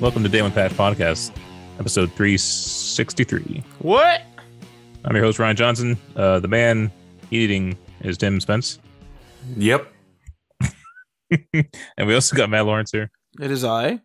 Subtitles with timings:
[0.00, 0.08] Hello.
[0.08, 1.30] Welcome to Day One Patch Podcast,
[1.78, 3.62] episode 363.
[3.80, 4.22] What?
[5.04, 5.98] I'm your host, Ryan Johnson.
[6.16, 6.90] Uh, the man
[7.30, 8.78] eating is Tim Spence.
[9.56, 9.92] Yep.
[11.52, 13.10] and we also got Matt Lawrence here.
[13.40, 14.00] It is I.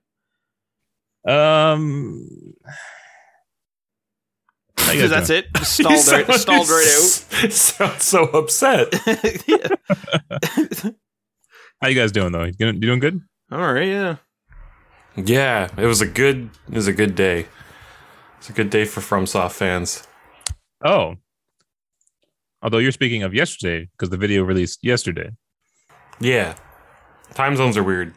[1.27, 2.27] Um,
[4.77, 5.47] how Because that's it.
[5.55, 8.93] Just stalled right, He stalled right sounds- Sounds so upset.
[11.81, 12.43] How you guys doing though?
[12.43, 13.21] You doing, you doing good?
[13.51, 13.87] All right.
[13.87, 14.15] Yeah.
[15.15, 16.49] Yeah, it was a good.
[16.67, 17.47] It was a good day.
[18.37, 20.05] It's a good day for FromSoft fans.
[20.83, 21.15] Oh,
[22.61, 25.29] although you're speaking of yesterday because the video released yesterday.
[26.19, 26.55] Yeah,
[27.33, 28.13] time zones are weird.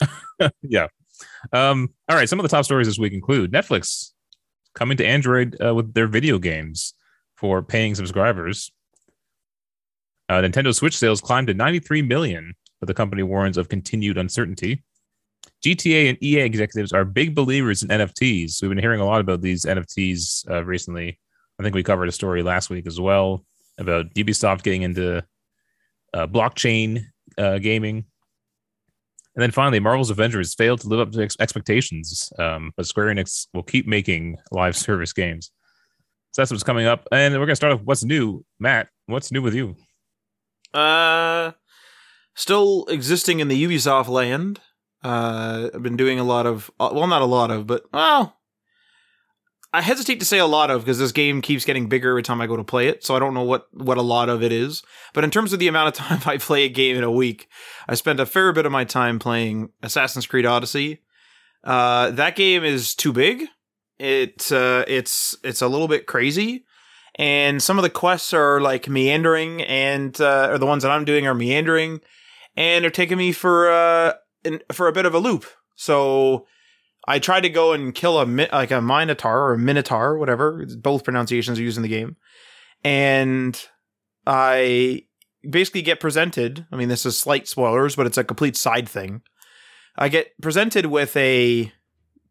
[0.62, 0.86] yeah.
[1.52, 1.90] Um.
[2.08, 2.28] All right.
[2.28, 4.12] Some of the top stories this week include Netflix
[4.74, 6.94] coming to Android uh, with their video games
[7.36, 8.72] for paying subscribers.
[10.28, 14.82] Uh, Nintendo Switch sales climbed to 93 million, but the company warns of continued uncertainty.
[15.64, 18.60] GTA and EA executives are big believers in NFTs.
[18.60, 21.18] We've been hearing a lot about these NFTs uh, recently.
[21.58, 23.46] I think we covered a story last week as well
[23.78, 25.24] about Ubisoft getting into
[26.12, 27.06] uh, blockchain
[27.38, 28.04] uh, gaming.
[29.34, 33.14] And then finally, Marvel's Avengers failed to live up to ex- expectations, um, but Square
[33.14, 35.50] Enix will keep making live service games.
[36.32, 37.08] So that's what's coming up.
[37.10, 38.44] And we're going to start off what's new.
[38.60, 39.76] Matt, what's new with you?
[40.74, 41.52] Uh,
[42.34, 44.60] still existing in the Ubisoft land.
[45.04, 48.38] Uh, I've been doing a lot of, uh, well, not a lot of, but well,
[49.72, 52.40] I hesitate to say a lot of because this game keeps getting bigger every time
[52.40, 53.04] I go to play it.
[53.04, 54.82] So I don't know what what a lot of it is.
[55.12, 57.48] But in terms of the amount of time I play a game in a week,
[57.88, 61.02] I spend a fair bit of my time playing Assassin's Creed Odyssey.
[61.62, 63.46] Uh, that game is too big.
[63.98, 66.64] It uh, it's it's a little bit crazy
[67.16, 71.04] and some of the quests are like meandering and uh, or the ones that I'm
[71.04, 72.00] doing are meandering
[72.56, 74.14] and they're taking me for uh
[74.44, 75.46] in, for a bit of a loop.
[75.76, 76.46] So
[77.06, 80.66] I tried to go and kill a like a minotaur or a minotaur, whatever.
[80.78, 82.16] Both pronunciations are used in the game,
[82.82, 83.60] and
[84.26, 85.02] I
[85.48, 86.66] basically get presented.
[86.72, 89.22] I mean, this is slight spoilers, but it's a complete side thing.
[89.96, 91.72] I get presented with a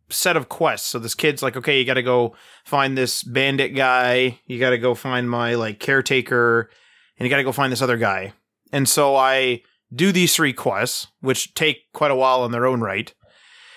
[0.09, 0.90] set of quests.
[0.90, 2.35] So this kid's like, okay, you got to go
[2.66, 4.40] find this bandit guy.
[4.45, 6.69] You got to go find my like caretaker,
[7.18, 8.34] and you got to go find this other guy.
[8.72, 9.62] And so I
[9.93, 13.13] do these three quests, which take quite a while in their own right.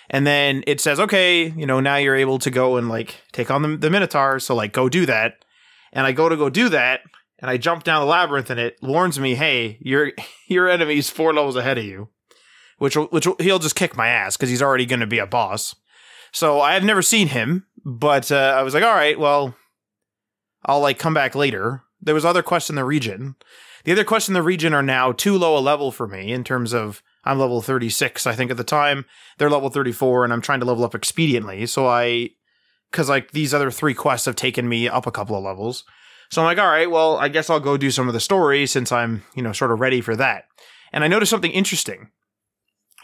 [0.08, 3.50] And then it says, okay, you know, now you're able to go and like take
[3.50, 4.38] on the, the Minotaur.
[4.38, 5.44] So like, go do that.
[5.92, 7.00] And I go to go do that,
[7.38, 10.12] and I jump down the labyrinth, and it warns me, hey, your
[10.48, 12.08] your enemy's four levels ahead of you,
[12.78, 15.18] which will, which will, he'll just kick my ass because he's already going to be
[15.18, 15.74] a boss.
[16.32, 19.56] So I have never seen him, but uh, I was like, all right, well,
[20.66, 21.82] I'll like come back later.
[22.02, 23.36] There was other quests in the region.
[23.86, 26.42] The other quests in the region are now too low a level for me in
[26.42, 29.04] terms of I'm level 36, I think at the time.
[29.38, 31.68] They're level 34, and I'm trying to level up expediently.
[31.68, 32.30] So I,
[32.90, 35.84] because like these other three quests have taken me up a couple of levels.
[36.32, 38.66] So I'm like, all right, well, I guess I'll go do some of the story
[38.66, 40.46] since I'm, you know, sort of ready for that.
[40.92, 42.10] And I noticed something interesting.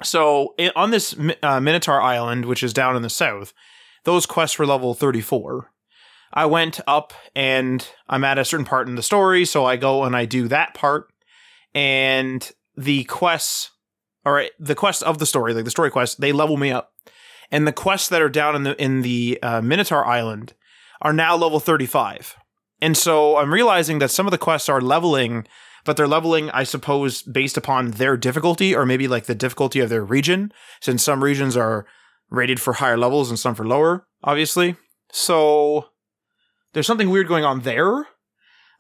[0.03, 1.15] So on this
[1.45, 3.53] uh, Minotaur Island, which is down in the south,
[4.03, 5.72] those quests were level 34.
[6.33, 10.05] I went up and I'm at a certain part in the story, so I go
[10.05, 11.09] and I do that part.
[11.75, 13.71] And the quests,
[14.25, 16.93] or the quests of the story, like the story quests, they level me up.
[17.51, 20.55] And the quests that are down in the in the uh, Minotaur Island
[21.03, 22.37] are now level 35.
[22.81, 25.47] And so I'm realizing that some of the quests are leveling,
[25.85, 29.91] but they're leveling, I suppose, based upon their difficulty or maybe like the difficulty of
[29.91, 31.87] their region, since some regions are
[32.31, 34.77] rated for higher levels and some for lower, obviously.
[35.13, 35.92] So
[36.73, 38.07] there's something weird going on there,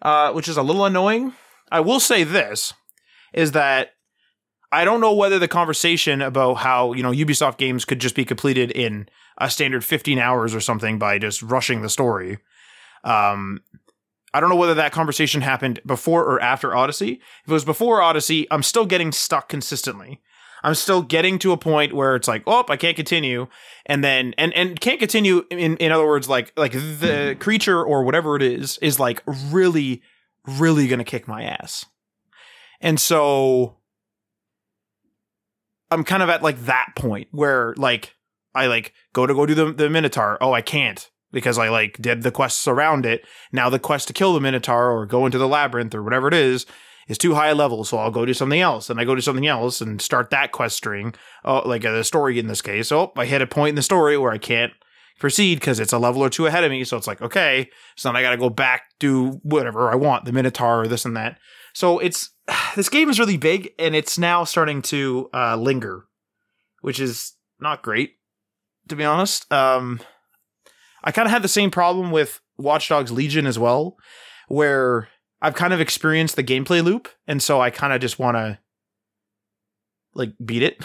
[0.03, 1.35] uh, which is a little annoying.
[1.71, 2.73] I will say this
[3.33, 3.91] is that
[4.71, 8.25] I don't know whether the conversation about how, you know, Ubisoft games could just be
[8.25, 9.09] completed in
[9.39, 12.39] a standard 15 hours or something by just rushing the story.
[13.05, 13.61] Um,
[14.35, 17.21] I don't know whether that conversation happened before or after Odyssey.
[17.45, 20.23] If it was before Odyssey, I'm still getting stuck consistently.
[20.63, 23.49] I'm still getting to a point where it's like, oh, I can't continue,
[23.87, 25.45] and then and and can't continue.
[25.51, 27.39] In in other words, like like the mm-hmm.
[27.41, 30.03] creature or whatever it is is like really,
[30.47, 31.85] really gonna kick my ass,
[32.81, 33.77] and so
[35.91, 38.15] I'm kind of at like that point where like
[38.55, 40.39] I like go to go do the the Minotaur.
[40.41, 43.25] Oh, I can't because I like did the quests around it.
[43.51, 46.35] Now the quest to kill the Minotaur or go into the labyrinth or whatever it
[46.35, 46.67] is
[47.09, 48.91] is too high a level, so I'll go do something else.
[48.91, 51.15] And I go do something else and start that quest string.
[51.45, 52.93] Oh, like uh, the story in this case.
[52.93, 54.73] Oh, I hit a point in the story where I can't
[55.19, 56.85] proceed because it's a level or two ahead of me.
[56.85, 60.25] So it's like, okay, so then I got to go back, do whatever I want,
[60.25, 61.39] the Minotaur or this and that.
[61.75, 62.31] So it's
[62.77, 66.07] this game is really big and it's now starting to uh, linger
[66.83, 68.17] which is not great,
[68.89, 69.51] to be honest.
[69.51, 70.01] Um,
[71.03, 73.97] I kind of had the same problem with Watch Dogs Legion as well,
[74.49, 75.09] where
[75.43, 78.61] I've kind of experienced the gameplay loop, and so I kind of just want to
[80.15, 80.83] like beat it.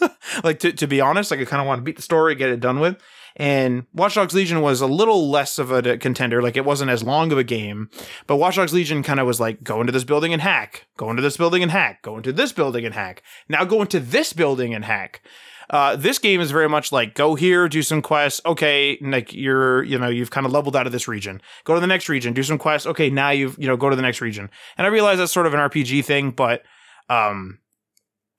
[0.44, 2.50] like to to be honest, like I kind of want to beat the story, get
[2.50, 2.96] it done with.
[3.36, 6.40] And Watch Dogs Legion was a little less of a contender.
[6.40, 7.90] Like it wasn't as long of a game,
[8.26, 11.10] but Watch Dogs Legion kind of was like go into this building and hack, go
[11.10, 13.22] into this building and hack, go into this building and hack.
[13.48, 15.22] Now go into this building and hack.
[15.70, 18.40] Uh, this game is very much like go here, do some quests.
[18.44, 21.40] Okay, like you're, you know, you've kind of leveled out of this region.
[21.64, 22.86] Go to the next region, do some quests.
[22.86, 24.50] Okay, now you've, you know, go to the next region.
[24.76, 26.62] And I realize that's sort of an RPG thing, but
[27.08, 27.58] um,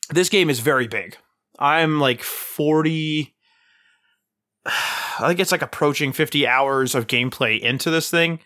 [0.10, 1.18] this game is very big.
[1.58, 3.34] I'm like 40
[4.66, 8.40] I think it's like approaching 50 hours of gameplay into this thing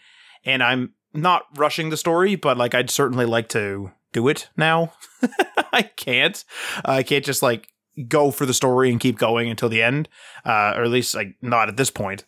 [0.43, 4.93] and I'm not rushing the story, but like I'd certainly like to do it now.
[5.73, 6.43] I can't.
[6.85, 7.69] I can't just like
[8.07, 10.07] go for the story and keep going until the end,
[10.45, 12.25] uh, or at least like not at this point.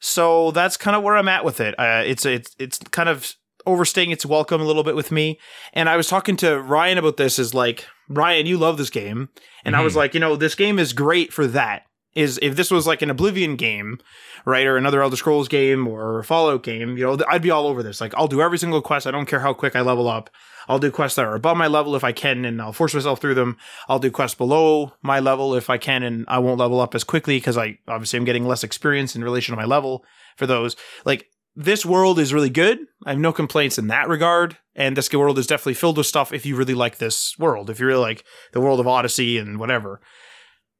[0.00, 1.74] So that's kind of where I'm at with it.
[1.78, 3.34] Uh, it's it's it's kind of
[3.66, 5.38] overstaying its welcome a little bit with me.
[5.72, 7.38] And I was talking to Ryan about this.
[7.38, 9.28] Is like Ryan, you love this game,
[9.64, 9.80] and mm-hmm.
[9.80, 11.84] I was like, you know, this game is great for that.
[12.14, 13.98] Is if this was like an Oblivion game,
[14.44, 17.82] right, or another Elder Scrolls game or Fallout game, you know, I'd be all over
[17.82, 18.00] this.
[18.00, 19.06] Like, I'll do every single quest.
[19.06, 20.30] I don't care how quick I level up.
[20.68, 23.20] I'll do quests that are above my level if I can, and I'll force myself
[23.20, 23.56] through them.
[23.88, 27.04] I'll do quests below my level if I can, and I won't level up as
[27.04, 30.04] quickly because I obviously am getting less experience in relation to my level
[30.36, 30.76] for those.
[31.04, 32.78] Like this world is really good.
[33.06, 34.56] I have no complaints in that regard.
[34.74, 37.78] And this world is definitely filled with stuff if you really like this world, if
[37.78, 40.00] you really like the world of Odyssey and whatever.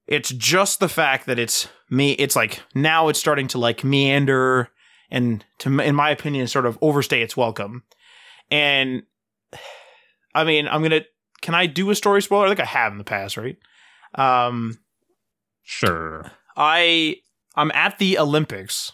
[0.07, 2.13] It's just the fact that it's me.
[2.13, 4.71] It's like now it's starting to like meander
[5.11, 7.85] and to, in my opinion, sort of overstay its welcome.
[8.51, 9.05] And
[10.35, 11.03] I mean, I'm gonna.
[11.41, 12.47] Can I do a story spoiler?
[12.47, 13.57] I think I have in the past, right?
[14.15, 14.79] Um,
[15.63, 16.31] sure.
[16.57, 17.17] I
[17.57, 18.93] I'm at the Olympics.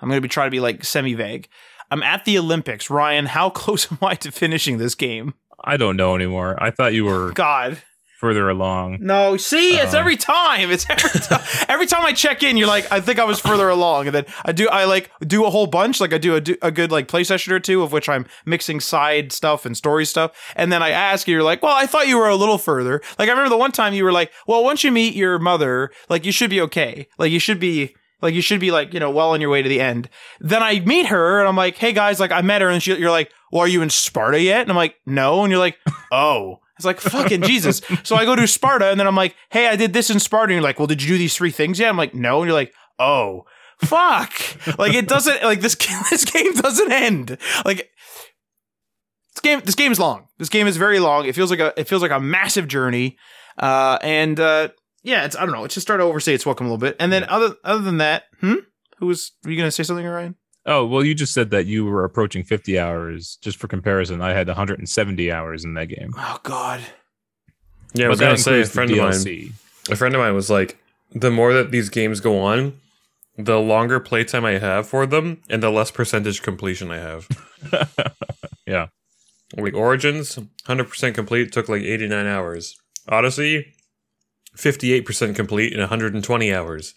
[0.00, 1.48] I'm gonna be trying to be like semi vague.
[1.90, 2.90] I'm at the Olympics.
[2.90, 5.34] Ryan, how close am I to finishing this game?
[5.64, 6.62] I don't know anymore.
[6.62, 7.82] I thought you were God
[8.24, 8.96] further along.
[9.02, 10.70] No, see, it's uh, every time.
[10.70, 11.42] It's every time.
[11.68, 14.24] every time I check in, you're like, I think I was further along, and then
[14.46, 14.66] I do.
[14.66, 16.00] I like do a whole bunch.
[16.00, 18.80] Like I do a, a good like play session or two of which I'm mixing
[18.80, 22.08] side stuff and story stuff, and then I ask you, you're like, well, I thought
[22.08, 23.02] you were a little further.
[23.18, 25.90] Like I remember the one time you were like, well, once you meet your mother,
[26.08, 27.06] like you should be okay.
[27.18, 27.94] Like you should be.
[28.22, 30.08] Like you should be like you know well on your way to the end.
[30.40, 32.96] Then I meet her and I'm like, hey guys, like I met her and she,
[32.96, 34.62] you're like, well, are you in Sparta yet?
[34.62, 35.42] And I'm like, no.
[35.44, 35.76] And you're like,
[36.12, 36.60] oh.
[36.76, 37.82] It's like fucking Jesus.
[38.02, 40.52] So I go to Sparta and then I'm like, hey, I did this in Sparta.
[40.52, 41.88] And you're like, well, did you do these three things yet?
[41.88, 42.40] I'm like, no.
[42.40, 43.44] And you're like, oh,
[43.82, 44.32] fuck.
[44.78, 45.74] like it doesn't like this
[46.10, 47.38] this game doesn't end.
[47.64, 47.90] Like
[49.34, 50.26] this game this game is long.
[50.38, 51.26] This game is very long.
[51.26, 53.16] It feels like a it feels like a massive journey.
[53.58, 54.68] Uh and uh
[55.02, 56.96] yeah, it's I don't know, it's just starting to overstay its welcome a little bit.
[56.98, 58.54] And then other other than that, hmm?
[58.98, 60.36] Who was were you gonna say something, Ryan?
[60.66, 63.36] Oh, well, you just said that you were approaching 50 hours.
[63.42, 66.12] Just for comparison, I had 170 hours in that game.
[66.16, 66.80] Oh, God.
[67.92, 69.52] Yeah, I was going to say, a friend of mine,
[69.90, 70.78] a friend of mine was like,
[71.12, 72.80] the more that these games go on,
[73.36, 77.28] the longer playtime I have for them, and the less percentage completion I have.
[78.66, 78.88] yeah.
[79.56, 82.76] Like Origins, 100% complete, took like 89 hours.
[83.08, 83.74] Odyssey,
[84.56, 86.94] 58% complete in 120 hours.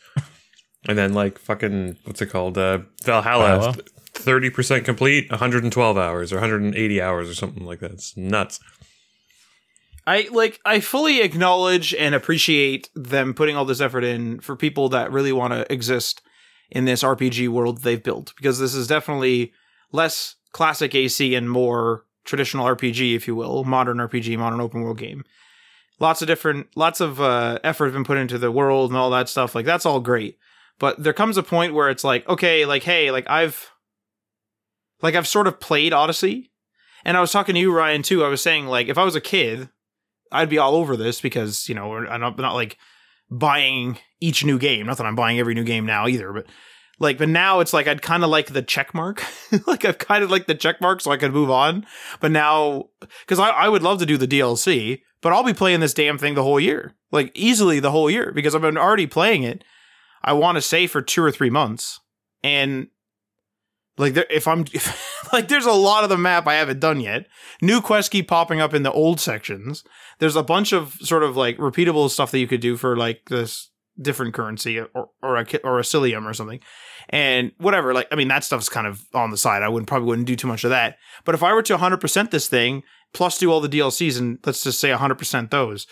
[0.86, 2.57] And then like fucking what's it called?
[2.57, 3.74] Uh, Valhalla,
[4.13, 7.34] thirty percent complete, one hundred and twelve hours or one hundred and eighty hours or
[7.34, 7.91] something like that.
[7.91, 8.60] It's nuts.
[10.05, 14.88] I like I fully acknowledge and appreciate them putting all this effort in for people
[14.89, 16.22] that really want to exist
[16.69, 19.51] in this RPG world they've built because this is definitely
[19.91, 24.98] less classic AC and more traditional RPG, if you will, modern RPG, modern open world
[24.98, 25.24] game.
[26.00, 29.10] Lots of different, lots of uh, effort has been put into the world and all
[29.10, 29.55] that stuff.
[29.55, 30.38] Like that's all great.
[30.79, 33.72] But there comes a point where it's like, okay, like, hey, like I've,
[35.01, 36.51] like I've sort of played Odyssey,
[37.03, 38.24] and I was talking to you, Ryan, too.
[38.24, 39.69] I was saying like, if I was a kid,
[40.31, 42.77] I'd be all over this because you know I'm not, not like
[43.29, 44.86] buying each new game.
[44.86, 46.46] Not that I'm buying every new game now either, but
[47.00, 49.24] like, but now it's like I'd kind of like the check mark.
[49.67, 51.86] like I've kind of like the check mark so I could move on.
[52.19, 52.89] But now,
[53.22, 56.17] because I, I would love to do the DLC, but I'll be playing this damn
[56.17, 59.63] thing the whole year, like easily the whole year because I've been already playing it
[60.24, 62.00] I want to say for two or three months,
[62.43, 62.88] and
[63.97, 67.00] like there, if I'm if, like, there's a lot of the map I haven't done
[67.00, 67.27] yet.
[67.62, 69.83] New quests keep popping up in the old sections.
[70.19, 73.21] There's a bunch of sort of like repeatable stuff that you could do for like
[73.29, 73.69] this
[74.00, 74.89] different currency or
[75.21, 76.59] or a orichalcum or something,
[77.09, 77.93] and whatever.
[77.93, 79.63] Like I mean, that stuff's kind of on the side.
[79.63, 80.97] I wouldn't probably wouldn't do too much of that.
[81.25, 82.83] But if I were to 100% this thing
[83.13, 85.88] plus do all the DLCs and let's just say 100% those,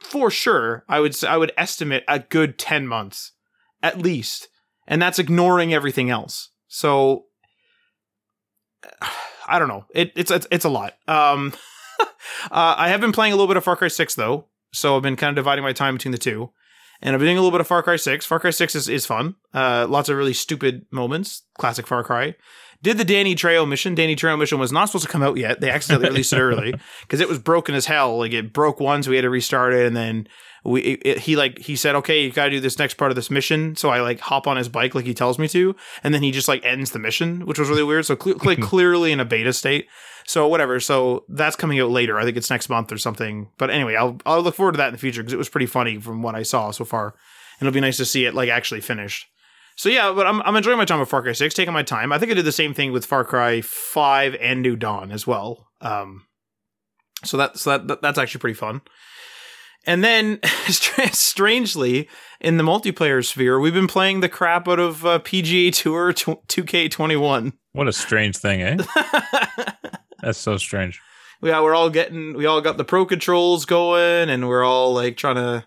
[0.00, 3.32] for sure, I would I would estimate a good ten months,
[3.82, 4.48] at least,
[4.86, 6.50] and that's ignoring everything else.
[6.68, 7.24] So,
[9.48, 9.84] I don't know.
[9.94, 10.94] It, it's it's it's a lot.
[11.08, 11.52] Um,
[12.00, 15.02] uh, I have been playing a little bit of Far Cry Six though, so I've
[15.02, 16.50] been kind of dividing my time between the two.
[17.02, 18.26] And I've been doing a little bit of Far Cry 6.
[18.26, 19.36] Far Cry 6 is, is fun.
[19.54, 21.44] Uh, lots of really stupid moments.
[21.56, 22.34] Classic Far Cry.
[22.82, 23.94] Did the Danny Trejo mission.
[23.94, 25.60] Danny Trejo mission was not supposed to come out yet.
[25.60, 28.18] They accidentally released it early because it was broken as hell.
[28.18, 30.26] Like it broke once, we had to restart it, and then
[30.64, 33.10] we it, it- he like he said, "Okay, you got to do this next part
[33.10, 35.76] of this mission." So I like hop on his bike like he tells me to,
[36.02, 38.06] and then he just like ends the mission, which was really weird.
[38.06, 39.86] So cle cle- clearly in a beta state.
[40.24, 40.80] So whatever.
[40.80, 42.18] So that's coming out later.
[42.18, 43.50] I think it's next month or something.
[43.58, 45.66] But anyway, I'll I'll look forward to that in the future because it was pretty
[45.66, 47.08] funny from what I saw so far,
[47.58, 49.26] and it'll be nice to see it like actually finished.
[49.80, 52.12] So yeah, but I'm I'm enjoying my time with Far Cry Six, taking my time.
[52.12, 55.26] I think I did the same thing with Far Cry Five and New Dawn as
[55.26, 55.68] well.
[55.80, 56.26] Um,
[57.24, 58.82] so that's that, that that's actually pretty fun.
[59.86, 62.10] And then, strangely,
[62.42, 67.54] in the multiplayer sphere, we've been playing the crap out of uh, PGA Tour 2K21.
[67.72, 68.76] What a strange thing, eh?
[70.20, 71.00] That's so strange.
[71.42, 75.16] yeah, we're all getting, we all got the pro controls going, and we're all like
[75.16, 75.64] trying to,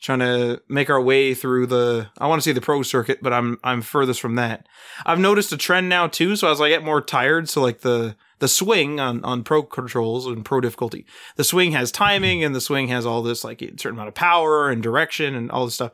[0.00, 2.08] trying to make our way through the.
[2.18, 4.68] I want to say the pro circuit, but I'm I'm furthest from that.
[5.04, 6.36] I've noticed a trend now too.
[6.36, 10.26] So as I get more tired, so like the the swing on on pro controls
[10.26, 11.04] and pro difficulty,
[11.36, 14.14] the swing has timing, and the swing has all this like a certain amount of
[14.14, 15.92] power and direction and all this stuff.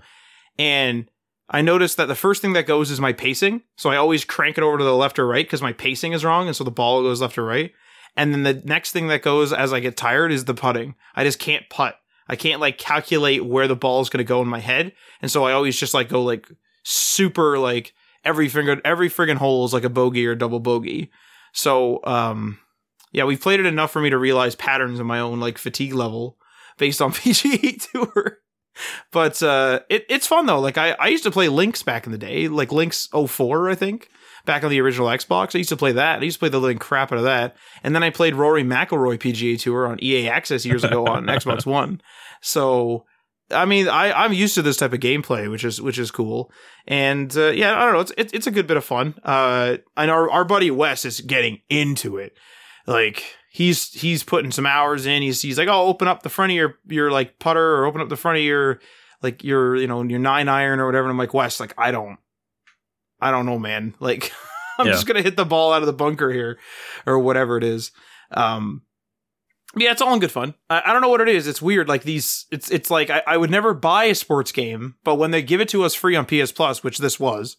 [0.59, 1.11] And
[1.49, 3.63] I noticed that the first thing that goes is my pacing.
[3.77, 6.25] So I always crank it over to the left or right because my pacing is
[6.25, 7.73] wrong, and so the ball goes left or right.
[8.17, 10.95] And then the next thing that goes as I get tired is the putting.
[11.17, 11.99] I just can't putt.
[12.29, 15.31] I can't like calculate where the ball is going to go in my head, and
[15.31, 16.49] so I always just like go like
[16.85, 21.11] super like every finger every friggin' hole is like a bogey or double bogey.
[21.53, 22.59] So um
[23.13, 25.95] yeah, we've played it enough for me to realize patterns in my own like fatigue
[25.95, 26.39] level
[26.79, 28.39] based on PGA Tour.
[29.13, 30.61] But uh it, it's fun though.
[30.61, 33.75] Like I, I used to play Links back in the day, like Links 04, I
[33.75, 34.09] think,
[34.45, 35.55] back on the original Xbox.
[35.55, 36.21] I used to play that.
[36.21, 37.57] I used to play the living crap out of that.
[37.83, 41.67] And then I played Rory McIlroy PGA Tour on EA Access years ago on Xbox
[41.67, 42.01] One.
[42.41, 43.05] So
[43.51, 46.51] I mean, I I'm used to this type of gameplay, which is which is cool.
[46.87, 49.15] And uh, yeah, I don't know, it's it, it's a good bit of fun.
[49.23, 52.37] Uh, and our our buddy Wes is getting into it.
[52.87, 55.23] Like he's he's putting some hours in.
[55.23, 58.01] He's he's like, oh, open up the front of your your like putter, or open
[58.01, 58.81] up the front of your
[59.23, 61.05] like your you know your nine iron or whatever.
[61.05, 62.19] And I'm like, Wes, like I don't,
[63.25, 63.95] I don't know, man.
[64.01, 64.33] Like
[64.79, 64.93] I'm Yeah.
[64.93, 66.59] just gonna hit the ball out of the bunker here,
[67.07, 67.93] or whatever it is.
[68.33, 68.83] Um,
[69.77, 70.55] yeah, it's all in good fun.
[70.71, 71.47] I, I don't know what it is.
[71.49, 71.89] It's weird.
[71.89, 75.31] Like these, it's it's like I, I would never buy a sports game, but when
[75.33, 77.57] they give it to us free on PS Plus, which this was,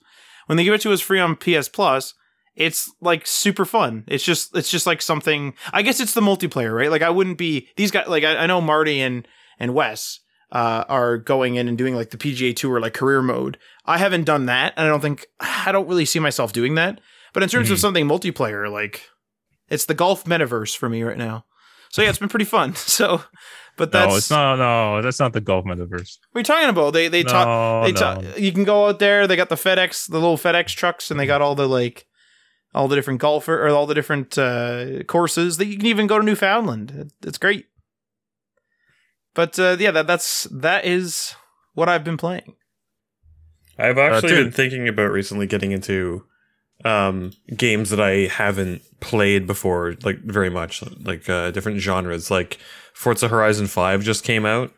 [0.47, 2.13] when they give it to us free on PS Plus,
[2.55, 4.03] it's like super fun.
[4.07, 5.53] It's just it's just like something.
[5.73, 6.91] I guess it's the multiplayer, right?
[6.91, 8.07] Like I wouldn't be these guys.
[8.07, 9.27] Like I, I know Marty and
[9.59, 10.19] and Wes
[10.51, 13.57] uh, are going in and doing like the PGA Tour like career mode.
[13.85, 16.99] I haven't done that, and I don't think I don't really see myself doing that.
[17.33, 17.81] But in terms of Mhm.
[17.81, 19.09] something multiplayer, like
[19.69, 21.45] it's the golf metaverse for me right now.
[21.89, 22.73] So yeah, it's been pretty fun.
[22.75, 23.23] So,
[23.77, 24.55] but that's no, it's not.
[24.57, 26.17] No, that's not the golf metaverse.
[26.31, 26.91] what are you talking about?
[26.93, 27.85] They they no, talk.
[27.85, 27.99] They no.
[27.99, 28.39] talk.
[28.39, 29.27] You can go out there.
[29.27, 32.05] They got the FedEx, the little FedEx trucks, and they got all the like,
[32.73, 35.57] all the different golfer or all the different uh, courses.
[35.57, 37.11] That you can even go to Newfoundland.
[37.25, 37.65] It's great.
[39.33, 41.35] But uh, yeah, that that's that is
[41.73, 42.55] what I've been playing.
[43.77, 44.45] I've actually dude.
[44.45, 46.23] been thinking about recently getting into
[46.83, 52.29] um, games that I haven't played before, like very much, like uh, different genres.
[52.31, 52.57] Like
[52.93, 54.71] Forza Horizon Five just came out,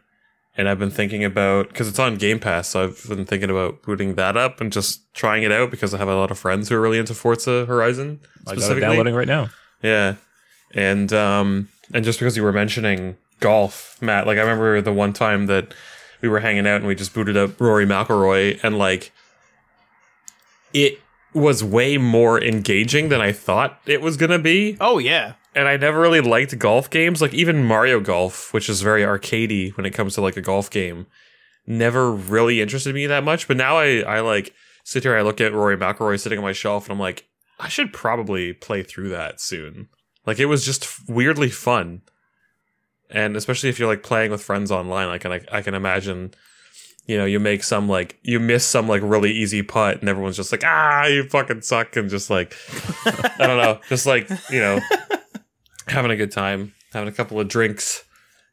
[0.55, 3.83] and I've been thinking about because it's on Game Pass, so I've been thinking about
[3.83, 6.69] booting that up and just trying it out because I have a lot of friends
[6.69, 8.19] who are really into Forza Horizon.
[8.21, 9.49] I got it Specifically, downloading right now.
[9.83, 10.15] yeah,
[10.73, 15.13] and um, and just because you were mentioning golf, Matt, like I remember the one
[15.13, 15.73] time that
[16.21, 19.11] we were hanging out and we just booted up Rory McIlroy, and like
[20.73, 20.99] it
[21.33, 24.77] was way more engaging than I thought it was gonna be.
[24.79, 28.81] Oh yeah, And I never really liked golf games, like even Mario Golf, which is
[28.81, 31.05] very arcadey when it comes to like a golf game,
[31.65, 33.47] never really interested me that much.
[33.47, 36.53] But now I I like sit here, I look at Rory McIlroy sitting on my
[36.53, 37.27] shelf, and I'm like,
[37.59, 39.89] I should probably play through that soon.
[40.25, 42.01] Like it was just weirdly fun,
[43.09, 46.33] and especially if you're like playing with friends online, like and I I can imagine.
[47.05, 50.35] You know, you make some like you miss some like really easy putt, and everyone's
[50.35, 52.53] just like, ah, you fucking suck, and just like
[53.05, 54.81] I don't know, just like you know,
[55.87, 58.03] having a good time, having a couple of drinks,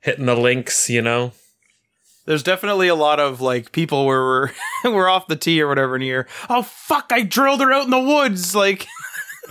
[0.03, 1.33] hitting the links, you know.
[2.27, 4.51] there's definitely a lot of like people where we're
[4.85, 7.91] we're off the tee or whatever, and you're oh fuck, I drilled her out in
[7.91, 8.87] the woods, like.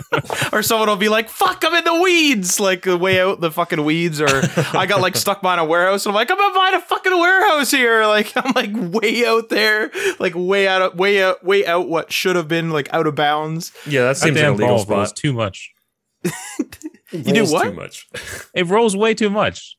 [0.52, 3.84] or someone will be like, "Fuck, I'm in the weeds!" Like way out the fucking
[3.84, 4.28] weeds, or
[4.72, 7.70] I got like stuck behind a warehouse, and I'm like, "I'm behind a fucking warehouse
[7.70, 11.88] here!" Like I'm like way out there, like way out, of, way out, way out.
[11.88, 13.72] What should have been like out of bounds.
[13.86, 15.16] Yeah, that That seems like a legal spot.
[15.16, 15.72] too much.
[17.10, 17.64] You do Rolls what?
[17.64, 18.08] Too much.
[18.54, 19.76] It rolls way too much.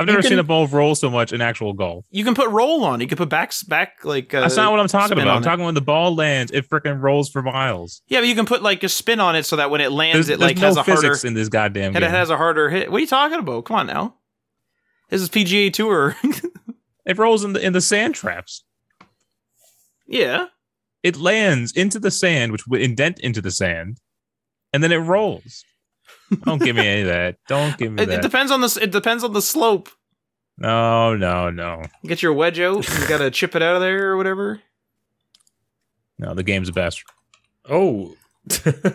[0.00, 2.04] I've never can- seen a ball roll so much in actual golf.
[2.10, 3.00] You can put roll on.
[3.00, 4.32] You can put back, back like.
[4.34, 5.28] Uh, That's not what I'm talking about.
[5.28, 5.44] I'm it.
[5.44, 8.02] talking when the ball lands, it freaking rolls for miles.
[8.08, 10.26] Yeah, but you can put like a spin on it so that when it lands,
[10.26, 11.26] There's, it like there's has no a harder.
[11.26, 12.90] in this goddamn and it has a harder hit.
[12.90, 13.64] What are you talking about?
[13.66, 14.14] Come on now.
[15.10, 16.16] This is PGA Tour.
[17.04, 18.64] it rolls in the in the sand traps.
[20.06, 20.46] yeah.
[21.02, 23.98] It lands into the sand, which would indent into the sand,
[24.72, 25.64] and then it rolls.
[26.44, 27.36] Don't give me any of that.
[27.48, 28.78] Don't give me It, it depends on the.
[28.80, 29.88] It depends on the slope.
[30.58, 32.86] No, no, no, Get your wedge out.
[32.86, 34.60] You got to chip it out of there or whatever.
[36.18, 36.34] no.
[36.34, 37.06] The game's a bastard.
[37.68, 38.14] Oh.
[38.64, 38.88] Well,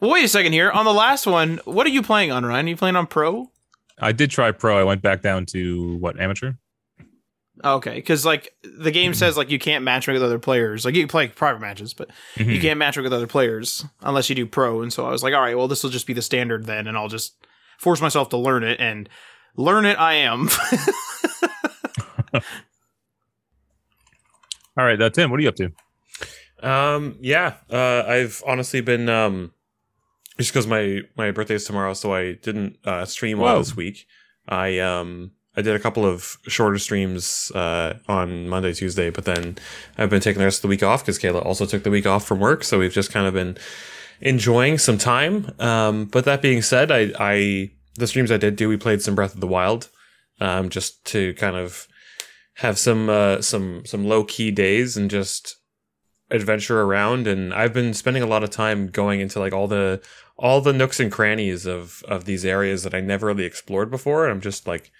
[0.10, 0.70] wait a second here.
[0.70, 2.66] On the last one, what are you playing on, Ryan?
[2.66, 3.50] Are you playing on pro?
[3.98, 4.78] I did try pro.
[4.78, 6.52] I went back down to what amateur.
[7.64, 10.84] Okay, because like the game says, like you can't matchmake with other players.
[10.84, 12.60] Like you can play private matches, but you Mhm.
[12.60, 14.80] can't matchmake with other players unless you do pro.
[14.82, 16.86] And so I was like, all right, well, this will just be the standard then,
[16.86, 17.34] and I'll just
[17.78, 19.08] force myself to learn it and
[19.56, 19.98] learn it.
[19.98, 20.48] I am.
[24.76, 25.70] All right, uh, Tim, what are you up to?
[26.62, 29.52] Um, yeah, uh, I've honestly been um,
[30.38, 34.06] just because my my birthday is tomorrow, so I didn't uh, stream all this week.
[34.48, 39.58] I um I did a couple of shorter streams uh, on Monday, Tuesday, but then
[39.98, 42.06] I've been taking the rest of the week off because Kayla also took the week
[42.06, 43.58] off from work, so we've just kind of been
[44.20, 45.52] enjoying some time.
[45.58, 49.14] Um, but that being said, I I the streams I did do, we played some
[49.14, 49.90] Breath of the Wild,
[50.40, 51.86] um, just to kind of
[52.54, 55.56] have some uh, some some low key days and just
[56.30, 57.26] adventure around.
[57.26, 60.00] And I've been spending a lot of time going into like all the
[60.38, 64.24] all the nooks and crannies of of these areas that I never really explored before.
[64.24, 64.90] And I'm just like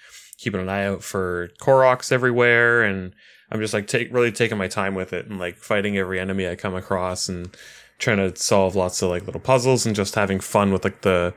[0.42, 3.14] keeping an eye out for Koroks everywhere and
[3.50, 6.48] I'm just like take really taking my time with it and like fighting every enemy
[6.48, 7.54] I come across and
[7.98, 11.34] trying to solve lots of like little puzzles and just having fun with like the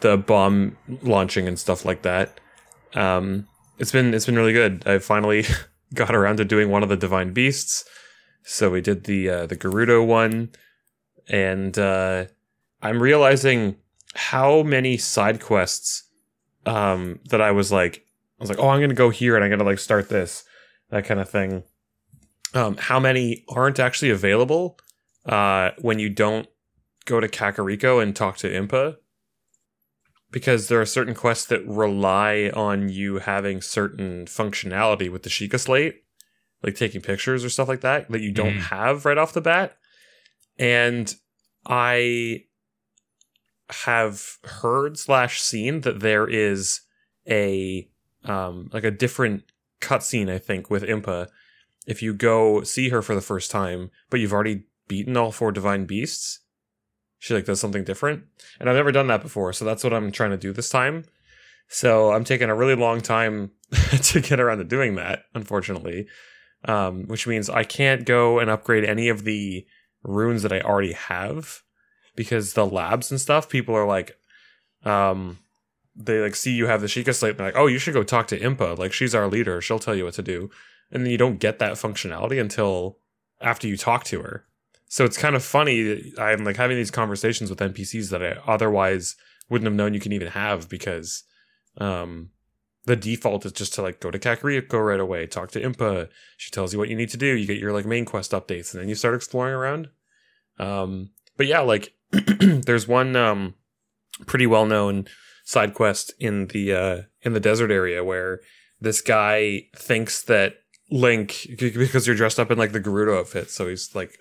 [0.00, 2.40] the bomb launching and stuff like that.
[2.94, 3.46] Um
[3.78, 4.82] it's been it's been really good.
[4.86, 5.44] I finally
[5.94, 7.84] got around to doing one of the divine beasts.
[8.42, 10.50] So we did the uh, the Gerudo one,
[11.28, 12.26] and uh,
[12.80, 13.76] I'm realizing
[14.14, 16.04] how many side quests
[16.64, 18.05] um, that I was like,
[18.38, 20.44] I was like, oh, I'm gonna go here and I'm gonna like start this,
[20.90, 21.64] that kind of thing.
[22.54, 24.78] Um, how many aren't actually available
[25.24, 26.46] uh, when you don't
[27.06, 28.96] go to Kakariko and talk to Impa?
[30.30, 35.60] Because there are certain quests that rely on you having certain functionality with the Sheikah
[35.60, 36.02] Slate
[36.62, 38.62] like taking pictures or stuff like that that you don't Mhm.
[38.70, 39.76] have right off the bat.
[40.58, 41.14] And
[41.66, 42.44] I
[43.70, 46.80] have heard slash seen that there is
[47.28, 47.88] a
[48.28, 49.44] um like a different
[49.80, 51.28] cutscene, I think, with Impa.
[51.86, 55.52] If you go see her for the first time, but you've already beaten all four
[55.52, 56.40] divine beasts,
[57.18, 58.24] she like does something different.
[58.58, 61.04] And I've never done that before, so that's what I'm trying to do this time.
[61.68, 63.50] So I'm taking a really long time
[64.02, 66.06] to get around to doing that, unfortunately
[66.66, 69.66] um, which means I can't go and upgrade any of the
[70.02, 71.62] runes that I already have
[72.14, 74.16] because the labs and stuff, people are like,
[74.84, 75.38] um,
[75.96, 78.02] they like see you have the Sheikah slate and they're like, oh, you should go
[78.02, 78.78] talk to Impa.
[78.78, 79.60] Like, she's our leader.
[79.60, 80.50] She'll tell you what to do.
[80.90, 82.98] And then you don't get that functionality until
[83.40, 84.46] after you talk to her.
[84.88, 85.82] So it's kind of funny.
[85.82, 89.16] that I'm like having these conversations with NPCs that I otherwise
[89.48, 91.24] wouldn't have known you can even have because,
[91.78, 92.30] um,
[92.84, 96.08] the default is just to like go to Kakariko right away, talk to Impa.
[96.36, 97.26] She tells you what you need to do.
[97.26, 99.88] You get your like main quest updates, and then you start exploring around.
[100.60, 103.54] Um, but yeah, like there's one um
[104.26, 105.08] pretty well known
[105.46, 108.40] side quest in the uh in the desert area where
[108.80, 110.56] this guy thinks that
[110.90, 114.18] Link because you're dressed up in like the Gerudo outfit, so he's like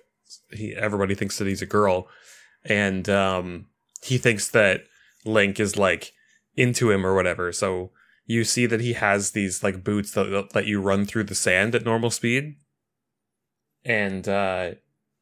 [0.51, 2.07] he everybody thinks that he's a girl,
[2.63, 3.67] and um
[4.01, 4.85] he thinks that
[5.25, 6.13] Link is like
[6.55, 7.51] into him or whatever.
[7.51, 7.91] So
[8.25, 11.75] you see that he has these like boots that let you run through the sand
[11.75, 12.55] at normal speed,
[13.83, 14.71] and uh,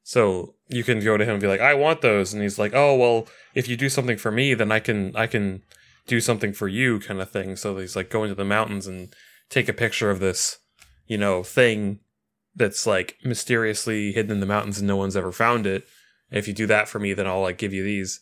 [0.04, 2.74] so you can go to him and be like, "I want those," and he's like,
[2.74, 5.64] "Oh well, if you do something for me, then I can I can
[6.08, 7.56] do something for you," kind of thing.
[7.56, 9.14] So he's like go into the mountains and
[9.50, 10.58] take a picture of this,
[11.08, 12.00] you know, thing
[12.56, 15.88] that's like mysteriously hidden in the mountains and no one's ever found it.
[16.32, 18.20] If you do that for me, then I'll like give you these.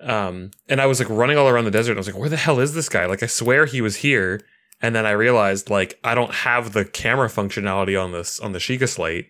[0.00, 1.94] Um, and I was like running all around the desert.
[1.94, 3.06] I was like, where the hell is this guy?
[3.06, 4.40] Like, I swear he was here.
[4.80, 8.60] And then I realized like I don't have the camera functionality on this on the
[8.60, 9.28] Sheikah Slate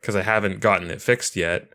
[0.00, 1.68] because I haven't gotten it fixed yet.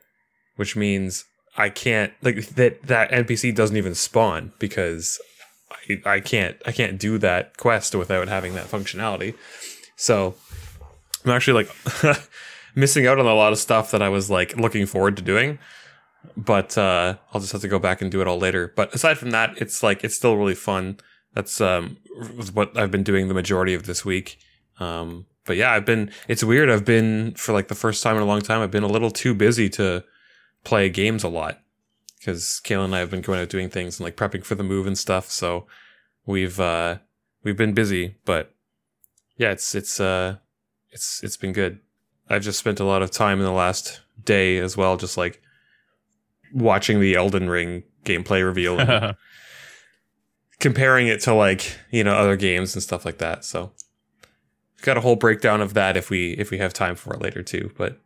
[0.55, 1.25] Which means
[1.57, 5.19] I can't like that that NPC doesn't even spawn because
[5.71, 9.35] I, I can't I can't do that quest without having that functionality.
[9.95, 10.35] So
[11.23, 12.19] I'm actually like
[12.75, 15.59] missing out on a lot of stuff that I was like looking forward to doing.
[16.37, 18.71] But uh, I'll just have to go back and do it all later.
[18.75, 20.97] But aside from that, it's like it's still really fun.
[21.33, 21.97] That's um
[22.53, 24.37] what I've been doing the majority of this week.
[24.79, 26.11] Um, but yeah, I've been.
[26.27, 26.69] It's weird.
[26.69, 28.61] I've been for like the first time in a long time.
[28.61, 30.03] I've been a little too busy to
[30.63, 31.59] play games a lot
[32.19, 34.63] because Kayla and I have been going out doing things and like prepping for the
[34.63, 35.29] move and stuff.
[35.29, 35.67] So
[36.25, 36.97] we've uh
[37.43, 38.53] we've been busy, but
[39.37, 40.37] yeah, it's it's uh
[40.91, 41.79] it's it's been good.
[42.29, 45.41] I've just spent a lot of time in the last day as well, just like
[46.53, 49.15] watching the Elden Ring gameplay reveal and
[50.59, 53.43] comparing it to like you know other games and stuff like that.
[53.43, 53.73] So
[54.81, 57.43] got a whole breakdown of that if we if we have time for it later
[57.43, 57.71] too.
[57.77, 57.99] But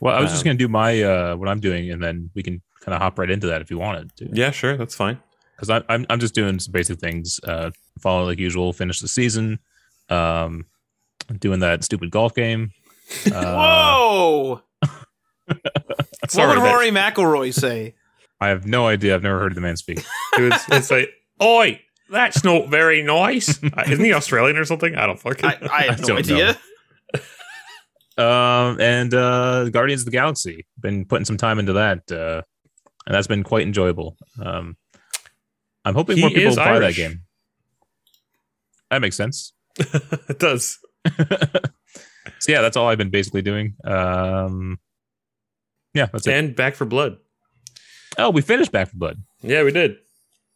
[0.00, 2.42] well, I was just Um, gonna do my uh what I'm doing, and then we
[2.42, 4.28] can kind of hop right into that if you wanted to.
[4.32, 5.18] yeah, sure, that's fine.
[5.56, 7.40] because I'm I'm just doing some basic things.
[7.42, 9.58] Uh, follow like usual, finish the season.
[10.08, 10.64] Um,
[11.40, 12.72] doing that stupid golf game.
[13.32, 14.62] Uh, Whoa!
[16.28, 17.94] Sorry, what would that- Rory McIlroy say?
[18.40, 19.14] I have no idea.
[19.14, 20.04] I've never heard the man speak.
[20.36, 21.10] It was, it's like,
[21.42, 21.80] oi,
[22.10, 23.58] that's not very nice.
[23.64, 24.94] Uh, Isn't he Australian or something?
[24.94, 25.44] I don't fucking.
[25.44, 26.58] I, I have I no don't idea.
[28.18, 30.66] Um, and uh, Guardians of the Galaxy.
[30.80, 32.42] Been putting some time into that, uh,
[33.06, 34.16] and that's been quite enjoyable.
[34.42, 34.76] Um,
[35.84, 36.96] I'm hoping He more people is buy Irish.
[36.96, 37.20] that game.
[38.90, 39.52] That makes sense.
[39.78, 40.78] it does.
[42.40, 43.74] So yeah, that's all I've been basically doing.
[43.84, 44.78] Um,
[45.94, 46.34] yeah, that's it.
[46.34, 47.18] And Back 4 Blood.
[48.18, 49.22] Oh, we finished Back 4 Blood.
[49.42, 49.96] Yeah, we did.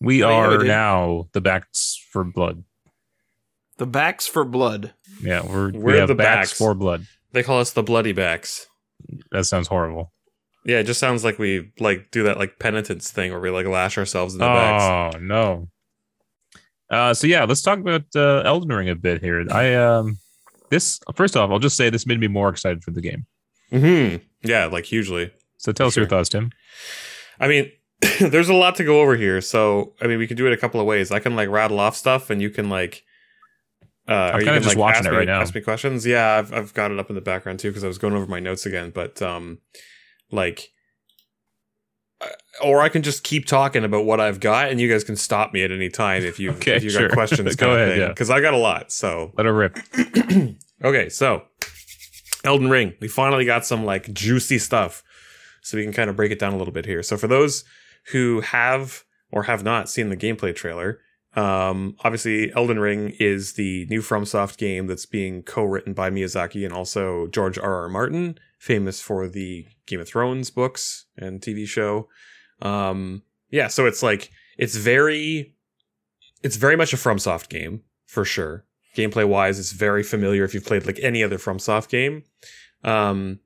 [0.01, 0.67] We Oh, yeah, we are did.
[0.69, 2.65] now the backs for blood.
[3.79, 4.93] The backs for blood.
[5.23, 6.59] Yeah, we're, we We're have the backs, backs.
[6.59, 7.07] for blood.
[7.33, 8.67] They call us the Bloody Backs.
[9.31, 10.13] That sounds horrible.
[10.65, 13.67] Yeah, it just sounds like we like do that like penitence thing where we like
[13.67, 15.17] lash ourselves in the backs.
[15.17, 15.69] Oh no.
[16.91, 19.45] Uh, so yeah, let's talk about uh, Elden Ring a bit here.
[19.51, 20.19] I um,
[20.71, 23.27] this first off, I'll just say this made me more excited for the game.
[23.71, 24.17] hmm
[24.49, 25.33] Yeah, like hugely.
[25.59, 26.03] So tell us Sure.
[26.03, 26.51] your thoughts, Tim.
[27.41, 27.73] I mean,
[28.21, 29.41] there's a lot to go over here.
[29.41, 31.11] So, I mean, we can do it a couple of ways.
[31.11, 33.03] I can like rattle off stuff, and you can like.
[34.09, 35.41] Uh, you kinda can, just like, watching it me, right now.
[35.41, 36.05] Ask me questions.
[36.05, 38.27] Yeah, I've I've got it up in the background too because I was going over
[38.27, 38.91] my notes again.
[38.91, 39.59] But um,
[40.31, 40.71] like,
[42.21, 42.27] uh,
[42.65, 45.53] or I can just keep talking about what I've got, and you guys can stop
[45.53, 47.09] me at any time if you Okay, if you sure.
[47.09, 47.55] got questions.
[47.55, 48.09] Go ahead, yeah.
[48.09, 48.91] Because I got a lot.
[48.91, 49.79] So Let it rip.
[50.85, 51.45] okay, so
[52.45, 55.05] Elden Ring, we finally got some like juicy stuff.
[55.63, 57.05] So we can kind of break it down a little bit here.
[57.05, 57.63] So for those
[58.11, 60.99] who have or have not seen the gameplay trailer,
[61.35, 66.75] um, obviously Elden Ring is the new FromSoft game that's being co-written by Miyazaki and
[66.75, 67.83] also George R.
[67.83, 67.89] R.
[67.89, 72.09] Martin, famous for the Game of Thrones books and TV show.
[72.61, 75.55] Um, yeah, so it's like it's very,
[76.43, 78.65] it's very much a FromSoft game for sure
[78.97, 82.25] gameplay wise it's very familiar if you've played like any other FromSoft game.
[82.85, 83.41] Um,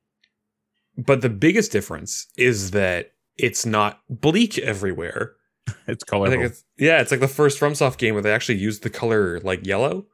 [0.97, 5.33] but the biggest difference is that it's not bleak everywhere.
[5.87, 6.31] It's I colorful.
[6.31, 9.39] think it's yeah, it's like the first FromSoft game where they actually used the color
[9.41, 10.05] like yellow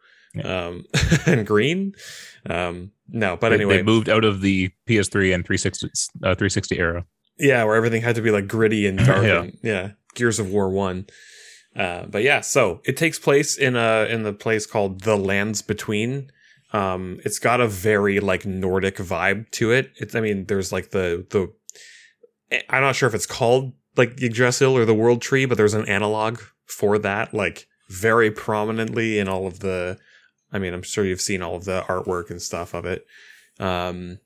[0.44, 0.86] um,
[1.26, 1.94] and green.
[2.50, 5.88] Um, no, but They- anyway, they moved out of the PS3 and 360
[6.24, 7.06] uh, 360 era.
[7.38, 9.24] yeah, where everything had to be like gritty and dark.
[9.26, 9.42] Yeah.
[9.44, 11.06] and, yeah, Gears of War one.
[11.76, 15.62] Uh, but yeah, so it takes place in a in the place called the Lands
[15.64, 16.30] Between.
[16.72, 19.92] Um, it's got a very like Nordic vibe to it.
[19.98, 21.52] It's I mean, there's like the the
[22.70, 25.88] I'm not sure if it's called like Yggdrasil or the World Tree, but there's an
[25.88, 29.98] analog for that, like very prominently in all of the.
[30.52, 33.06] I mean, I'm sure you've seen all of the artwork and stuff of it.
[33.60, 34.20] Um,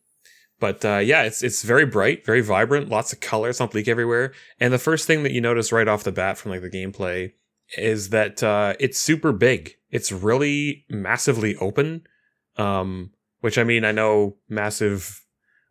[0.60, 3.50] but uh, yeah, it's it's very bright, very vibrant, lots of color.
[3.50, 4.34] It's not bleak everywhere.
[4.60, 7.34] And the first thing that you notice right off the bat from like the gameplay
[7.78, 9.76] is that uh, it's super big.
[9.92, 12.08] It's really massively open.
[12.58, 15.24] Um, which I mean, I know massive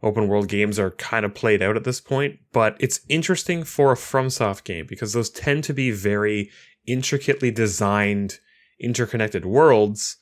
[0.03, 3.93] open world games are kind of played out at this point, but it's interesting for
[3.93, 6.51] a FromSoft game because those tend to be very
[6.87, 8.39] intricately designed,
[8.79, 10.17] interconnected worlds,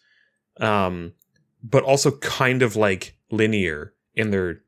[0.60, 1.12] um,
[1.62, 4.60] but also kind of like linear in their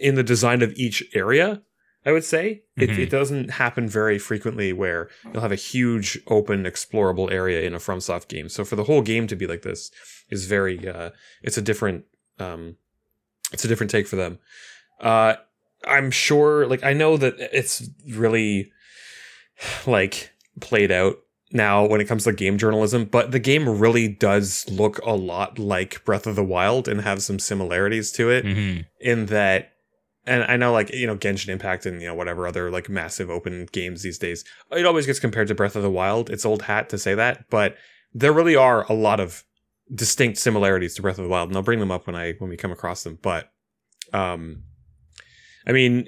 [0.00, 1.62] in the design of each area.
[2.06, 2.98] I would say it, Mhm.
[2.98, 7.78] it doesn't happen very frequently where you'll have a huge open explorable area in a
[7.78, 8.50] FromSoft game.
[8.50, 9.90] So for the whole game to be like this
[10.28, 11.10] is very uh,
[11.42, 12.04] it's a different
[12.38, 12.76] um,
[13.54, 14.38] it's a different take for them.
[15.00, 15.34] Uh,
[15.86, 18.72] I'm sure, like, I know that it's really
[19.86, 21.16] like played out
[21.52, 25.58] now when it comes to game journalism, but the game really does look a lot
[25.58, 29.72] like Breath of the Wild and have some similarities to it hmm in that
[30.26, 33.28] and I know like you know Genshin Impact and you know whatever other like massive
[33.30, 36.30] open games these days, it always gets compared to Breath of the Wild.
[36.30, 37.76] It's old hat to say that, but
[38.14, 39.44] there really are a lot of
[39.92, 42.50] distinct similarities to Breath of the Wild, and I'll bring them up when I when
[42.50, 43.18] we come across them.
[43.20, 43.50] But
[44.12, 44.64] um,
[45.66, 46.06] I mean,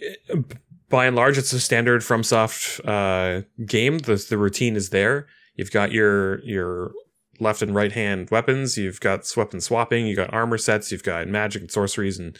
[0.88, 3.98] by and large, it's a standard FromSoft uh, game.
[3.98, 5.26] The the routine is there.
[5.54, 6.92] You've got your your
[7.40, 8.76] left and right hand weapons.
[8.76, 10.06] You've got weapon swapping.
[10.06, 10.90] You've got armor sets.
[10.90, 12.38] You've got magic and sorceries and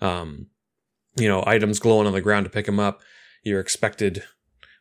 [0.00, 0.48] um,
[1.16, 3.00] you know items glowing on the ground to pick them up.
[3.42, 4.24] Your expected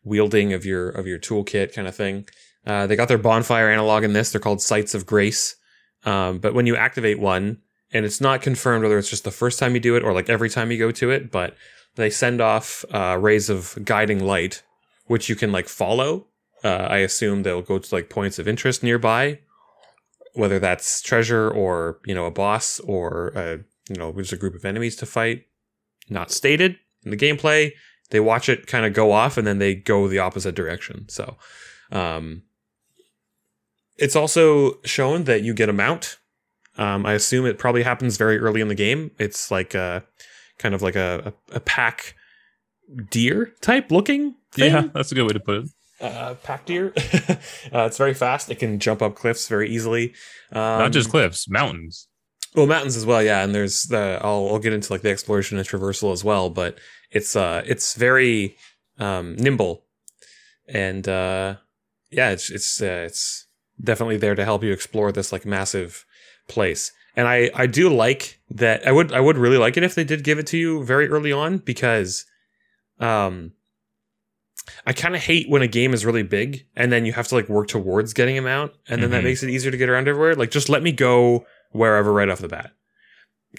[0.04, 2.28] wielding of your of your toolkit kind of thing.
[2.66, 4.32] Uh, they got their bonfire analog in this.
[4.32, 5.56] They're called Sites of Grace.
[6.06, 7.60] Um, but when you activate one,
[7.94, 10.30] and it's not confirmed whether it's just the first time you do it or like
[10.30, 11.56] every time you go to it, but
[11.96, 14.63] they send off uh, rays of guiding light,
[15.06, 16.26] which you can like follow.
[16.63, 19.39] Uh, I assume they'll go to like points of interest nearby,
[20.34, 24.56] whether that's treasure or you know a boss or a, you know just a group
[24.56, 25.46] of enemies to fight.
[26.10, 27.72] Not stated in the gameplay.
[28.10, 31.08] They watch it kind of go off and then they go the opposite direction.
[31.10, 31.38] So,
[31.92, 32.44] um,
[33.97, 36.17] it's also shown that you get a mount.
[36.77, 39.12] Um, I assume it probably happens very early in the game.
[39.19, 40.03] It's like a
[40.58, 42.15] kind of like a, a, pack
[43.12, 44.73] deer type looking thing.
[44.73, 45.69] Yeah, that's a good way to put it.
[46.01, 46.88] Uh, pack deer.
[46.97, 48.49] uh, it's very fast.
[48.49, 50.13] It can jump up cliffs very easily.
[50.51, 52.08] Um, Not just cliffs, mountains.
[52.56, 53.21] well, mountains as well.
[53.21, 56.49] Yeah, and there's the I'll, I'll get into like the exploration and traversal as well.
[56.49, 56.79] But
[57.12, 58.58] it's uh it's very
[58.97, 59.86] um, nimble,
[60.67, 61.56] and uh,
[62.12, 63.47] yeah, it's it's uh, it's
[63.82, 66.06] definitely there to help you explore this like massive
[66.48, 66.92] place.
[67.16, 68.86] And I I do like that.
[68.88, 71.08] I would I would really like it if they did give it to you very
[71.10, 72.26] early on because
[73.00, 73.52] um
[74.86, 77.36] I kind of hate when a game is really big and then you have to
[77.36, 79.26] like work towards getting them out and then that Mhm.
[79.26, 80.36] makes it easier to get around everywhere.
[80.36, 82.72] Like just let me go wherever right off the bat.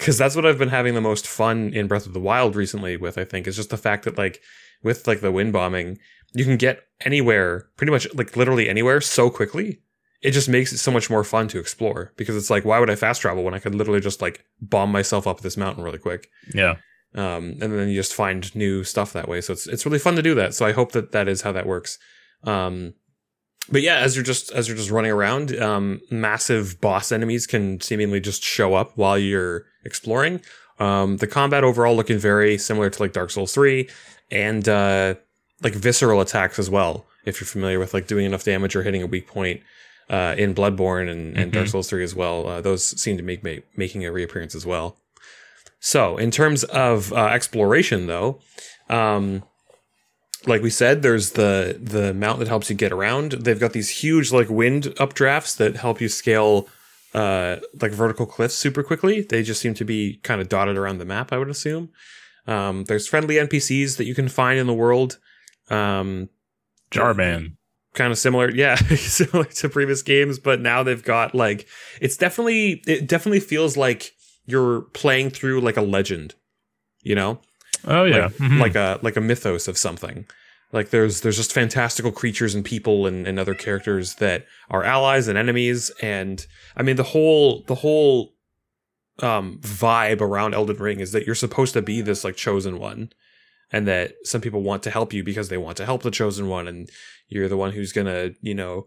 [0.01, 2.97] Cuz that's what I've been having the most fun in Breath of the Wild recently
[2.97, 4.41] with I think is just the fact that like
[4.83, 5.99] with like the wind bombing
[6.33, 9.81] you can get anywhere pretty much like literally anywhere so quickly
[10.25, 12.91] it just makes it so much more fun to explore because it's like why would
[12.91, 15.99] i fast travel when i could literally just like bomb myself up this mountain really
[15.99, 16.31] quick?
[16.53, 16.77] Yeah.
[17.15, 19.41] um, and then you just find new stuff that way.
[19.41, 20.55] So it's it's really fun to do that.
[20.55, 21.99] So i hope that that is how that works.
[22.43, 22.95] Um,
[23.71, 27.81] but yeah as you're just as you're just running around um, massive boss enemies can
[27.81, 30.41] seemingly just show up while you're exploring.
[30.81, 33.89] Um, the combat overall looking very similar to like dark souls 3
[34.31, 35.15] and uh,
[35.63, 39.03] like visceral attacks as well if you're familiar with like doing enough damage or hitting
[39.03, 39.61] a weak point
[40.11, 41.69] uh, in Bloodborne and, and Dark.
[41.69, 42.47] Souls 3 as well.
[42.47, 44.97] Uh, those seem to make ma- making a reappearance as well.
[45.81, 48.41] So, in terms of uh, exploration, though,
[48.89, 49.43] um,
[50.47, 53.33] like we said, there's the the mount that helps you get around.
[53.33, 56.69] They've got these huge like wind updrafts that help you scale
[57.15, 59.23] uh, like vertical cliffs super quickly.
[59.23, 61.33] They just seem to be kind of dotted around the map.
[61.33, 61.91] I would assume.
[62.47, 65.19] Um, there's friendly NPCs that you can find in the world.
[65.71, 66.29] Um,
[66.91, 67.57] Jarman.
[67.95, 71.67] Kind of similar yeah similar to previous games but now they've got like
[72.01, 74.13] it's definitely it definitely feels like
[74.47, 76.35] you're playing through like a legend
[77.03, 77.41] you know
[77.87, 78.25] Oh yeah.
[78.27, 78.61] like, Mhm.
[78.61, 80.27] like a like a mythos of something
[80.73, 85.29] like there's there's just fantastical creatures and people and, and other characters that are allies
[85.29, 88.33] and enemies and i mean the whole the whole
[89.21, 93.11] um vibe around elden ring is that you're supposed to be this like chosen one
[93.75, 96.47] and that some people want to help you because they want to help the chosen
[96.47, 96.89] one and
[97.27, 98.87] you're the one who's gonna you know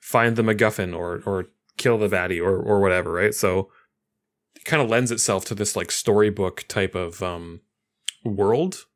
[0.00, 3.32] find the macguffin or or kill the baddie or or whatever right?
[3.32, 3.70] So
[4.56, 7.60] it kind of lends itself to this like storybook type of um
[8.24, 8.86] world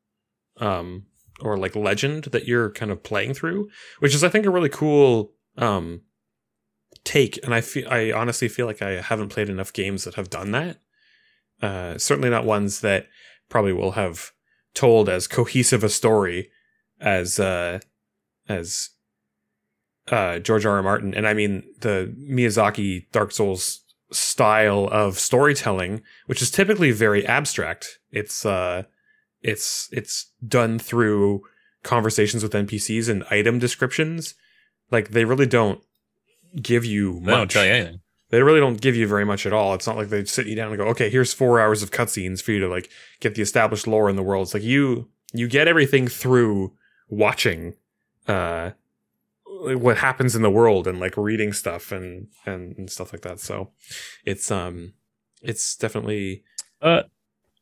[0.57, 1.05] um
[1.39, 4.69] or like legend that you're kind of playing through which is i think a really
[4.69, 6.01] cool um
[7.05, 10.29] take and i feel i honestly feel like i haven't played enough games that have
[10.29, 10.79] done that.
[11.61, 13.07] Uh certainly not ones that
[13.49, 14.33] probably will have
[14.73, 16.49] told as cohesive a story
[16.99, 17.79] as uh
[18.47, 18.89] as
[20.11, 20.83] uh george r r.
[20.83, 21.13] Martin.
[21.13, 23.81] And i mean the miyazaki dark souls
[24.11, 27.99] style of storytelling which is typically very abstract.
[28.11, 28.83] It's uh
[29.41, 31.41] it's it's done through
[31.83, 34.35] conversations with npcs and item descriptions.
[34.91, 35.81] Like they really don't
[36.61, 37.53] give you they don't much.
[37.53, 37.99] tell you anything.
[38.33, 39.75] They really don't give you very much at all.
[39.75, 42.41] It's not like they sit you down and go, okay, here's four hours of cutscenes
[42.41, 44.47] for you to like get the established lore in the world.
[44.47, 46.73] It's like you you get everything through
[47.09, 47.75] watching
[48.27, 48.71] uh
[49.45, 53.39] what happens in the world and like reading stuff and and, and stuff like that.
[53.39, 53.69] So
[54.25, 54.93] it's um
[55.43, 56.43] it's definitely
[56.81, 57.03] Uh,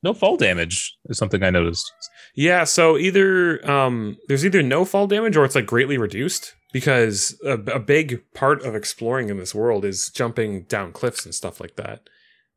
[0.03, 1.91] no fall damage is something I noticed.
[2.35, 7.39] Yeah, so either um, there's either no fall damage or it's like greatly reduced because
[7.45, 11.59] a, a big part of exploring in this world is jumping down cliffs and stuff
[11.59, 12.09] like that,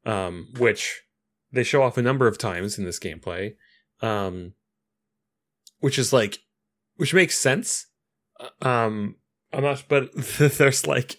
[0.06, 1.02] um, which
[1.52, 3.54] they show off a number of times in this gameplay.
[4.00, 4.52] um,
[5.80, 6.38] which is like,
[6.96, 7.86] which makes sense.
[8.40, 9.16] Uh, Um,
[9.52, 11.16] I'm not, but there's like,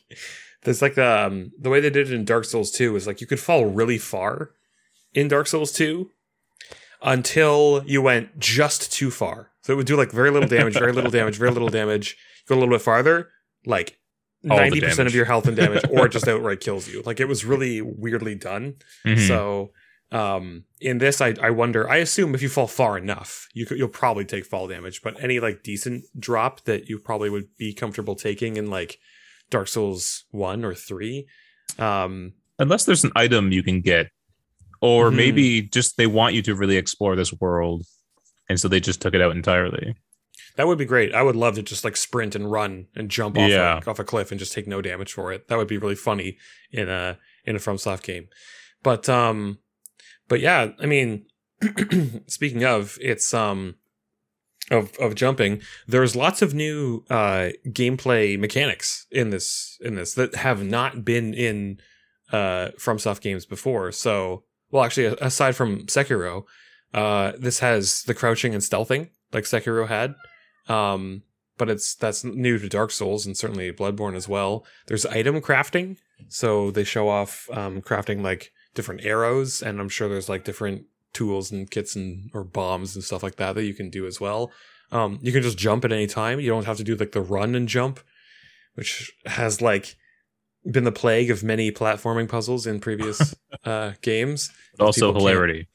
[0.63, 3.27] there's like um the way they did it in Dark Souls 2 is like you
[3.27, 4.51] could fall really far
[5.13, 6.09] in Dark Souls 2
[7.05, 9.51] until you went just too far.
[9.61, 12.17] So it would do like very little damage, very little damage, very little damage.
[12.47, 13.29] Go a little bit farther,
[13.65, 13.97] like
[14.43, 17.01] ninety percent of your health and damage, or it just outright kills you.
[17.03, 18.75] Like it was really weirdly done.
[19.05, 19.27] Mhm.
[19.27, 19.71] So
[20.11, 23.79] um in this I, I wonder i assume if you fall far enough you could,
[23.79, 27.73] you'll probably take fall damage but any like decent drop that you probably would be
[27.73, 28.99] comfortable taking in like
[29.49, 31.27] dark souls 1 or 3
[31.79, 34.11] um unless there's an item you can get,
[34.85, 35.15] or Mhm.
[35.15, 37.85] maybe just they want you to really explore this world,
[38.49, 39.95] and so they just took it out entirely.
[40.57, 43.37] that would be great i would love to just like sprint and run and jump
[43.37, 43.73] off Yeah.
[43.75, 45.95] like, off a cliff and just take no damage for it that would be really
[46.09, 46.37] funny
[46.71, 48.27] in a in a FromSoft game
[48.81, 49.57] but um
[50.29, 51.25] but yeah i mean
[52.27, 53.75] speaking of it's um
[54.71, 60.35] of of jumping there's lots of new uh gameplay mechanics in this in this that
[60.35, 61.79] have not been in
[62.31, 66.43] uh FromSoft games before so well actually aside from Sekiro
[66.93, 70.15] uh this has the crouching and stealthing like Sekiro had
[70.67, 71.23] um
[71.57, 75.97] but it's that's new to Dark Souls and certainly Bloodborne as well there's item crafting
[76.27, 80.85] so they show off um crafting like different arrows and I'm sure there's like different
[81.15, 84.21] tools and kits and or bombs and stuff like that that you can do as
[84.21, 84.51] well.
[84.91, 86.39] Um, you can just jump at any time.
[86.39, 88.01] You don't have to do like the run and jump,
[88.75, 89.95] which has like
[90.69, 94.51] been the plague of many platforming puzzles in previous uh, games.
[94.77, 95.67] But also hilarity.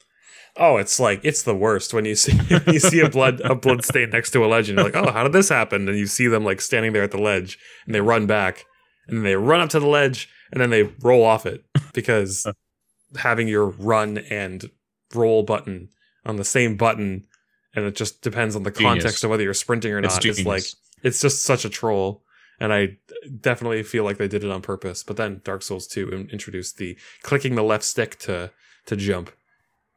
[0.57, 3.85] Oh, it's like it's the worst when you see you see a blood a blood
[3.85, 5.87] stain next to a ledge and you're like, oh, how did this happen?
[5.87, 8.65] And you see them like standing there at the ledge and they run back
[9.07, 12.45] and then they run up to the ledge and then they roll off it because
[13.17, 14.69] having your run and
[15.15, 15.89] roll button
[16.25, 17.25] on the same button
[17.73, 19.03] and it just depends on the Genius.
[19.03, 20.07] context of whether you're sprinting or not.
[20.07, 20.45] It's genius.
[20.45, 20.63] like
[21.03, 22.23] it's just such a troll.
[22.61, 22.97] And I
[23.39, 25.01] definitely feel like they did it on purpose.
[25.01, 28.51] But then Dark Souls 2 introduced the clicking the left stick to
[28.85, 29.31] to jump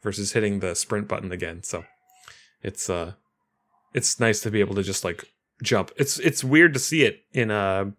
[0.03, 1.62] versus hitting the sprint button again.
[1.62, 1.85] So
[2.62, 3.12] it's uh
[3.92, 5.27] it's nice to be able to just like
[5.62, 5.90] jump.
[5.96, 7.92] It's it's weird to see it in a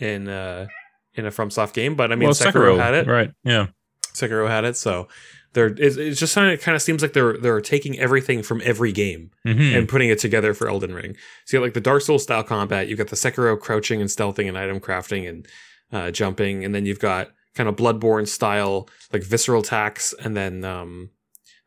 [0.00, 0.68] in a
[1.14, 3.06] in a FromSoft game, but I mean well, Sekiro, had it.
[3.06, 3.32] right?
[3.44, 3.68] Yeah.
[4.12, 5.06] Sekiro had it, so
[5.54, 8.60] they're it's, it's just kind of kind of seems like they're they're taking everything from
[8.64, 9.76] every game Mhm.
[9.76, 11.16] and putting it together for Elden Ring.
[11.46, 14.10] So you got like the Dark Souls style combat, you've got the Sekiro crouching and
[14.10, 15.46] stealthing and item crafting and
[15.92, 20.64] uh, jumping, and then you've got kind of Bloodborne style like visceral attacks, and then
[20.64, 21.10] um,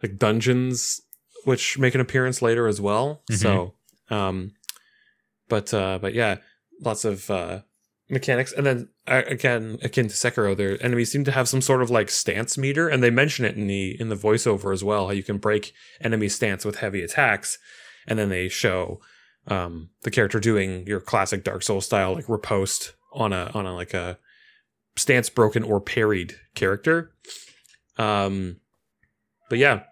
[0.04, 1.02] like dungeons
[1.44, 3.24] which make an appearance later as well.
[3.32, 3.36] Mhm.
[3.38, 3.74] So,
[4.16, 4.52] um,
[5.50, 6.38] but uh, but yeah,
[6.82, 7.62] lots of uh,
[8.10, 11.90] mechanics, and then again akin to Sekiro, their enemies seem to have some sort of
[11.90, 15.08] like stance meter, and they mention it in the in the voiceover as well.
[15.08, 17.58] How you can break enemy stance with heavy attacks,
[18.08, 19.00] and then they show
[19.48, 23.76] um, the character doing your classic Dark Souls style like riposte on a on a
[23.76, 24.18] like a
[24.96, 27.12] stance broken or parried character.
[27.98, 28.58] Um,
[29.50, 29.84] but yeah,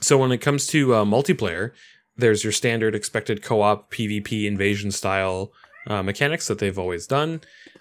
[0.00, 1.72] so when it comes to uh, multiplayer,
[2.16, 5.52] there's your standard expected co-op PvP invasion style
[5.86, 7.40] uh, mechanics that they've always done.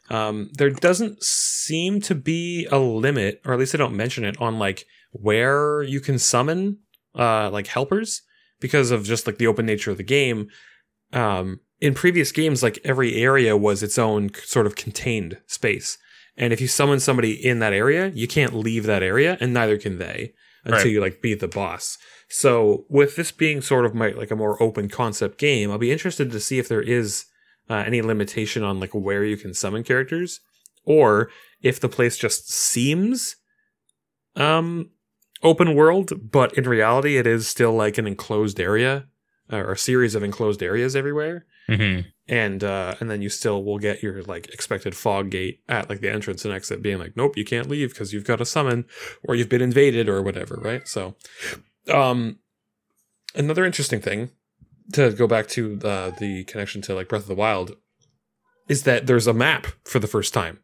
[0.10, 4.40] Um, there doesn't seem to be a limit, or at least they don't mention it
[4.42, 6.80] on like where you can summon
[7.16, 8.22] uh, like helpers
[8.60, 10.48] because of just like the open nature of the game.
[11.14, 15.98] Um, in previous games, like every area was its own sort of contained space.
[16.36, 19.78] And if you summon somebody in that area, you can't leave that area, and neither
[19.78, 20.92] can they until Right.
[20.92, 21.98] you like beat the boss.
[22.30, 25.92] So with this being sort of my like a more open concept game, I'll be
[25.92, 27.26] interested to see if there is
[27.70, 30.40] uh, any limitation on like where you can summon characters,
[30.84, 31.30] or
[31.62, 33.36] if the place just seems
[34.36, 34.90] um
[35.44, 39.06] open world, but in reality it is still like an enclosed area
[39.52, 42.06] uh, or a series of enclosed areas everywhere Mhm.
[42.30, 46.00] and uh and then you still will get your like expected fog gate at like
[46.02, 48.86] the entrance and exit being like nope you can't leave because you've got a summon
[49.24, 51.16] or you've been invaded or whatever right so
[51.90, 52.40] um
[53.36, 54.30] another interesting thing
[54.94, 57.76] to go back to the the connection to like breath of the wild
[58.68, 60.60] is that there's a map for the first time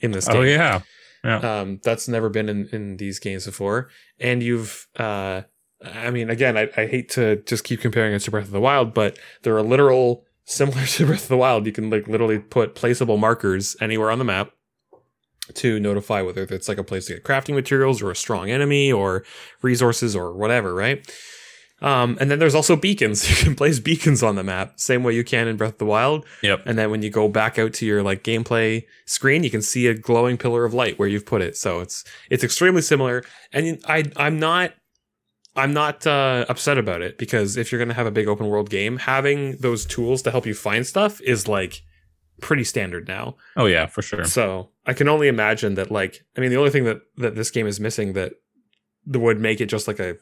[0.00, 1.60] in this game Oh yeah.
[1.60, 3.88] um, that's never been in, in these games before.
[4.20, 5.42] And you've, uh,
[5.84, 8.60] I mean, again, I, I hate to just keep comparing it to Breath of the
[8.60, 11.66] Wild, but there are literal similar to Breath of the Wild.
[11.66, 14.52] You can like literally put placeable markers anywhere on the map
[15.54, 18.92] to notify whether it's like a place to get crafting materials or a strong enemy
[18.92, 19.24] or
[19.62, 21.06] resources or whatever, right?
[21.80, 23.28] Um, and then there's also beacons.
[23.38, 25.86] You can place beacons on the map, same way you can in Breath of the
[25.86, 26.26] Wild.
[26.42, 26.62] Yep.
[26.66, 29.86] And then when you go back out to your like gameplay screen, you can see
[29.86, 31.56] a glowing pillar of light where you've put it.
[31.56, 33.22] So it's it's extremely similar.
[33.52, 34.72] And I I'm not
[35.54, 38.48] I'm not uh, upset about it because if you're going to have a big open
[38.48, 41.82] world game, having those tools to help you find stuff is like
[42.40, 43.36] pretty standard now.
[43.56, 44.24] Oh yeah, for sure.
[44.24, 47.50] So I can only imagine that like I mean the only thing that that this
[47.50, 48.32] game is missing that
[49.06, 50.16] that would make it just like a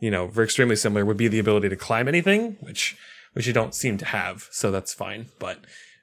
[0.00, 2.96] you know very extremely similar would be the ability to climb anything, which
[3.32, 4.46] which you don't seem to have.
[4.50, 5.26] So that's fine.
[5.38, 5.58] But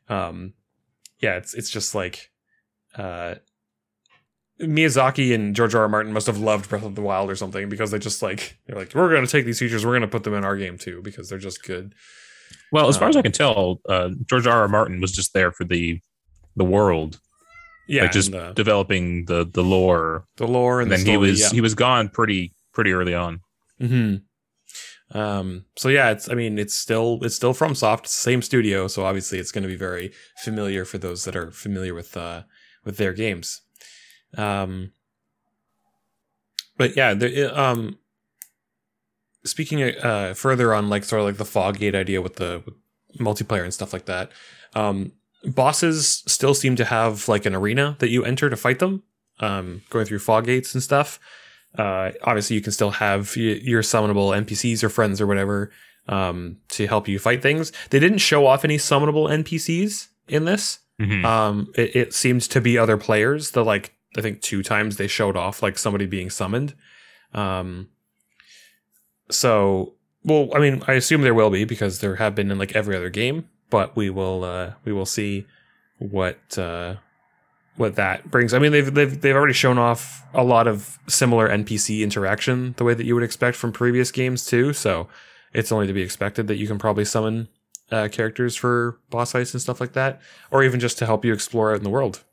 [0.09, 0.53] um
[1.19, 2.29] yeah, it's it's just like
[2.95, 3.35] uh
[4.59, 5.81] Miyazaki and George R.
[5.83, 5.89] R.
[5.89, 8.77] Martin must have loved Breath of the Wild or something because they just like they're
[8.77, 10.77] like we're going to take these features, we're going to put them in our game
[10.77, 11.93] too because they're just good.
[12.71, 14.61] Well, as far as Um, I can tell, uh, George R.
[14.61, 14.67] R.
[14.67, 15.99] Martin was just there for the
[16.55, 17.19] the world,
[17.87, 20.25] Yeah, like just and the, developing the the lore.
[20.37, 21.49] the lore and, And the then he was yeah.
[21.49, 23.39] he was gone pretty pretty early on.
[23.81, 24.15] Hmm.
[25.13, 25.65] Um.
[25.75, 26.29] So yeah, it's.
[26.29, 28.87] I mean, it's still it's still FromSoft, same studio.
[28.87, 32.43] So obviously, it's going to be very familiar for those that are familiar with uh
[32.85, 33.61] with their games.
[34.37, 34.93] Um.
[36.77, 37.57] But yeah, there.
[37.57, 37.97] Um.
[39.43, 42.75] Speaking uh further on like sort of like the Foggate idea with the with
[43.19, 44.31] multiplayer and stuff like that.
[44.75, 45.13] Um.
[45.43, 49.03] Bosses still seem to have like an arena that you enter to fight them.
[49.39, 49.81] Um.
[49.89, 51.19] Going through fog gates and stuff
[51.77, 55.71] uh, obviously you can still have your summonable NPCs or friends or whatever
[56.07, 57.71] um, to help you fight things.
[57.89, 60.79] They didn't show off any summonable NPCs in this.
[60.99, 61.25] Mhm.
[61.25, 63.51] Um, it, it seemed to be other players.
[63.51, 66.75] The like I think two times they showed off like somebody being summoned.
[67.33, 67.89] Um,
[69.29, 69.93] so
[70.23, 72.95] well, I mean, I assume there will be because there have been in like every
[72.95, 75.47] other game, but we will uh, we will see
[75.97, 76.95] what uh,
[77.77, 78.53] what that brings.
[78.53, 82.83] I mean, they've they've they've already shown off a lot of similar NPC interaction the
[82.83, 84.73] way that you would expect from previous games too.
[84.73, 85.07] So
[85.53, 87.47] it's only to be expected that you can probably summon
[87.91, 91.33] uh, characters for boss fights and stuff like that, or even just to help you
[91.33, 92.23] explore out in the world.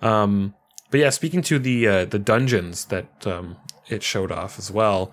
[0.00, 0.54] Um,
[0.90, 3.56] but yeah, speaking to the uh, the dungeons that um,
[3.88, 5.12] it showed off as well,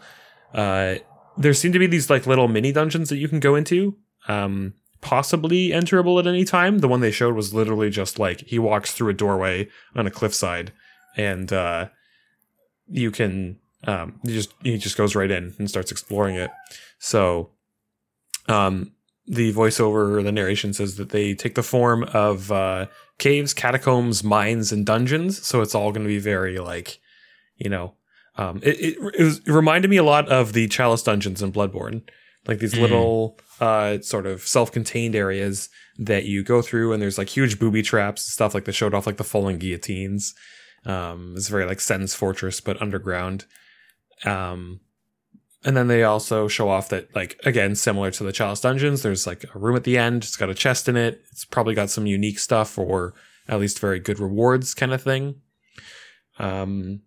[0.54, 0.96] uh,
[1.38, 3.98] there seem to be these like little mini dungeons that you can go into.
[4.28, 6.80] Um, possibly enterable at any time.
[6.80, 10.12] The one they showed was literally just like he walks through a doorway on a
[10.12, 10.72] cliffside,
[11.16, 11.90] and uh,
[12.88, 16.50] you can um, just he just goes right in and starts exploring it.
[16.98, 17.52] So,
[18.48, 18.94] um,
[19.28, 22.88] the voiceover or the narration says that they take the form of uh,
[23.18, 25.46] caves, catacombs, mines, and dungeons.
[25.46, 27.00] So it's all going to be very like,
[27.58, 27.94] you know,
[28.36, 31.52] um, it, it, it, was, it reminded me a lot of the Chalice dungeons in
[31.52, 32.02] Bloodborne,
[32.48, 32.82] like these Mm.
[32.82, 37.82] little uh, sort of self-contained areas that you go through, and there's like huge booby
[37.82, 40.34] traps and stuff like they showed off like the falling guillotines.
[40.86, 43.46] Um, it's very like Sen's Fortress, but underground.
[44.26, 44.82] Um,
[45.64, 49.26] and then they also show off that, like, again, similar to the Chalice Dungeons, there's
[49.26, 50.24] like a room at the end.
[50.24, 51.22] It's got a chest in it.
[51.32, 53.14] It's probably got some unique stuff or
[53.48, 55.36] at least very good rewards kind of thing.
[56.38, 57.02] Um,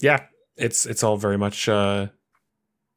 [0.00, 0.24] yeah,
[0.56, 2.08] it's, it's all very much, uh,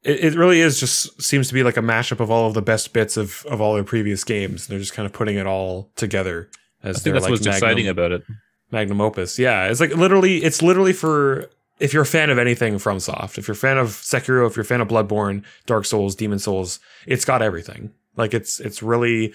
[0.04, 2.62] it, it really is just seems to be like a mashup of all of the
[2.62, 4.66] best bits of, of all their previous games.
[4.66, 6.48] They're just kind of putting it all together
[6.82, 8.22] I as think their that's like what's magnum- exciting about it.
[8.70, 9.38] magnum opus.
[9.38, 13.46] Yeah, it's like literally, it's literally for if you're a fan of anything FromSoft, if
[13.46, 16.80] you're a fan of Sekiro, if you're a fan of Bloodborne, Dark Souls, Demon Souls,
[17.06, 17.92] it's got everything.
[18.16, 19.32] Like it's it's really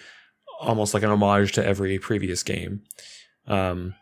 [0.60, 2.82] almost like an homage to every previous game.
[3.48, 3.96] Um,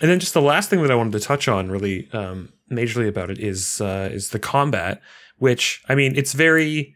[0.00, 3.08] and then just the last thing that I wanted to touch on, really um, majorly
[3.08, 5.02] about it, is uh, is the combat,
[5.40, 6.94] which I mean, it's very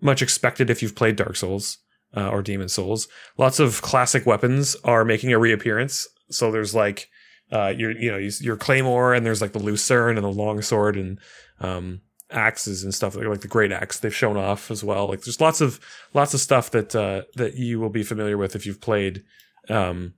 [0.00, 1.78] much expected if you've played Dark Souls
[2.16, 3.08] uh, or Demon Souls.
[3.36, 6.08] Lots of classic weapons are making a reappearance.
[6.30, 7.08] So there's like
[7.52, 11.18] uh, your you know your claymore, and there's like the lucerne and the longsword and
[11.60, 15.08] um, axes and stuff like, the great axe they've shown off as well.
[15.08, 15.80] Like there's lots of
[16.14, 19.24] lots of stuff that uh, that you will be familiar with if you've played
[19.68, 20.14] um,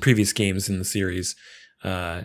[0.00, 1.34] previous games in the series.
[1.82, 2.22] Uh,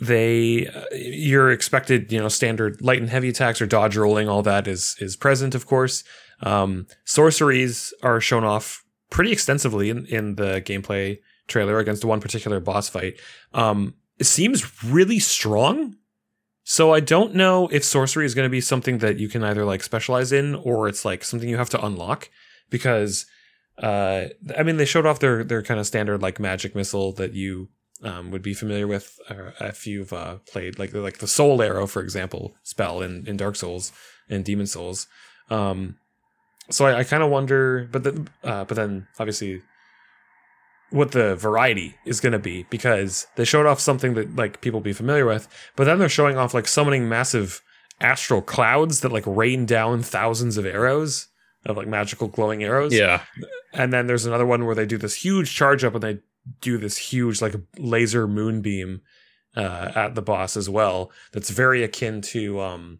[0.00, 4.42] they uh, you're expected you know standard light and heavy attacks or dodge rolling all
[4.42, 6.04] that is is present of course.
[6.40, 12.60] Um sorceries are shown off pretty extensively in, in the gameplay trailer against one particular
[12.60, 13.20] boss fight.
[13.52, 15.96] Um it seems really strong.
[16.64, 19.64] So i don't know if sorcery is going to be something that you can either
[19.64, 22.30] like specialize in or it's like something you have to unlock
[22.70, 23.26] because
[23.78, 24.26] uh
[24.56, 27.68] i mean they showed off their their kind of standard like magic missile that you
[28.02, 31.86] um, would be familiar with uh, if you've uh, played like like the Soul Arrow,
[31.86, 33.92] for example, spell in, in Dark Souls
[34.28, 35.06] and Demon Souls.
[35.50, 35.96] Um,
[36.70, 39.62] so I, I kind of wonder, but then uh, but then obviously
[40.90, 44.80] what the variety is going to be because they showed off something that like people
[44.80, 47.62] be familiar with, but then they're showing off like summoning massive
[48.00, 51.28] astral clouds that like rain down thousands of arrows
[51.66, 52.92] of like magical glowing arrows.
[52.94, 53.22] Yeah,
[53.72, 56.18] And then there's another one where they do this huge charge up and they
[56.60, 59.00] do this huge like a laser moonbeam
[59.56, 61.10] uh, at the boss as well.
[61.32, 62.98] That's very akin to um,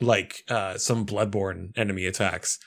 [0.00, 2.58] like uh, some Bloodborne enemy attacks.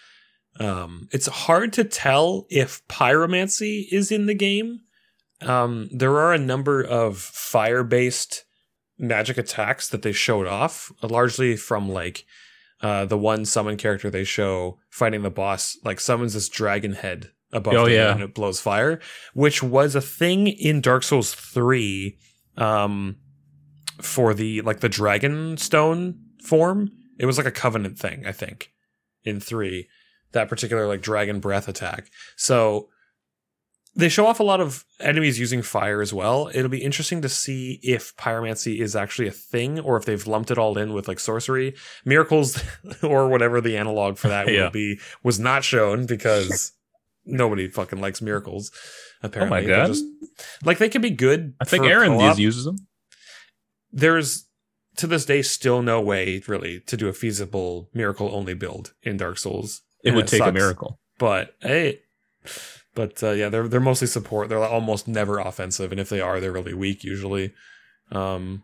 [0.59, 4.82] Um, it's hard to tell if pyromancy is in the game.
[5.41, 8.43] Um, there are a number of fire based
[8.97, 12.25] magic attacks that they showed off, largely from like
[12.82, 17.32] uh, the one summon character they show fighting the boss, like summons this dragon head
[17.51, 18.11] above Oh, the yeah.
[18.13, 18.99] and it blows fire,
[19.33, 22.17] which was a thing in Dark Souls 3
[22.57, 23.15] um,
[24.01, 26.91] for the like the dragon stone form.
[27.17, 28.71] It was like a covenant thing, I think,
[29.23, 29.87] in 3
[30.31, 32.11] that particular like dragon breath attack.
[32.37, 32.89] So
[33.95, 36.51] they show off a lot of enemies using fire as well.
[36.53, 40.51] It'll be interesting to see if pyromancy is actually a thing or if they've lumped
[40.51, 41.73] it all in with like sorcery.
[42.05, 42.61] Miracles
[43.03, 44.65] or whatever the analog for that Yeah.
[44.65, 46.73] will be was not shown because
[47.30, 48.71] nobody fucking likes miracles.
[49.23, 49.88] Apparently, Oh my God.
[49.88, 50.05] just-
[50.63, 51.53] like they can be good.
[51.59, 52.32] I think Aaron co-op.
[52.34, 52.77] is uses them.
[53.91, 54.45] There's
[54.97, 59.17] to this day still no way really to do a feasible miracle only build in
[59.17, 59.82] Dark Souls.
[60.03, 60.99] It And would take a miracle.
[61.17, 61.99] but hey
[62.95, 66.39] but uh, yeah they're they're mostly support they're almost never offensive and if they are
[66.39, 67.53] they're really weak usually
[68.11, 68.63] um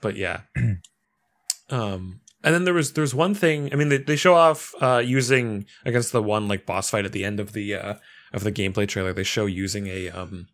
[0.00, 0.42] but yeah
[1.70, 5.02] um and then there was there's one thing i mean they, they show off uh
[5.04, 7.94] using against the one like boss fight at the end of the uh
[8.32, 10.46] of the gameplay trailer they show using a um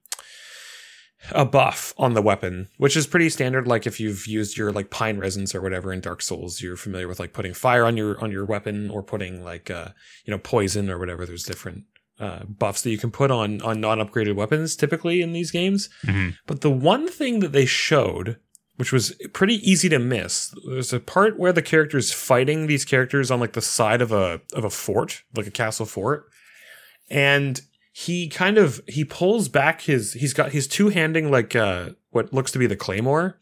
[1.32, 3.66] a buff on the weapon, which is pretty standard.
[3.66, 7.08] Like if you've used your like pine resins or whatever in Dark Souls, you're familiar
[7.08, 9.88] with like putting fire on your on your weapon or putting like uh
[10.26, 11.24] you know poison or whatever.
[11.24, 11.84] There's different
[12.20, 15.88] uh, buffs that you can put on on non upgraded weapons typically in these games.
[16.04, 16.36] Mhm.
[16.46, 18.36] But the one thing that they showed,
[18.76, 23.30] which was pretty easy to miss, there's a part where the character's fighting these characters
[23.30, 26.28] on like the side of a of a fort, like a castle fort,
[27.08, 27.60] and
[27.92, 32.32] he kind of he pulls back his he's got he's two handing like uh what
[32.32, 33.38] looks to be the claymore,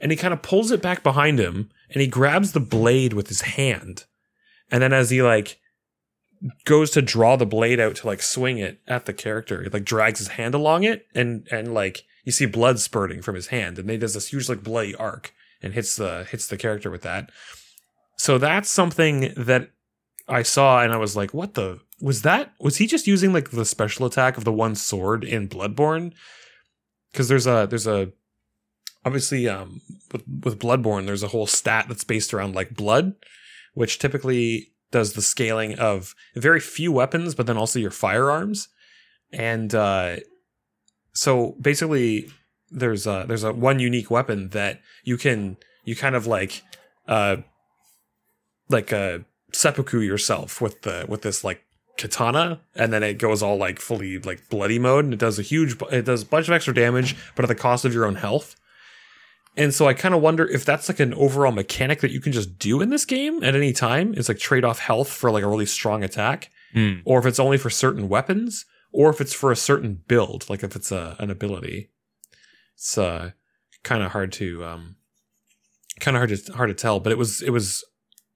[0.00, 3.28] and he kind of pulls it back behind him, and he grabs the blade with
[3.28, 4.04] his hand,
[4.70, 5.58] and then as he like
[6.64, 9.62] goes to draw the blade out to like swing it at the character.
[9.62, 13.34] He like drags his hand along it and and like you see blood spurting from
[13.34, 16.56] his hand and he does this huge like bloody arc and hits the hits the
[16.56, 17.30] character with that.
[18.18, 19.70] So that's something that
[20.28, 22.52] I saw and I was like, what the was that?
[22.60, 26.12] Was he just using like the special attack of the one sword in Bloodborne?
[27.12, 28.12] Because there's a there's a
[29.04, 29.80] obviously um
[30.12, 33.14] with, with Bloodborne there's a whole stat that's based around like blood,
[33.74, 38.68] which typically does the scaling of very few weapons, but then also your firearms.
[39.32, 40.18] And uh,
[41.14, 42.30] so basically,
[42.70, 46.62] there's a there's a one unique weapon that you can you kind of like
[47.08, 47.36] uh
[48.68, 49.18] like uh
[49.52, 51.62] seppuku yourself with the with this like
[51.96, 55.42] katana and then it goes all like fully like bloody mode and it does a
[55.42, 58.16] huge it does a bunch of extra damage but at the cost of your own
[58.16, 58.56] health
[59.56, 62.32] and so I kind of wonder if that's like an overall mechanic that you can
[62.32, 64.12] just do in this game at any time.
[64.16, 66.94] It's like trade off health for like a really strong attack, Hmm.
[67.04, 70.62] or if it's only for certain weapons, or if it's for a certain build, like
[70.62, 71.90] if it's a, an ability.
[72.76, 73.32] It's uh,
[73.82, 74.96] kind of hard to um,
[75.98, 77.00] kind of hard to hard to tell.
[77.00, 77.84] But it was it was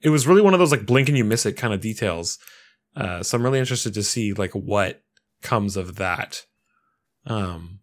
[0.00, 2.38] it was really one of those like blink and you miss it kind of details.
[2.96, 5.02] Uh, so I'm really interested to see like what
[5.42, 6.44] comes of that.
[7.24, 7.78] Um,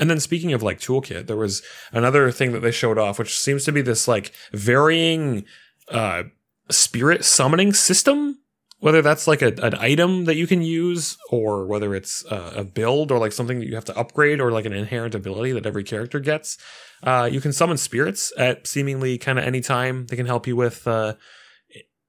[0.00, 1.62] and then speaking of like toolkit, there was
[1.92, 5.44] another thing that they showed off, which seems to be this like varying
[5.88, 6.24] uh,
[6.68, 8.39] spirit summoning system.
[8.80, 12.64] Whether that's like a, an item that you can use, or whether it's uh, a
[12.64, 15.66] build, or like something that you have to upgrade, or like an inherent ability that
[15.66, 16.56] every character gets.
[17.02, 20.06] Uh, you can summon spirits at seemingly kind of any time.
[20.06, 21.14] They can help you with uh,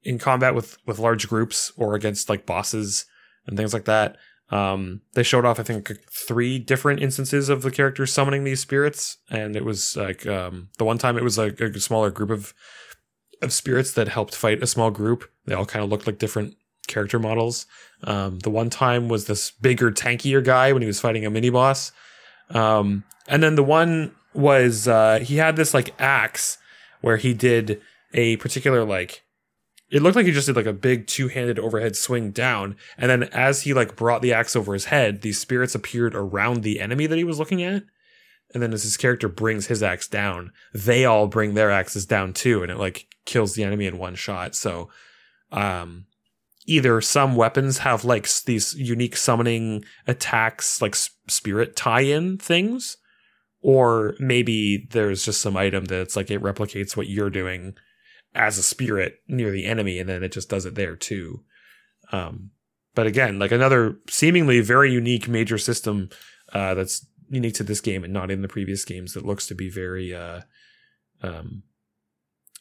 [0.03, 3.05] in combat with with large groups or against like bosses
[3.45, 4.17] and things like that.
[4.49, 9.17] Um, they showed off, I think, three different instances of the characters summoning these spirits,
[9.29, 12.53] and it was like um, the one time it was like a smaller group of
[13.41, 15.29] of spirits that helped fight a small group.
[15.45, 16.55] They all kind of looked like different
[16.91, 17.65] character models.
[18.03, 21.49] Um, the one time was this bigger, tankier guy when he was fighting a mini
[21.49, 21.91] boss,
[22.49, 26.57] um, and then the one was uh, he had this like axe
[27.01, 27.81] where he did
[28.13, 29.23] a particular like
[29.89, 32.77] it looked like he just did like a big two-handed overhead swing down.
[32.97, 36.63] And then as he like brought the axe over his head these spirits appeared around
[36.63, 37.83] the enemy that he was looking at.
[38.53, 42.33] And then as his character brings his axe down they all bring their axes down
[42.33, 42.63] too.
[42.63, 44.55] And it like kills the enemy in one shot.
[44.55, 44.89] So
[45.51, 46.05] um
[46.71, 52.97] either some weapons have like these unique summoning attacks like spirit tie-in things
[53.61, 57.73] or maybe there's just some item that's like it replicates what you're doing
[58.33, 61.43] as a spirit near the enemy and then it just does it there too.
[62.11, 62.51] Um
[62.95, 66.09] but again like another seemingly very unique major system
[66.53, 69.55] uh that's unique to this game and not in the previous games that looks to
[69.55, 70.41] be very uh
[71.21, 71.63] um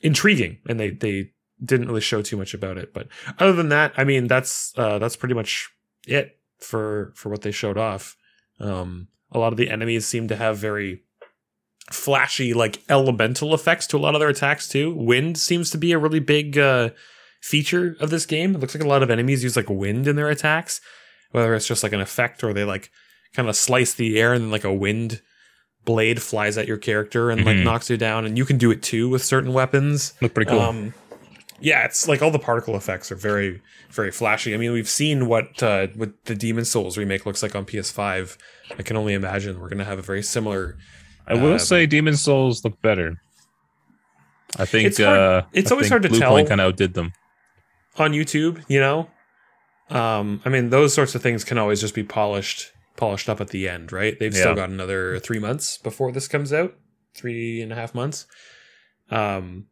[0.03, 1.31] intriguing, and they they
[1.65, 2.93] didn't really show too much about it.
[2.95, 3.09] But
[3.39, 5.69] other than that, I mean, that's uh, that's pretty much
[6.07, 8.17] it for for what they showed off.
[8.59, 11.03] Um, a lot of the enemies seem to have very
[11.91, 14.95] flashy, like elemental effects to a lot of their attacks too.
[14.95, 16.91] Wind seems to be a really big uh,
[17.41, 18.55] feature of this game.
[18.55, 20.81] It looks like a lot of enemies use like wind in their attacks,
[21.33, 22.91] whether it's just like an effect or they like
[23.35, 25.21] kind of slice the air and then like a wind
[25.85, 27.65] blade flies at your character and like Mhm.
[27.65, 28.25] knocks you down.
[28.27, 30.13] And you can do it too with certain weapons.
[30.21, 30.61] Look pretty cool.
[30.61, 30.95] Um,
[31.61, 34.55] yeah, it's like all the particle effects are very, very flashy.
[34.55, 38.37] I mean, we've seen what uh, what the Demon Souls remake looks like on PS5.
[38.79, 40.77] I can only imagine we're gonna have a very similar.
[41.27, 43.21] I will uh, say Demon Souls look better.
[44.59, 46.47] I think It's hard- uh, it's I always think hard to Bluepoint tell.
[46.49, 47.13] kind of outdid them.
[47.99, 49.09] on YouTube, you know.
[49.91, 53.49] Um, I mean, those sorts of things can always just be polished, polished up at
[53.49, 54.19] the end, right?
[54.19, 54.41] They've Yeah.
[54.41, 56.75] still got another three months before this comes out,
[57.15, 58.27] three and a half months.
[59.11, 59.67] Um,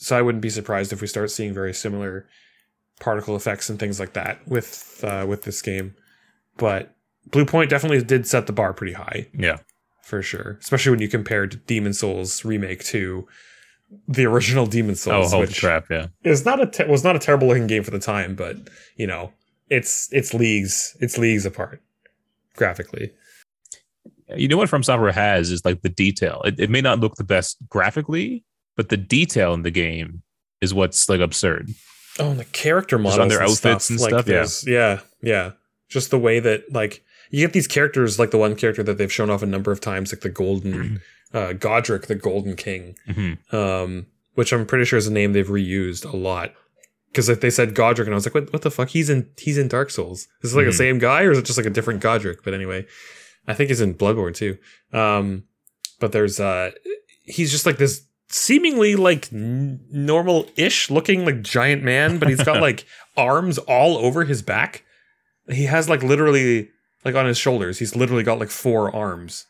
[0.00, 2.26] so I wouldn't be surprised if we start seeing very similar
[3.00, 5.94] particle effects and things like that with uh, with this game.
[6.56, 6.94] But
[7.30, 9.58] Bluepoint definitely did set the bar pretty high Yeah,
[10.02, 13.26] for sure, especially when you compared Demon Souls remake to
[14.06, 15.86] the original Demon oh Souls, holy which crap!
[15.90, 18.56] Yeah, is not a te- was not a terrible looking game for the time, but
[18.96, 19.32] you know,
[19.68, 21.82] it's it's leagues it's leagues apart
[22.54, 23.12] graphically.
[24.36, 26.42] you know what From Software has is like the detail.
[26.44, 28.44] It, it may not look the best graphically,
[28.78, 30.22] but the detail in the game
[30.62, 31.68] is what's like absurd.
[32.20, 34.72] Oh, and the character models on their and outfits stuff, and like stuff, yeah.
[34.72, 35.50] yeah, yeah.
[35.88, 39.12] Just the way that like you get these characters, like the one character that they've
[39.12, 41.00] shown off a number of times, like the golden
[41.34, 43.52] uh, Godric, the Golden King, Mhm.
[43.52, 46.54] um, which I'm pretty sure is a name they've reused a lot.
[47.10, 48.88] Because like they said Godric, and I was like, what, what the fuck?
[48.90, 50.28] He's in he's in Dark Souls.
[50.42, 50.76] Is it like the Mhm.
[50.78, 52.42] same guy, or is it just like a different Godric?
[52.44, 52.86] But anyway,
[53.46, 54.56] I think he's in Bloodborne too.
[54.92, 55.44] Um,
[56.00, 56.70] but there's uh,
[57.24, 62.60] he's just like this seemingly like n- normal-ish looking like giant man, but he's got
[62.68, 62.84] like
[63.16, 64.84] arms all over his back.
[65.48, 66.70] He has like literally
[67.04, 67.78] like on his shoulders.
[67.78, 69.46] He's literally got like four arms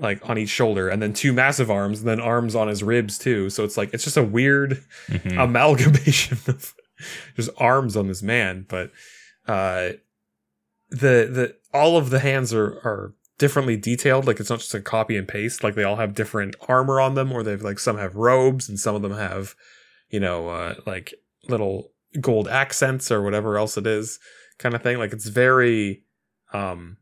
[0.00, 3.16] like on each shoulder and then two massive arms and then arms on his ribs
[3.18, 3.48] too.
[3.50, 5.42] So it's like it's just a weird Mhm.
[5.42, 6.74] amalgamation of
[7.36, 8.90] just arms on this man, but
[9.46, 9.90] uh
[10.90, 14.80] the the all of the hands are are differently detailed like it's not just a
[14.80, 17.98] copy and paste like they all have different armor on them or they've like some
[17.98, 19.54] have robes and some of them have
[20.08, 21.12] you know uh like
[21.48, 24.18] little gold accents or whatever else it is
[24.58, 26.04] kind of thing like it's very
[26.52, 26.96] um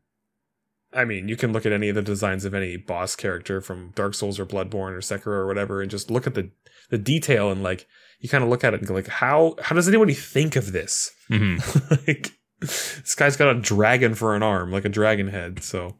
[0.95, 3.91] I mean, you can look at any of the designs of any boss character from
[3.95, 6.51] Dark Souls or Bloodborne or Sekiro or whatever, and just look at the
[6.91, 7.87] the detail and like
[8.19, 10.71] you kind of look at it and go like, how how does anybody think of
[10.71, 11.11] this?
[11.31, 12.07] Mhm.
[12.07, 15.63] like this guy's got a dragon for an arm, like a dragon head.
[15.63, 15.97] So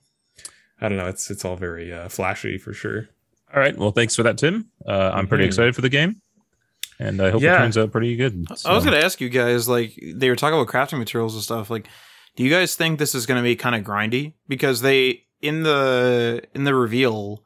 [0.81, 1.07] I don't know.
[1.07, 3.07] It's it's all very uh, flashy for sure.
[3.53, 3.77] All right.
[3.77, 4.69] Well, thanks for that, Tim.
[4.87, 5.47] Uh, I'm pretty Mhm.
[5.47, 6.21] excited for the game,
[6.99, 7.55] and I hope Yeah.
[7.55, 8.45] it turns out pretty good.
[8.65, 11.43] I was going to ask you guys, like, they were talking about crafting materials and
[11.43, 11.69] stuff.
[11.69, 11.87] Like,
[12.35, 14.33] do you guys think this is going to be kind of grindy?
[14.47, 17.43] Because they in the in the reveal,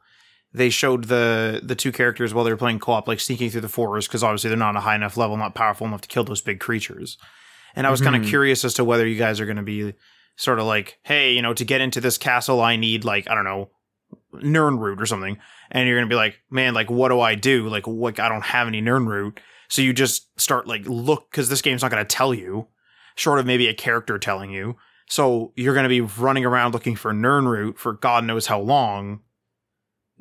[0.54, 3.60] they showed the the two characters while they were playing co op, like sneaking through
[3.60, 6.08] the forest, because obviously they're not on a high enough level, not powerful enough to
[6.08, 7.18] kill those big creatures.
[7.76, 8.22] And I was kind Mhm.
[8.22, 9.92] of curious as to whether you guys are going to be
[10.38, 13.34] sort of like, hey, you know, to get into this castle, I need like I
[13.34, 13.70] don't know,
[14.34, 15.36] Nernroot or something,
[15.70, 17.68] and you're to be like, man, like what do I do?
[17.68, 18.18] Like, what?
[18.18, 21.90] I don't have any Nernroot, So you just start like look because this game's not
[22.06, 22.68] to tell you,
[23.16, 24.76] short of maybe a character telling you.
[25.10, 29.20] So you're to be running around looking for Nernroot for God knows how long.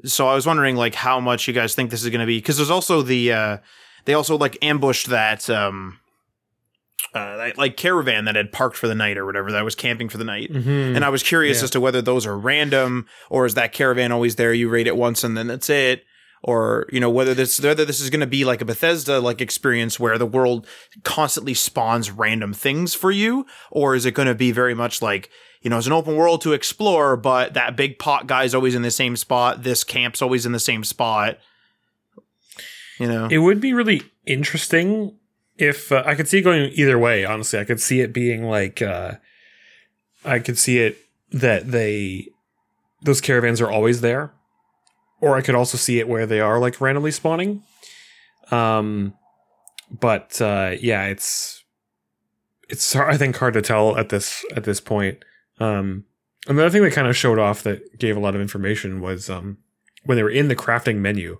[0.05, 2.57] So I was wondering like how much you guys think this is to be because
[2.57, 3.57] there's also the uh
[4.05, 5.99] they also like ambushed that um
[7.13, 10.17] uh like caravan that had parked for the night or whatever that was camping for
[10.17, 10.51] the night.
[10.51, 10.95] Mm-hmm.
[10.95, 11.65] And I was curious Yeah.
[11.65, 14.53] as to whether those are random or is that caravan always there?
[14.53, 16.03] You raid it once and then that's it.
[16.43, 19.99] Or, you know, whether this whether this is gonna be like a Bethesda like experience
[19.99, 20.67] where the world
[21.03, 25.29] constantly spawns random things for you, or is it gonna be very much like,
[25.61, 28.83] you know, it's an open world to explore, but that big pot guy's always in
[28.83, 31.39] the same spot, this camp's always in the same spot.
[32.99, 33.27] You know?
[33.29, 35.17] It would be really interesting
[35.57, 37.25] if uh, I could see it going either way.
[37.25, 39.13] Honestly, I could see it being like uh,
[40.25, 40.97] I could see it
[41.31, 42.29] that they
[43.01, 44.31] those caravans are always there,
[45.21, 47.63] or I could also see it where they are like randomly spawning.
[48.51, 49.13] Um,
[49.89, 51.63] but uh, yeah, it's
[52.69, 55.23] it's I think hard to tell at this at this point.
[55.59, 56.05] Um,
[56.47, 59.57] another thing that kind of showed off that gave a lot of information was um,
[60.05, 61.39] when they were in the crafting menu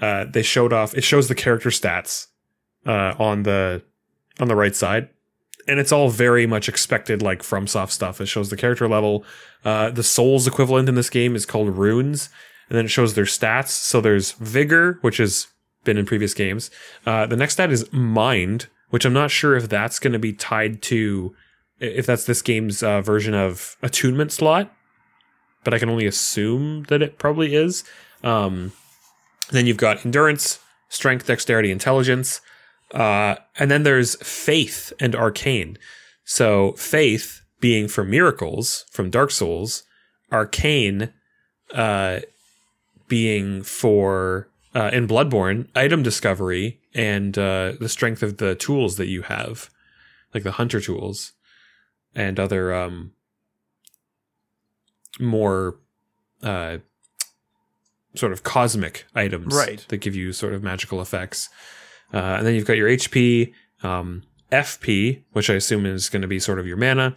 [0.00, 2.26] uh, they showed off it shows the character stats
[2.86, 3.82] uh, on the
[4.40, 5.08] on the right side.
[5.66, 8.20] And it's all very much expected like FromSoft stuff.
[8.20, 9.24] It shows the character level.
[9.64, 12.28] Uh, the souls equivalent in this game is called runes.
[12.68, 13.68] And then it shows their stats.
[13.68, 15.46] So there's vigor which has
[15.84, 16.70] been in previous games.
[17.06, 20.32] Uh, the next stat is mind, which I'm not sure if that's going to be
[20.32, 21.34] tied to
[21.80, 24.72] if that's this game's uh, version of attunement slot,
[25.64, 27.84] but I can only assume that it probably is.
[28.22, 28.72] Um,
[29.50, 32.40] then you've got endurance, strength, dexterity, intelligence,
[32.94, 35.76] uh, and then there's faith and arcane.
[36.24, 39.82] So faith being for miracles from Dark Souls,
[40.32, 41.12] arcane
[41.74, 42.20] uh,
[43.08, 49.06] being for uh, in Bloodborne item discovery and uh, the strength of the tools that
[49.08, 49.70] you have,
[50.32, 51.32] like the hunter tools
[52.14, 53.12] and other um,
[55.20, 55.76] more
[56.42, 56.78] uh,
[58.14, 59.84] sort of cosmic items Right.
[59.88, 61.48] that give you sort of magical effects.
[62.12, 63.52] Uh, and then you've got your HP,
[63.82, 67.16] um, FP, which I assume is going to be sort of your mana,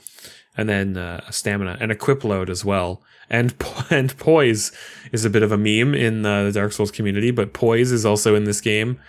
[0.55, 3.01] and then uh, a stamina and equip load as well.
[3.29, 4.71] And po- and poise
[5.11, 8.35] is a bit of a meme in the Dark Souls community, but poise is also
[8.35, 8.99] in this game.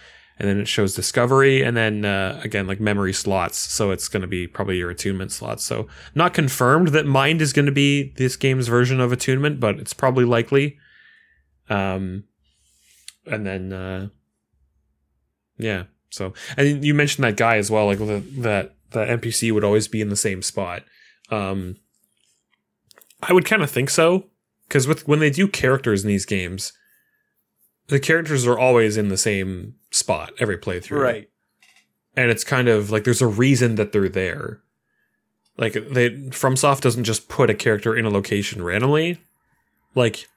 [0.41, 3.59] And then it shows discovery, and then uh, again like memory slots.
[3.59, 5.65] So it's going to be probably your attunement slots.
[5.65, 9.81] So not confirmed that mind is going to be this game's version of attunement, but
[9.81, 10.79] it's probably likely.
[11.69, 12.25] Um,
[13.27, 14.09] and then uh,
[15.59, 15.85] yeah.
[16.11, 19.89] So and you mentioned that guy as well, like the, that the NPC would always
[19.89, 20.83] be in the same spot.
[21.31, 21.77] Um,
[23.23, 24.25] I would kind of think so
[24.67, 26.73] because with when they do characters in these games,
[27.89, 31.31] the characters are always in the same spot every playthrough, Right.
[32.17, 34.61] And it's kind of like there's a reason that they're there.
[35.57, 39.21] Like they FromSoft doesn't just put a character in a location randomly.
[39.95, 40.29] Like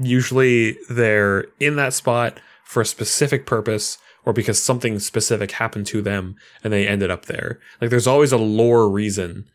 [0.00, 3.96] usually they're in that spot for a specific purpose
[4.26, 7.58] or because something specific happened to them and they ended up there.
[7.80, 9.46] Like there's always a lore reason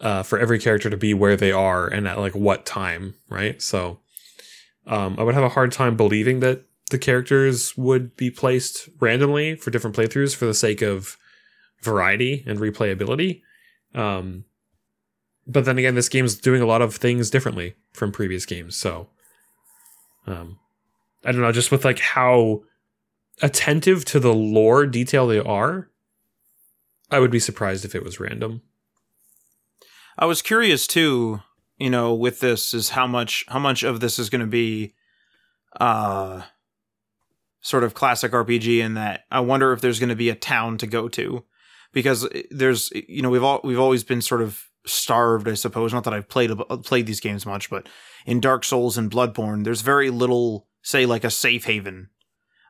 [0.00, 3.60] uh, for every character to be where they are and at like what time, right?
[3.60, 3.98] So
[4.86, 9.56] um, I would have a hard time believing that the characters would be placed randomly
[9.56, 11.16] for different playthroughs for the sake of
[11.82, 13.42] variety and replayability.
[13.92, 14.44] Um,
[15.48, 19.08] but then again, this game's doing a lot of things differently from previous games, so
[20.28, 20.60] um,
[21.24, 22.62] I don't know, just with like how
[23.42, 25.90] attentive to the lore detail they are,
[27.10, 28.62] I would be surprised if it was random.
[30.18, 31.40] I was curious too,
[31.78, 34.94] you know, with this is how much how much of this is going to be
[35.80, 36.42] uh
[37.60, 40.78] sort of classic RPG in that I wonder if there's going to be a town
[40.78, 41.44] to go to
[41.92, 46.04] because there's you know we've all we've always been sort of starved I suppose not
[46.04, 46.52] that I've played
[46.84, 47.88] played these games much but
[48.24, 52.08] in Dark Souls and Bloodborne there's very little say like a safe haven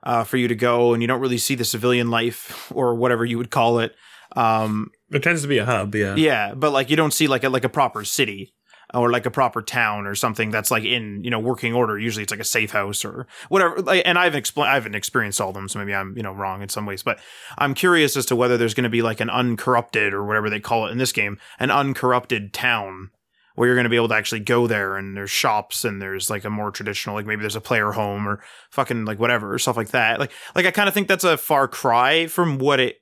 [0.02, 3.24] uh, for you to go and you don't really see the civilian life or whatever
[3.24, 3.94] you would call it
[4.34, 6.16] um, It tends to be a hub, yeah.
[6.16, 8.54] yeah, but like you don't see like a like a proper city
[8.94, 11.98] or like a proper town or something that's like in you know working order.
[11.98, 13.80] Usually it's like a safe house or whatever.
[13.82, 16.22] Like, and I haven't explained, I haven't experienced all of them, so maybe I'm you
[16.22, 17.02] know wrong in some ways.
[17.02, 17.18] But
[17.58, 20.60] I'm curious as to whether there's going to be like an uncorrupted or whatever they
[20.60, 23.10] call it in this game, an uncorrupted town
[23.56, 26.30] where you're going to be able to actually go there and there's shops and there's
[26.30, 29.58] like a more traditional like maybe there's a player home or fucking like whatever or
[29.58, 30.20] stuff like that.
[30.20, 33.00] Like like I kind of think that's a far cry from what it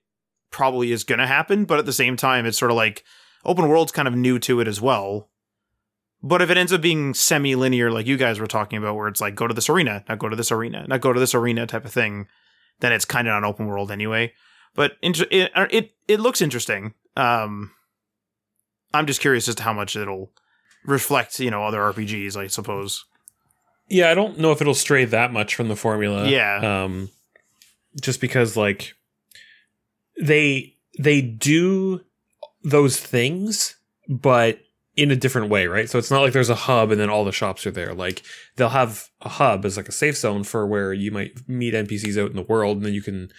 [0.51, 3.05] probably is going to happen, but at the same time, it's sort of like
[3.45, 5.29] open world's kind of new to it as well.
[6.23, 9.21] But if it ends up being semi-linear, like you guys were talking about, where it's
[9.21, 11.67] like go to this arena, not go to this arena, not go to this arena
[11.67, 12.29] type of thing,
[12.81, 14.33] then it's kind of an open world anyway.
[14.75, 16.95] But inter- it, it it looks interesting.
[17.17, 17.73] Um,
[18.95, 20.31] I'm just curious as to how much it'll
[20.85, 23.05] reflect, you know, other RPGs, I suppose.
[23.89, 26.29] Yeah, I don't know if it'll stray that much from the formula.
[26.29, 26.85] Yeah.
[26.85, 27.11] Um
[28.01, 28.95] just because like
[30.21, 32.01] they they do
[32.63, 33.77] those things,
[34.09, 34.59] but
[34.97, 35.91] in a different way, right?
[35.91, 37.95] So it's not like there's a hub and then all the shops are there.
[37.95, 38.23] Like
[38.57, 42.23] they'll have a hub as like a safe zone for where you might meet NPCs
[42.23, 43.31] out in the world, and then you can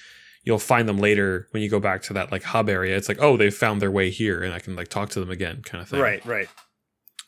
[0.43, 2.95] you'll find them later when you go back to that like hub area.
[2.95, 5.31] It's like, oh, they've found their way here, and I can like talk to them
[5.31, 5.99] again, kind of thing.
[5.99, 6.49] Right, right.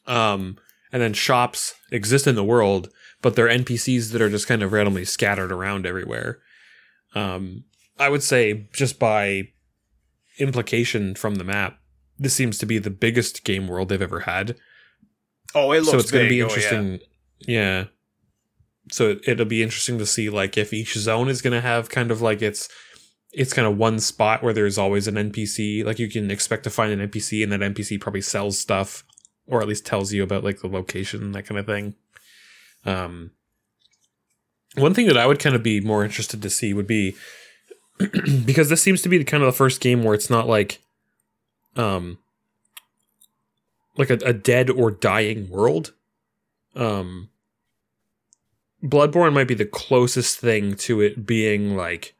[0.07, 0.57] Um,
[0.91, 2.89] and then shops exist in the world,
[3.21, 6.39] but they're NPCs that are just kind of randomly scattered around everywhere.
[7.13, 7.65] Um,
[7.99, 9.49] I would say just by
[10.39, 11.79] implication from the map,
[12.17, 14.55] this seems to be the biggest game world they've ever had.
[15.55, 16.53] Oh, it looks so it's going to be Oh, yeah.
[16.53, 16.99] interesting.
[17.41, 17.83] yeah.
[18.91, 21.89] So it, it'll be interesting to see like if each zone is going to have
[21.89, 22.69] kind of like its
[23.33, 25.83] it's kind of one spot where there's always an NPC.
[25.83, 29.03] Like you can expect to find an NPC, and that NPC probably sells stuff,
[29.47, 31.95] or at least tells you about like the location, that kind of thing.
[32.85, 33.31] Um,
[34.75, 37.15] one thing that I would kind of be more interested to see would be
[38.45, 40.81] because this seems to be the kind of the first game where it's not like,
[41.75, 42.19] um,
[43.97, 45.93] like a, a dead or dying world.
[46.75, 47.29] Um,
[48.83, 52.13] Bloodborne might be the closest thing to it being like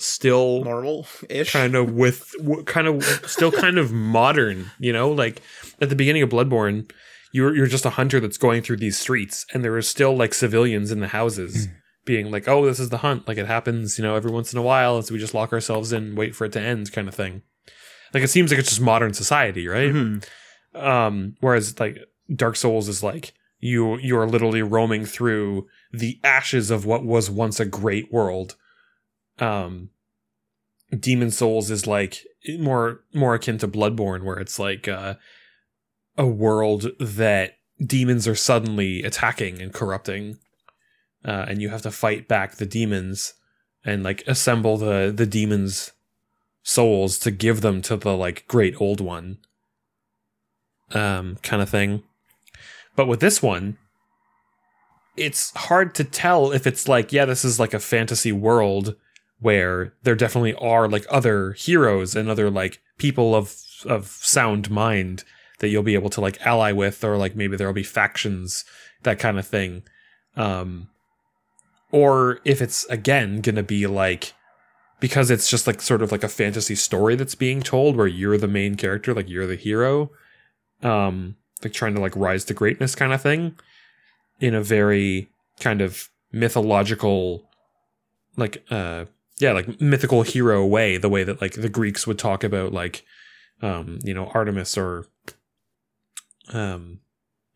[0.00, 1.52] still Normal ish.
[1.52, 2.34] kind of with
[2.66, 5.40] kind of still kind of modern, you know, like
[5.80, 6.90] at the beginning of Bloodborne,
[7.32, 10.34] you're you're just a hunter that's going through these streets and there are still like
[10.34, 11.68] civilians in the houses
[12.04, 14.58] being like, "Oh, this is the hunt." Like it happens, you know, every once in
[14.58, 17.06] a while, and so we just lock ourselves in, wait for it to end kind
[17.08, 17.42] of thing.
[18.12, 19.92] Like it seems like it's just modern society, right?
[19.92, 20.24] Mhm.
[20.74, 21.98] um whereas like
[22.34, 27.28] dark souls is like you you are literally roaming through the ashes of what was
[27.30, 28.56] once a great world
[29.40, 29.90] um
[30.98, 32.24] demon souls is like
[32.58, 35.14] more more akin to bloodborne where it's like uh
[36.16, 40.38] a world that demons are suddenly attacking and corrupting
[41.24, 43.34] uh, and you have to fight back the demons
[43.84, 45.92] and like assemble the the demons
[46.62, 49.38] souls to give them to the like great old one
[50.92, 52.02] um, kind of thing.
[52.96, 53.78] But with this one,
[55.16, 58.96] it's hard to tell if it's like, yeah, this is like a fantasy world
[59.40, 65.24] where there definitely are like other heroes and other like people of of sound mind
[65.58, 68.64] that you'll be able to like ally with, or like maybe there'll be factions,
[69.02, 69.82] that kind of thing.
[70.36, 70.88] Um,
[71.90, 74.34] or if it's again gonna be like
[75.00, 78.36] because it's just like sort of like a fantasy story that's being told where you're
[78.36, 80.10] the main character, like you're the hero
[80.82, 83.54] um like trying to like rise to greatness kind of thing
[84.40, 85.28] in a very
[85.58, 87.48] kind of mythological
[88.36, 89.04] like uh
[89.40, 93.04] yeah like mythical hero way the way that like the greeks would talk about like
[93.62, 95.06] um you know artemis or
[96.52, 97.00] um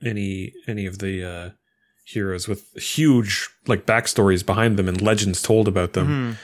[0.04, 1.50] any any of the uh
[2.06, 6.36] heroes with huge like backstories behind them and legends told about them Mhm.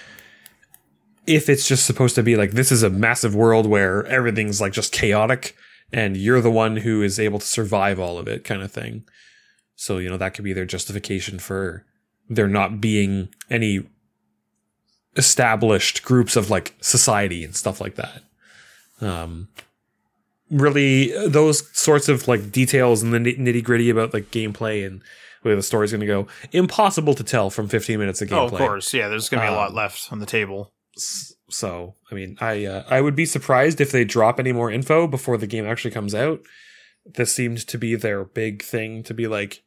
[1.27, 4.73] if it's just supposed to be like this is a massive world where everything's like
[4.73, 5.55] just chaotic
[5.93, 9.05] and you're the one who is able to survive all of it kind of thing
[9.77, 11.85] so you know that could be their justification for
[12.29, 13.87] there not being any
[15.17, 18.23] established groups of like society and stuff like that
[19.01, 19.49] um
[20.51, 25.01] really those sorts of like details and the nitty gritty about like gameplay and
[25.43, 28.45] where the story's going to go impossible to tell from 15 minutes of gameplay Oh,
[28.47, 28.93] of course.
[28.93, 30.73] Yeah, there's going to be a lot Um, left on the table.
[31.49, 35.07] So, I mean, I uh, I would be surprised if they drop any more info
[35.07, 36.41] before the game actually comes out.
[37.07, 39.63] This seemed to be their big thing to be like,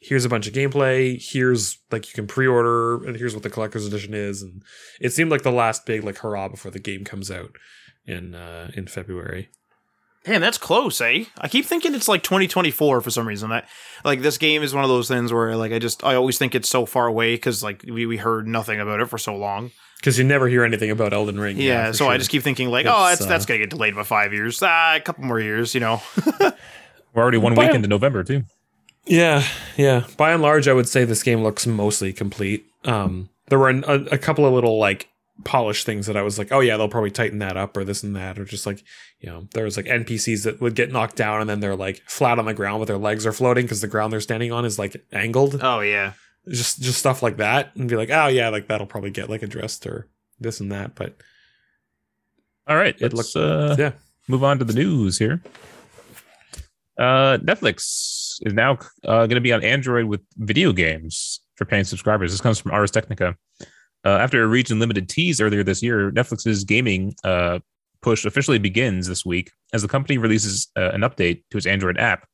[0.00, 3.86] here's a bunch of gameplay, here's like you can pre-order, and here's what the collector's
[3.86, 4.62] edition is, and
[5.00, 7.50] it seemed like the last big like hurrah before the game comes out
[8.06, 9.48] in uh, in February.
[10.24, 11.24] Damn, that's close, eh?
[11.38, 13.50] I keep thinking it's like 2024 for some reason.
[13.50, 13.66] That
[14.04, 16.54] like this game is one of those things where like I just I always think
[16.54, 19.70] it's so far away because like we, we heard nothing about it for so long.
[19.98, 21.56] Because you never hear anything about Elden Ring.
[21.56, 23.70] Yeah, for so I just keep thinking like, It's, oh, that's uh, that's gonna get
[23.70, 24.60] delayed by five years.
[24.62, 26.02] Ah, a couple more years, you know.
[27.14, 28.44] We're already one But- week into November too.
[29.08, 29.44] Yeah,
[29.76, 30.04] yeah.
[30.16, 32.66] By and large, I would say this game looks mostly complete.
[32.84, 35.08] Um, there were an, a, a couple of little like
[35.44, 38.02] polished things that I was like, oh yeah, they'll probably tighten that up or this
[38.02, 38.84] and that, or just like
[39.20, 42.02] you know, there was like NPCs that would get knocked down and then they're like
[42.06, 44.64] flat on the ground with their legs are floating because the ground they're standing on
[44.64, 45.58] is like angled.
[45.62, 46.12] Oh yeah,
[46.48, 49.42] Just just stuff like that, and be like, oh yeah, like that'll probably get like
[49.42, 50.06] addressed or
[50.38, 50.94] this and that.
[50.94, 51.16] But
[52.66, 53.92] All right, It let's uh, yeah,
[54.28, 55.40] move on to the news here.
[56.98, 58.72] Uh, Netflix is now
[59.04, 62.32] uh, going to be on Android with video games for paying subscribers.
[62.32, 63.36] This comes from Ars Technica.
[64.04, 67.60] Uh, after a region limited tease earlier this year, Netflix's gaming uh,
[68.02, 71.98] push officially begins this week as the company releases uh, an update to its Android
[71.98, 72.26] app.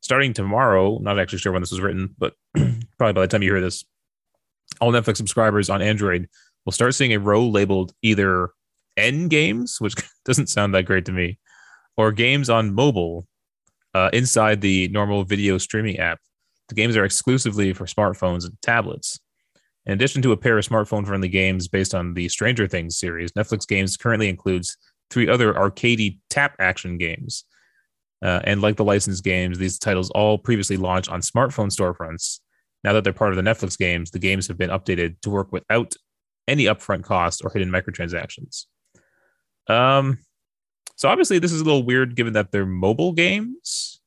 [0.00, 3.50] Starting tomorrow, not actually sure when this was written, but probably by the time you
[3.50, 3.84] hear this,
[4.80, 6.28] all Netflix subscribers on Android
[6.64, 8.50] will start seeing a row labeled either
[8.96, 9.94] N games, which
[10.24, 11.38] doesn't sound that great to me,
[11.96, 13.26] or games on mobile
[13.96, 16.18] uh, inside the normal video streaming app.
[16.68, 19.18] The games are exclusively for smartphones and tablets.
[19.86, 23.32] In addition to a pair of smartphone friendly games based on the Stranger Things series,
[23.32, 24.76] Netflix Games currently includes
[25.10, 27.44] three other arcadey tap action games.
[28.22, 32.40] Uh, and like the licensed games, these titles all previously launched on smartphone storefronts.
[32.84, 35.52] Now that they're part of the Netflix games, the games have been updated to work
[35.52, 35.94] without
[36.46, 38.66] any upfront cost or hidden microtransactions.
[39.68, 40.18] Um,
[40.96, 44.00] so obviously this is a little weird given that they're mobile games,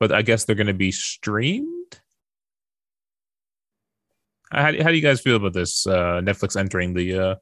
[0.00, 2.00] but I guess they're going to be streamed.
[4.50, 5.86] How, how do you guys feel about this?
[5.86, 7.34] Uh, Netflix entering the uh,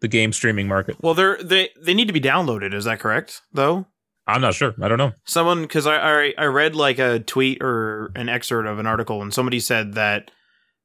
[0.00, 0.96] the game streaming market.
[1.00, 2.74] well they're they they need to be downloaded.
[2.74, 3.86] Is that correct though?
[4.26, 4.74] I'm not sure.
[4.80, 5.12] I don't know.
[5.24, 9.22] Someone because I, I I read like a tweet or an excerpt of an article
[9.22, 10.30] and somebody said that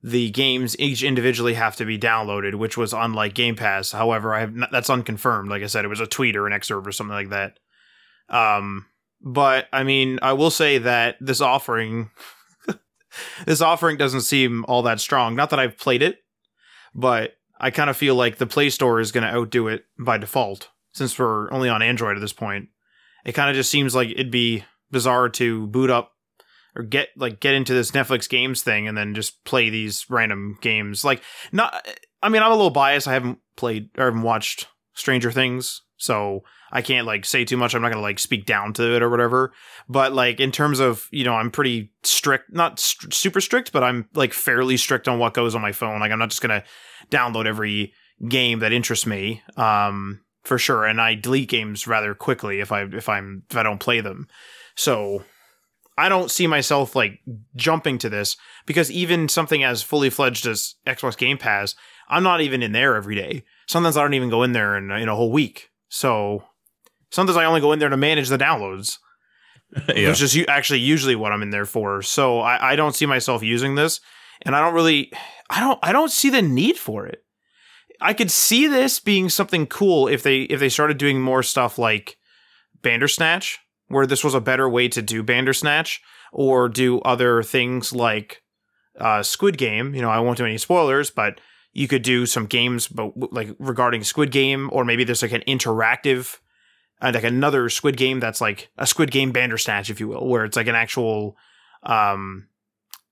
[0.03, 3.91] the games each individually have to be downloaded, which was unlike Game Pass.
[3.91, 5.49] However, I have not, that's unconfirmed.
[5.49, 7.59] Like I said, it was a tweet or an excerpt or something like that.
[8.29, 8.85] Um,
[9.21, 12.11] but I mean, I will say that this offering,
[13.45, 15.35] this offering doesn't seem all that strong.
[15.35, 16.19] Not that I've played it,
[16.93, 20.17] but I kind of feel like the Play Store is going to outdo it by
[20.17, 22.69] default since we're only on Android at this point.
[23.25, 26.13] It kind of just seems like it'd be bizarre to boot up
[26.77, 30.57] or get like get into this Netflix games thing and then just play these random
[30.61, 31.03] games.
[31.03, 31.85] Like not
[32.21, 33.07] I mean, I'm a little biased.
[33.07, 37.73] I haven't played or haven't watched Stranger Things, so I can't like say too much.
[37.73, 39.53] I'm not going to like speak down to it or whatever.
[39.87, 43.83] But like in terms of, you know, I'm pretty strict, not st- super strict, but
[43.83, 45.99] I'm like fairly strict on what goes on my phone.
[45.99, 46.67] Like I'm not just going to
[47.09, 47.93] download every
[48.27, 49.43] game that interests me.
[49.55, 53.63] Um for sure, and I delete games rather quickly if I if I'm if I
[53.63, 54.29] don't play them.
[54.77, 55.25] So
[55.97, 57.19] I don't see myself like
[57.55, 61.75] jumping to this because even something as fully fledged as Xbox Game Pass,
[62.07, 63.43] I'm not even in there every day.
[63.67, 65.71] Sometimes I don't even go in there in, in a whole week.
[65.89, 66.43] So
[67.11, 68.97] sometimes I only go in there to manage the downloads,
[69.95, 70.09] yeah.
[70.09, 72.01] which is actually usually what I'm in there for.
[72.01, 73.99] So I, I don't see myself using this,
[74.43, 75.11] and I don't really,
[75.49, 77.23] I don't, I don't see the need for it.
[77.99, 81.79] I could see this being something cool if they if they started doing more stuff
[81.79, 82.17] like
[82.83, 88.41] Bandersnatch, where this was a better way to do Bandersnatch, or do other things like
[88.99, 89.93] uh, Squid Game.
[89.93, 91.39] You know, I won't do any spoilers, but
[91.73, 95.43] you could do some games, but like regarding Squid Game, or maybe there's like an
[95.47, 96.37] interactive,
[97.01, 100.43] uh, like another Squid Game that's like a Squid Game Bandersnatch, if you will, where
[100.43, 101.37] it's like an actual,
[101.83, 102.47] um,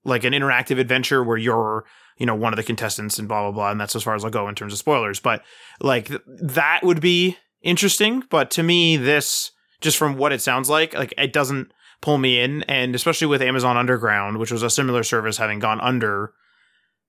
[0.04, 1.84] like an interactive adventure where you're
[2.18, 4.24] you know one of the contestants and blah blah blah, and that's as far as
[4.24, 5.20] I'll go in terms of spoilers.
[5.20, 5.42] But
[5.80, 8.24] like th- that would be interesting.
[8.30, 12.40] But to me, this just from what it sounds like, like it doesn't pull me
[12.40, 16.32] in, and especially with Amazon Underground, which was a similar service having gone under,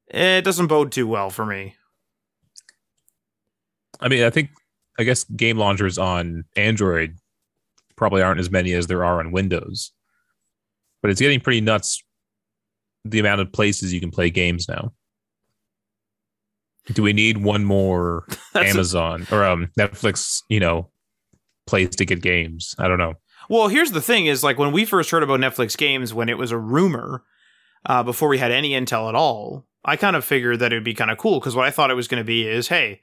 [0.07, 1.75] it doesn't bode too well for me.
[3.99, 4.49] I mean, I think
[4.99, 7.17] I guess game launchers on Android
[7.95, 9.91] probably aren't as many as there are on Windows,
[11.01, 12.03] but it's getting pretty nuts
[13.03, 14.93] the amount of places you can play games now.
[16.93, 20.89] Do we need one more That's a- Amazon or um Netflix, you know,
[21.67, 22.75] place to get games?
[22.79, 23.15] I don't know.
[23.49, 26.37] Well, here's the thing: is like when we first heard about Netflix games, when it
[26.37, 27.23] was a rumor,
[27.85, 30.83] uh, before we had any intel at all, I kind of figured that it would
[30.83, 33.01] be kind of cool because what I thought it was going to be is, hey,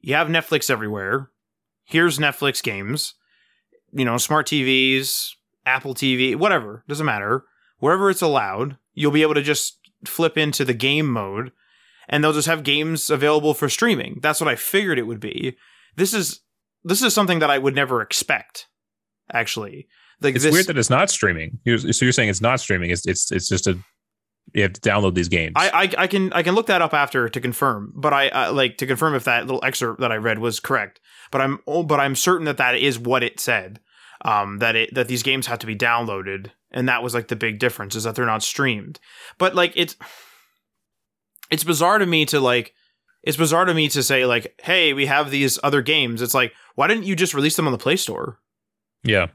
[0.00, 1.30] you have Netflix everywhere.
[1.84, 3.14] Here's Netflix games.
[3.92, 5.32] You know, smart TVs,
[5.64, 7.44] Apple TV, whatever doesn't matter.
[7.78, 11.52] Wherever it's allowed, you'll be able to just flip into the game mode,
[12.08, 14.18] and they'll just have games available for streaming.
[14.22, 15.56] That's what I figured it would be.
[15.96, 16.40] This is
[16.84, 18.66] this is something that I would never expect
[19.32, 19.88] actually.
[20.20, 21.58] Like It's this, weird that it's not streaming.
[21.64, 22.90] You're- So you're saying it's not streaming?
[22.90, 23.78] It's it's it's just a
[24.54, 25.52] you have to download these games.
[25.56, 28.52] I, I I can I can look that up after to confirm, but I uh,
[28.52, 31.00] like to confirm if that little excerpt that I read was correct.
[31.30, 33.80] But I'm oh, but I'm certain that that is what it said.
[34.24, 37.36] Um, that it that these games have to be downloaded, and that was like the
[37.36, 39.00] big difference is that they're not streamed.
[39.38, 39.96] But like it's
[41.50, 42.74] it's bizarre to me to like
[43.22, 46.22] it's bizarre to me to say like, hey, we have these other games.
[46.22, 48.38] It's like why didn't you just release them on the Play Store?
[49.04, 49.28] yeah.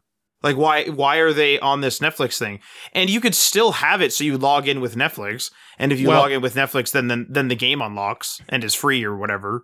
[0.43, 2.59] Like why why are they on this Netflix thing?
[2.93, 6.09] And you could still have it so you log in with Netflix, and if you
[6.09, 9.17] Well- log in with Netflix, then, then then the game unlocks and is free or
[9.17, 9.63] whatever.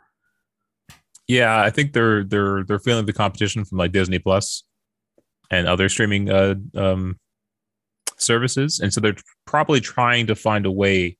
[1.28, 4.64] Yeah, I think they're they're they're feeling the competition from like Disney Plus
[5.52, 7.18] and other streaming uh um
[8.18, 9.16] services, and so they're
[9.46, 11.18] probably trying to find a way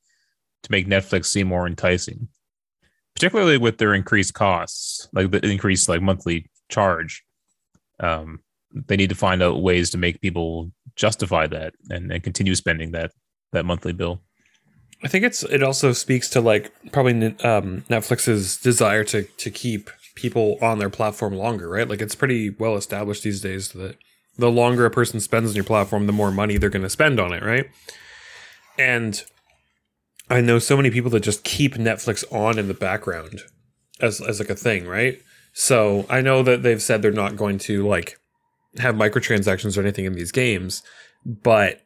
[0.64, 2.28] to make Netflix seem more enticing,
[3.16, 7.24] particularly with their increased costs, like the increased like monthly charge.
[8.00, 8.40] Um,
[8.74, 12.92] they need to find out ways to make people justify that and, and continue spending
[12.92, 13.12] that
[13.52, 14.22] that monthly bill.
[15.04, 19.90] I think it's it also speaks to like probably um, Netflix's desire to to keep
[20.16, 21.88] people on their platform longer, right?
[21.88, 23.98] Like it's pretty well established these days that
[24.38, 27.20] the longer a person spends on your platform, the more money they're going to spend
[27.20, 27.66] on it, right?
[28.78, 29.24] And
[30.30, 33.42] I know so many people that just keep Netflix on in the background
[34.00, 35.22] as as like a thing, right?
[35.54, 38.18] So I know that they've said they're not going to like
[38.78, 40.82] have microtransactions or anything in these games,
[41.26, 41.82] but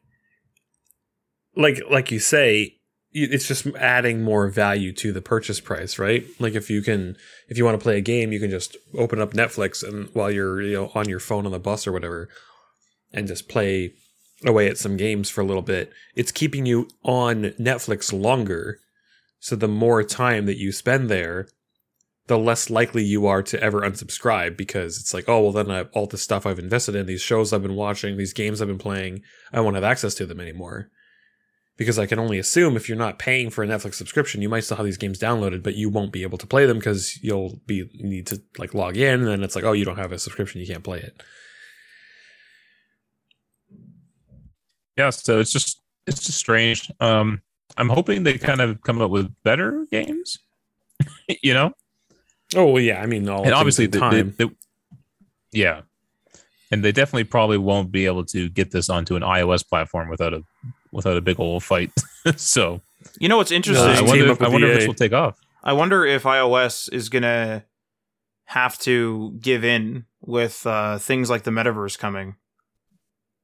[1.56, 2.76] like like you say,
[3.12, 6.26] it's just adding more value to the purchase price, right?
[6.40, 7.18] Like if you can,
[7.50, 10.32] if you want to play a game, you can just open up Netflix and while
[10.32, 12.30] you're you know on your phone on the bus or whatever,
[13.12, 13.94] and just play
[14.46, 15.92] away at some games for a little bit.
[16.16, 18.80] It's keeping you on Netflix longer,
[19.40, 21.48] so the more time that you spend there,
[22.28, 25.84] the less likely you are to ever unsubscribe because it's like, oh well, then I,
[25.94, 28.78] all this stuff I've invested in, these shows I've been watching, these games I've been
[28.78, 29.22] playing,
[29.54, 30.90] I won't have access to them anymore
[31.78, 34.64] because I can only assume if you're not paying for a Netflix subscription, you might
[34.64, 37.62] still have these games downloaded, but you won't be able to play them because you'll
[37.66, 40.20] be need to like log in, and then it's like, oh, you don't have a
[40.20, 41.22] subscription, you can't play it.
[44.98, 46.92] Yeah, so it's just it's just strange.
[47.00, 47.42] Um,
[47.78, 50.40] I'm hoping they kind of come up with better games.
[51.44, 51.74] you know,
[52.56, 53.02] Oh well, yeah.
[53.02, 54.36] I mean, all and obviously, the the, the, time.
[54.38, 54.56] the-
[55.52, 55.82] yeah,
[56.72, 60.34] and they definitely probably won't be able to get this onto an iOS platform without
[60.34, 60.44] a
[60.92, 61.92] without a big old fight.
[62.38, 62.82] so
[63.20, 63.90] You know what's uh, interesting?
[63.90, 65.38] I wonder, up I wonder if this will take off.
[65.64, 67.66] I wonder if iOS is gonna
[68.46, 72.36] have to give in with uh, things like the metaverse coming.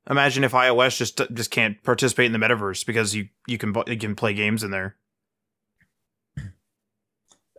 [0.09, 3.97] Imagine if iOS just just can't participate in the metaverse because you you can you
[3.97, 4.97] can play games in there.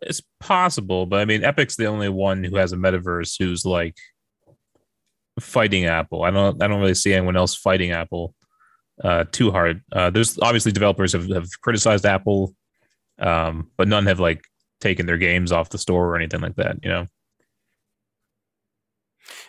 [0.03, 3.97] It's possible, but I mean, Epic's the only one who has a metaverse who's like
[5.41, 6.23] fighting Apple.
[6.23, 8.35] I don't, I don't really see anyone else fighting Apple
[9.03, 9.83] uh, too hard.
[9.93, 12.55] Uh, there's obviously developers have, have criticized Apple,
[13.19, 14.45] um, but none have like
[14.81, 16.77] taken their games off the store or anything like that.
[16.83, 17.07] You know,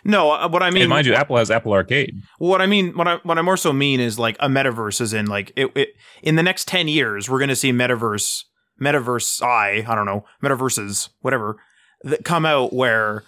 [0.04, 2.22] No, uh, what I mean, and mind you, Apple has Apple Arcade.
[2.38, 5.12] what I mean, what I what I more so mean is like a metaverse is
[5.12, 5.88] in like it, it
[6.22, 8.44] in the next ten years we're gonna see metaverse
[8.80, 11.56] metaverse I I don't know metaverses whatever
[12.02, 13.24] that come out where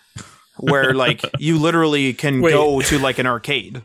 [0.59, 2.53] where like you literally can Wait.
[2.53, 3.83] go to like an arcade.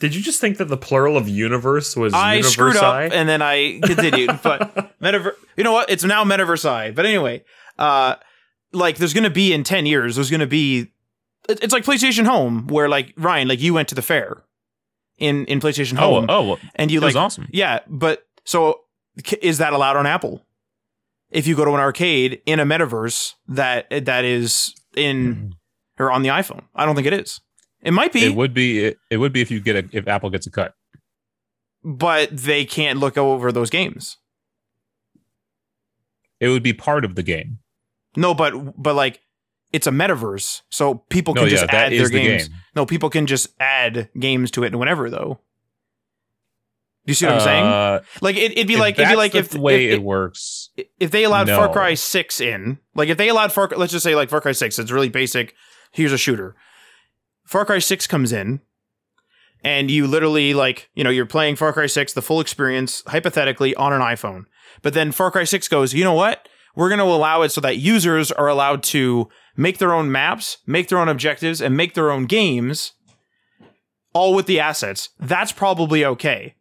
[0.00, 3.42] Did you just think that the plural of universe was I screwed up and then
[3.42, 4.38] I continued.
[4.42, 5.90] but metaverse, you know what?
[5.90, 6.92] It's now metaverse I.
[6.92, 7.42] But anyway,
[7.78, 8.14] uh,
[8.72, 10.14] like there's gonna be in ten years.
[10.14, 10.92] There's gonna be.
[11.48, 14.42] It- It's like PlayStation Home, where like Ryan, like you went to the fair
[15.18, 17.48] in in PlayStation Oh, Home, oh, well, and you that was like awesome.
[17.52, 17.80] yeah.
[17.88, 18.80] But so
[19.42, 20.44] is that allowed on Apple?
[21.30, 26.02] If you go to an arcade in a metaverse that that is in mm-hmm.
[26.02, 27.40] or on the iPhone, I don't think it is.
[27.82, 30.08] It might be, It would be, it, it would be if you get a, if
[30.08, 30.74] Apple gets a cut.
[31.84, 34.16] but they can't look over those games.
[36.40, 37.58] It would be part of the game.
[38.16, 39.20] No, but but like
[39.72, 42.48] it's a metaverse, so people can yeah, just that add their the games.
[42.48, 42.56] game.
[42.74, 45.40] No, people can just add games to it and whenever though.
[47.06, 47.64] Do you see what I'm saying?
[47.64, 50.02] Uh, Like it, it'd be if like it'd be like the if way if, it
[50.02, 50.70] works.
[51.00, 54.14] if they allowed Far Cry Six in, like if they allowed Far, let's just say
[54.14, 55.54] like Far Cry Six, it's really basic.
[55.90, 56.54] Here's a shooter.
[57.46, 58.60] Far Cry Six comes in,
[59.64, 63.74] and you literally like you know you're playing Far Cry Six, the full experience, hypothetically
[63.76, 64.44] on an iPhone.
[64.82, 66.46] But then Far Cry Six goes, you know what?
[66.78, 70.58] We're going to allow it so that users are allowed to make their own maps,
[70.64, 72.92] make their own objectives, and make their own games,
[74.12, 75.08] all with the assets.
[75.18, 76.54] That's probably okay.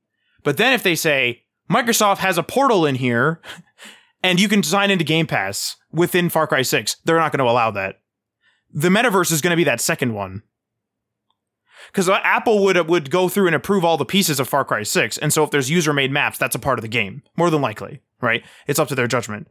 [0.44, 3.42] But then if they say Microsoft has a portal in here
[4.24, 7.52] and you can sign into Game Pass within Far Cry 6, they're not going to
[7.52, 8.00] allow that.
[8.74, 10.42] The metaverse is going to be that second one.
[11.92, 14.82] Because uh, Apple would would go through and approve all the pieces of Far Cry
[14.82, 17.52] 6, and so if there's user made maps, that's a part of the game, more
[17.52, 18.44] than likely, right?
[18.66, 19.48] It's up to their judgment.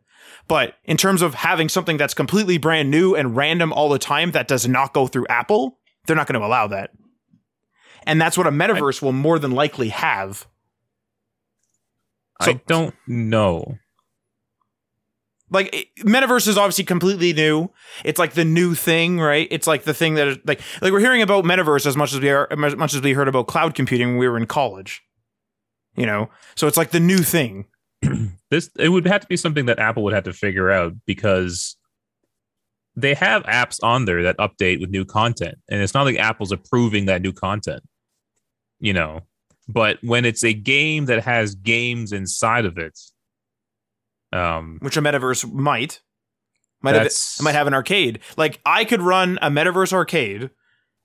[0.48, 4.30] But in terms of having something that's completely brand new and random all the time
[4.32, 6.90] that does not go through Apple, they're not going to allow that.
[8.04, 10.46] And that's what a metaverse will more than likely have.
[12.42, 13.78] So- I don't know.
[15.50, 17.68] like it- metaverse is obviously completely new
[18.04, 20.98] it's like the new thing right it's like the thing that is like like we're
[21.00, 23.72] hearing about metaverse as much as we are as much as we heard about cloud
[23.74, 25.02] computing when we were in college
[25.96, 27.64] you know so it's like the new thing
[28.50, 31.76] This it would have to be something that Apple would have to figure out because
[32.94, 36.52] they have apps on there that update with new content, and it's not like Apple's
[36.52, 37.82] approving that new content,
[38.78, 39.22] you know.
[39.68, 42.96] But when it's a game that has games inside of it,
[44.32, 46.00] um, which a metaverse might.
[46.82, 47.10] Might have
[47.40, 48.20] might have an arcade.
[48.36, 50.50] Like i could run a metaverse arcade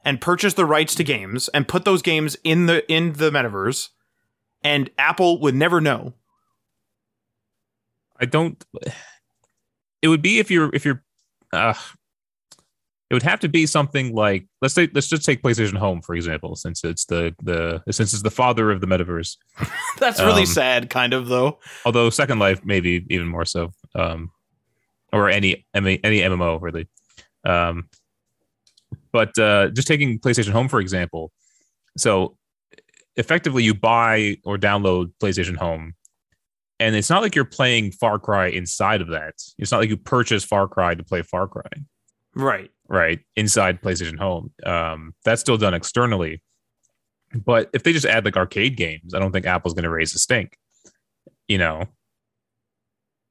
[0.04, 3.90] and purchase the rights to games and put those games in the in the metaverse
[4.64, 6.14] and apple would never know
[8.22, 8.64] I don't.
[10.02, 11.04] It would be if you're if you're.
[11.52, 11.74] Uh,
[13.10, 16.16] it would have to be something like let's say let's just take PlayStation Home for
[16.16, 19.36] example, since it's the the since it's the father of the metaverse.
[20.00, 24.32] that's really Um, sad kind of though Although Second Life maybe even more so, um,
[25.12, 26.88] or any any any MMO really.
[27.44, 27.90] Um,
[29.12, 31.34] but uh, just taking PlayStation Home for example,
[31.98, 32.38] so
[33.18, 35.96] effectively you buy or download PlayStation Home,
[36.82, 39.36] and it's not like you're playing Far Cry inside of that.
[39.58, 41.70] It's not like you purchase Far Cry to play Far Cry,
[42.36, 43.20] right right?
[43.38, 46.44] Inside PlayStation Home, um, that's still done externally.
[47.34, 50.14] But if they just add like arcade games, I don't think Apple's going to raise
[50.14, 50.58] a stink,
[51.48, 51.86] you know.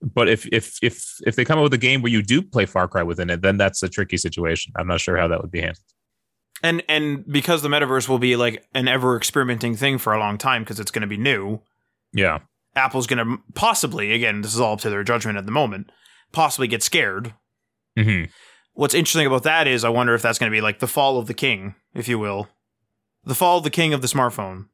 [0.00, 2.64] But if if if if they come up with a game where you do play
[2.64, 4.72] Far Cry within it, then that's a tricky situation.
[4.76, 5.84] I'm not sure how that would be handled.
[6.62, 10.38] And and because the metaverse will be like an ever experimenting thing for a long
[10.38, 11.60] time because it's going to be new,
[12.14, 12.38] Yeah,
[12.76, 15.90] Apple's going to possibly again this is all up to their judgment at the moment,
[16.32, 17.34] possibly get scared.
[17.96, 18.24] hmm
[18.74, 21.18] What's interesting about that is I wonder if that's going to be like the fall
[21.18, 22.48] of the king, if you will,
[23.24, 24.66] the fall of the king of the smartphone.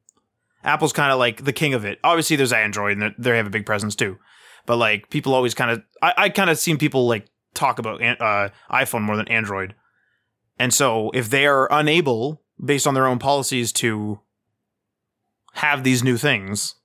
[0.63, 1.99] Apple's kind of like the king of it.
[2.03, 4.17] Obviously, there's Android, and they- they have a big presence too.
[4.65, 8.01] But like people always kind of, I, I kind of seen people like talk about
[8.01, 9.75] uh, iPhone more than Android.
[10.59, 14.19] And so if they are unable, based on their own policies, to
[15.53, 16.75] have these new things,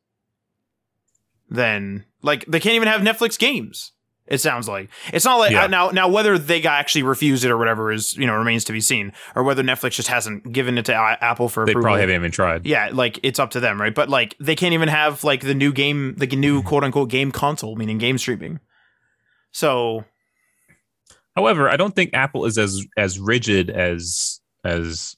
[1.53, 3.93] then like they can't even have Netflix games.
[4.27, 5.65] It sounds like it's not like Yeah.
[5.65, 5.91] uh, now.
[5.91, 9.13] Now whether they actually refused it or whatever is you know remains to be seen,
[9.35, 11.87] or whether Netflix just hasn't given it to I- Apple for They approval.
[11.89, 12.65] probably haven't even tried.
[12.65, 13.95] Yeah, like it's up to them, right?
[13.95, 17.33] But like they can't even have like the new game, the new quote unquote game
[17.33, 18.61] console, meaning game streaming.
[19.51, 20.05] So
[21.37, 25.17] However, I don't think Apple is as as rigid as as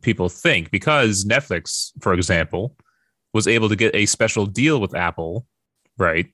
[0.00, 2.76] people think because Netflix, for example,
[3.34, 5.46] was able to get a special deal with Apple,
[5.98, 6.26] right?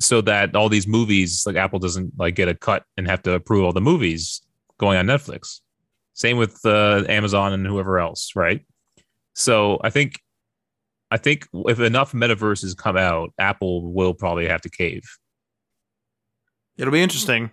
[0.00, 3.32] So that all these movies, like Apple doesn't like get a cut and have to
[3.32, 4.42] approve all the movies
[4.78, 5.60] going on Netflix.
[6.12, 8.64] Same with uh, Amazon and whoever else, right?
[9.34, 10.20] So I think
[11.10, 15.04] I think if enough metaverses come out, Apple will probably have to cave.
[16.76, 17.50] it'll be interesting.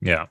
[0.00, 0.26] Yeah.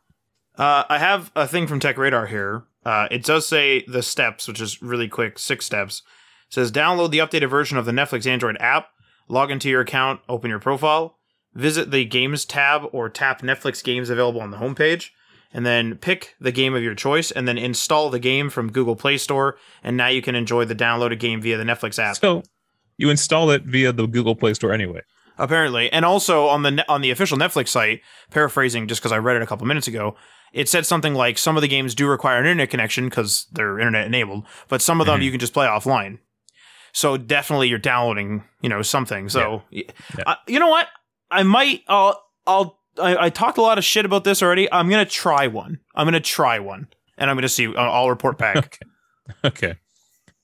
[0.57, 2.63] Uh, I have a thing from Tech Radar here.
[2.85, 6.03] Uh, it does say the steps, which is really quick, six steps.
[6.49, 8.89] It says download the updated version of the Netflix Android app,
[9.27, 11.17] log into your account, open your profile,
[11.53, 15.09] visit the Games tab, or tap Netflix games available on the homepage,
[15.53, 18.95] and then pick the game of your choice, and then install the game from Google
[18.95, 19.57] Play Store.
[19.83, 22.15] And now you can enjoy the downloaded game via the Netflix app.
[22.17, 22.43] So
[22.97, 25.01] you install it via the Google Play Store anyway.
[25.37, 29.37] apparently and also on the on the official netflix site paraphrasing just because i read
[29.37, 30.13] it a couple minutes ago
[30.53, 33.79] it said something like some of the games do require an internet connection because they're
[33.79, 35.23] internet enabled but some of them Mhm.
[35.23, 36.19] you can just play offline
[36.93, 39.83] so definitely you're downloading you know something so y-
[40.17, 40.23] Yeah.
[40.27, 40.87] uh, you know what
[41.29, 44.89] i might i'll i'll I, I talked a lot of shit about this already i'm
[44.89, 46.87] gonna try one i'm gonna try one
[47.17, 48.79] and i'm gonna see i'll I'll report back
[49.45, 49.75] Okay.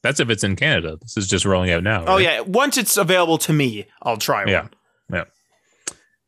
[0.04, 0.98] That's if it's in Canada.
[1.02, 2.06] This is just rolling out now.
[2.08, 4.62] oh yeah once it's available to me i'll try Yeah.
[4.62, 4.70] one
[5.12, 5.24] Yeah.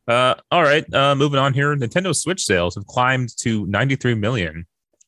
[0.08, 0.14] Yeah.
[0.14, 0.84] Uh, all right.
[0.92, 1.74] Uh, moving on here.
[1.76, 4.66] Nintendo Switch sales have climbed to 93 million.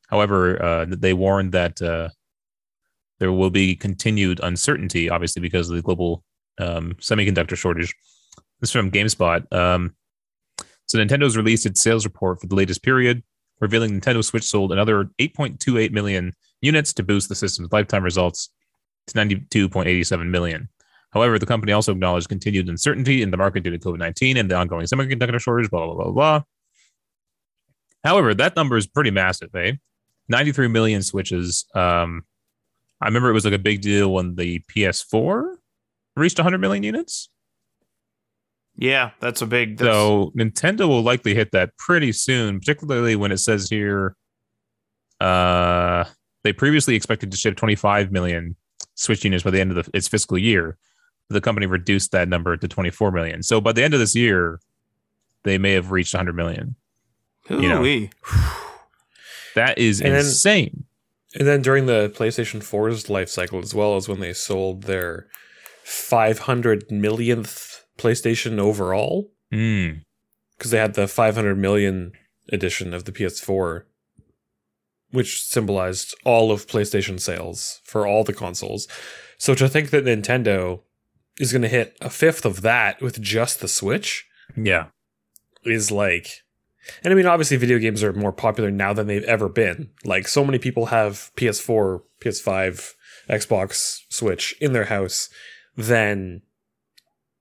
[0.09, 2.11] However, uh, they warned that uh,
[3.23, 6.25] there will be continued uncertainty, obviously, because of the global
[6.59, 7.95] um, semiconductor shortage.
[8.59, 9.51] This is from GameSpot.
[9.53, 9.95] Um,
[10.87, 13.23] so, Nintendo's released its sales report for the latest period,
[13.61, 18.51] revealing Nintendo Switch sold another 8.28 million units to boost the system's lifetime results
[19.07, 20.69] to 92.87 million.
[21.11, 24.51] However, the company also acknowledged continued uncertainty in the market due to COVID 19 and
[24.51, 26.43] the ongoing semiconductor shortage, blah, blah, blah, blah.
[28.03, 29.75] However, that number is pretty massive, eh?
[30.29, 31.67] 93 million switches.
[31.73, 32.25] Um,
[33.03, 35.57] I remember it was like a big deal when the PS4
[36.17, 37.29] reached 100 million units.
[38.77, 43.33] yeah that's a big that's, So Nintendo will likely hit that pretty soon, particularly when
[43.33, 44.17] it says here
[45.21, 46.05] uh,
[46.45, 48.57] they previously expected to ship 25 million
[48.95, 50.77] Switch units by the end of the, its fiscal year.
[51.29, 53.43] The company reduced that number to 24 million.
[53.43, 54.61] So by the end of this year,
[55.45, 56.75] they may have reached 100 million.
[57.51, 58.09] Ooh, you know,
[59.55, 60.85] that is And then- insane.
[61.39, 65.29] And then during the PlayStation 4's life cycle, as well as when they sold their
[65.85, 70.03] 500 millionth PlayStation overall, Mm.
[70.57, 72.13] because they had the 500 million
[72.51, 73.85] edition of the PS4,
[75.11, 78.89] which symbolized all of PlayStation sales for all the consoles.
[79.39, 80.81] So to think that Nintendo
[81.39, 84.27] is going to hit a fifth of that with just the Switch
[84.57, 84.87] Yeah.
[85.65, 86.42] is like
[87.03, 89.91] and I mean obviously video games are more popular now than they've ever been.
[90.05, 92.95] Like so many people have PS4, PS5,
[93.29, 95.29] Xbox, Switch in their house
[95.77, 96.43] than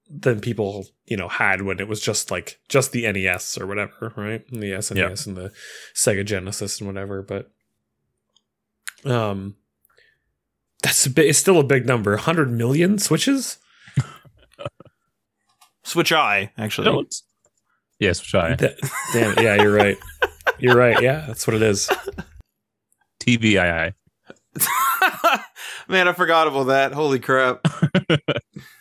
[0.09, 4.13] than people, you know, had when it was just like just the NES or whatever,
[4.17, 4.43] right?
[4.51, 5.51] And the SNES and the
[5.95, 7.51] Sega Genesis and whatever, but
[9.05, 9.55] um
[10.81, 12.11] that's a bit, it's still a big number.
[12.11, 13.57] 100 million switches?
[15.83, 16.85] Switch I actually.
[16.85, 17.15] Don't.
[18.01, 18.55] Yes, try.
[18.55, 18.77] That-
[19.13, 19.41] damn it.
[19.41, 19.97] Yeah, you're right.
[20.59, 21.01] You're right.
[21.01, 21.89] Yeah, that's what it is.
[23.23, 23.93] TBII.
[25.87, 26.91] Man, I forgot about that.
[26.93, 27.65] Holy crap.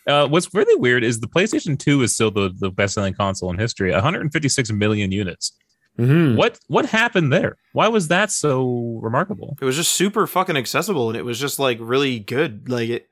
[0.07, 3.49] Uh, what's really weird is the PlayStation 2 is still the, the best selling console
[3.51, 5.53] in history 156 million units.
[5.99, 6.37] Mhm.
[6.37, 7.59] What what happened there?
[7.75, 9.57] Why was that so remarkable?
[9.61, 12.69] It was just super fucking accessible and it was just like really good.
[12.69, 13.09] Like it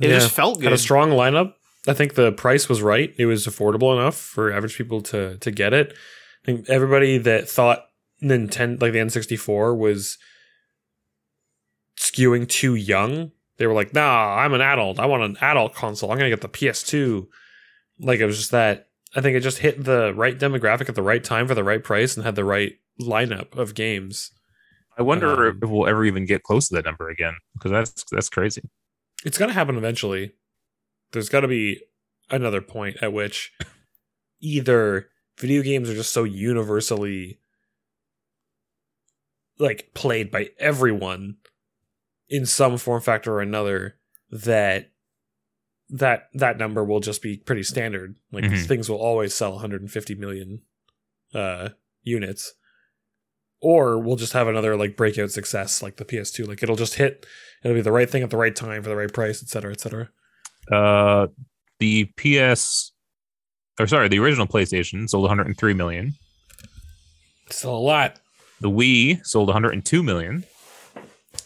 [0.00, 0.18] it Yeah.
[0.18, 0.64] just felt good.
[0.64, 1.52] Had a strong lineup.
[1.86, 3.14] I think the price was right.
[3.18, 5.92] It was affordable enough for average people to to get it.
[6.42, 7.84] I think everybody that thought
[8.22, 10.18] Nintendo like the N64 was
[11.98, 14.98] skewing too young, they were like, "Nah, I'm an adult.
[14.98, 16.10] I want an adult console.
[16.10, 17.26] I'm going to get the PS2."
[18.00, 21.02] Like it was just that I think it just hit the right demographic at the
[21.02, 24.30] right time for the right price and had the right lineup of games.
[24.96, 28.04] I wonder Um, if we'll ever even get close to that number again because that's
[28.10, 28.62] that's crazy.
[29.24, 30.32] It's going to happen eventually.
[31.12, 31.80] There's got to be
[32.30, 33.52] another point at which
[34.40, 35.08] either
[35.38, 37.40] video games are just so universally
[39.58, 41.36] like played by everyone
[42.28, 43.96] in some form factor or another
[44.30, 44.90] that
[45.90, 48.14] that that number will just be pretty standard.
[48.30, 48.66] Like Mhm.
[48.66, 50.62] things will always sell 150 million
[51.34, 51.70] uh
[52.02, 52.54] units.
[53.60, 57.26] Or we'll just have another like breakout success like the PS2 like it'll just hit
[57.64, 59.72] it'll be the right thing at the right time for the right price et cetera
[59.72, 60.10] et cetera
[60.70, 61.28] Uh,
[61.78, 62.92] the PS,
[63.80, 66.14] or sorry, the original PlayStation sold 103 million.
[67.50, 68.18] still a lot
[68.60, 70.44] The Wii sold 102 million.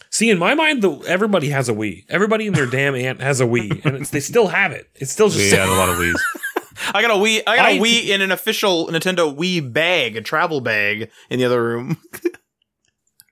[0.09, 2.03] See, in my mind, the everybody has a Wii.
[2.09, 4.87] Everybody in their damn aunt has a Wii, and it's, they still have it.
[4.95, 6.23] It's still just We had a lot of Wii's.
[6.93, 7.41] I got a Wii.
[7.47, 11.39] I got a I- Wii in an official Nintendo Wii bag, a travel bag in
[11.39, 11.97] the other room.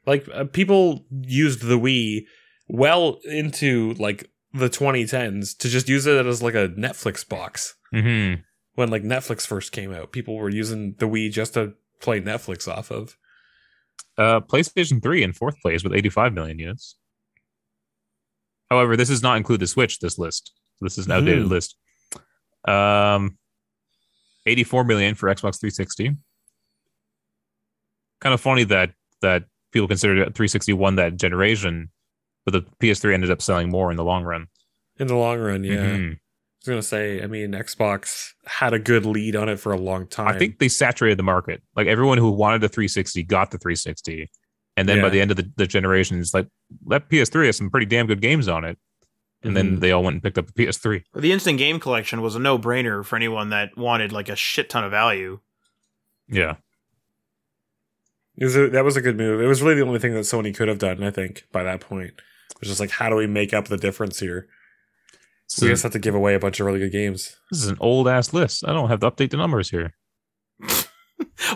[0.07, 2.25] like uh, people used the Wii
[2.67, 7.75] well into like the 2010s to just use it as like a Netflix box.
[7.91, 8.33] hmm
[8.75, 12.67] When like Netflix first came out, people were using the Wii just to play Netflix
[12.67, 13.17] off of.
[14.17, 16.97] Uh, PlayStation 3 in fourth place with 85 million units.
[18.69, 19.99] However, this does not include the Switch.
[19.99, 20.51] This list.
[20.81, 21.49] This is an outdated Mhm.
[21.49, 21.75] list.
[22.67, 23.37] Um,
[24.45, 26.15] 84 million for Xbox 360.
[28.21, 31.89] Kind of funny that that people consider 360 won that generation,
[32.45, 34.47] but the PS3 ended up selling more in the long run.
[34.99, 35.75] In the long run, yeah.
[35.95, 36.11] Mhm.
[36.13, 36.17] I
[36.61, 40.07] was gonna say, I mean, Xbox had a good lead on it for a long
[40.07, 40.27] time.
[40.27, 41.63] I think they saturated the market.
[41.75, 44.29] Like everyone who wanted the 360 got the 360.
[44.77, 46.47] And then by the end of the, the generation, it's like
[46.87, 48.77] that PS3 has some pretty damn good games on it.
[49.43, 49.79] And then Mhm.
[49.79, 51.03] they all went and picked up the PS3.
[51.15, 54.69] the instant game collection was a no brainer for anyone that wanted like a shit
[54.69, 55.39] ton of value.
[56.27, 56.57] Yeah.
[58.37, 59.41] It was a, that was a good move.
[59.41, 61.81] It was really the only thing that Sony could have done, I think, by that
[61.81, 62.13] point.
[62.61, 64.47] It was just like, how do we make up the difference here?
[65.47, 67.35] So we just have to give away a bunch of really good games.
[67.51, 68.63] this is an old ass list.
[68.65, 69.93] I don't have to update the numbers here.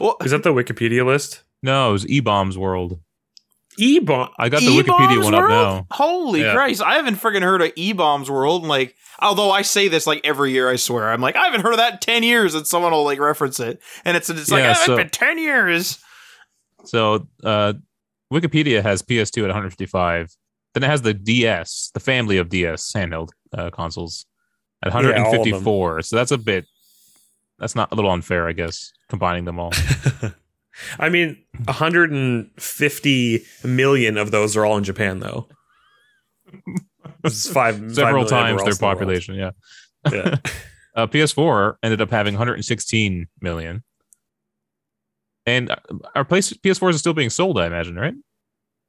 [0.01, 1.43] Well, Is that the Wikipedia list?
[1.63, 2.99] No, it was E Bombs World.
[3.77, 4.29] E-bomb.
[4.39, 5.87] I got the Wikipedia E-Bombs one up now.
[5.91, 6.53] Holy Yeah.
[6.53, 6.81] Christ!
[6.81, 8.63] I haven't friggin' heard of E Bombs World.
[8.65, 11.73] Like, although I say this like every year, I swear, I'm like, I haven't heard
[11.73, 14.61] of that in ten years, and someone will like reference it, and it's it's like,
[14.63, 15.99] Yeah, "Ah, it's so- been ten years.
[16.85, 17.73] So uh,
[18.31, 20.35] Wikipedia has PS2 at 155.
[20.75, 24.25] Then it has the DS, the family of DS handheld uh, consoles
[24.83, 25.23] at Yeah, all of them.
[25.23, 26.01] 154.
[26.01, 26.65] so that's a bit,
[27.57, 29.71] that's not a little unfair, I guess, combining them all.
[30.99, 35.47] I mean, 150 million of those are all in Japan, though.
[37.23, 39.51] It's five five Several million times their else in the population, yeah.
[40.11, 40.35] Yeah.
[40.95, 43.83] Uh, PS4 ended up having 116 million.
[45.45, 45.75] And uh,
[46.15, 48.13] our place PS4s are still being sold, I imagine, right?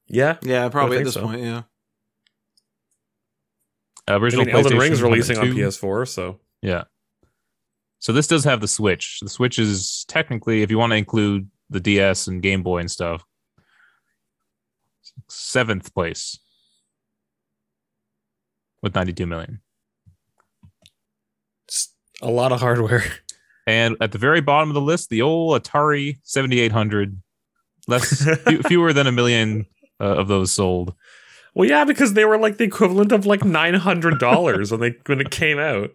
[0.07, 0.37] yeah.
[0.41, 1.23] Yeah, probably at this so.
[1.23, 1.43] point.
[1.43, 1.63] Yeah.
[4.09, 6.85] Uh, I original mean, Elden Ring's releasing on PS4, so Yeah.
[7.99, 9.21] So this does have the Switch.
[9.21, 12.91] The Switch is technically, if you want to include the DS and Game Boy and
[12.91, 13.25] stuff,
[15.29, 16.39] seventh place
[18.83, 19.61] with 92 million.
[21.67, 21.93] it's
[22.23, 23.05] a lot of hardware.
[23.67, 27.21] And at the very bottom of the list, the old Atari 7800,
[27.89, 29.67] less few, fewer than a million
[30.01, 30.95] uh, of those sold.
[31.57, 34.95] Well, yeah, because they were like the equivalent of like nine hundred dollars when they
[35.07, 35.91] when it came out.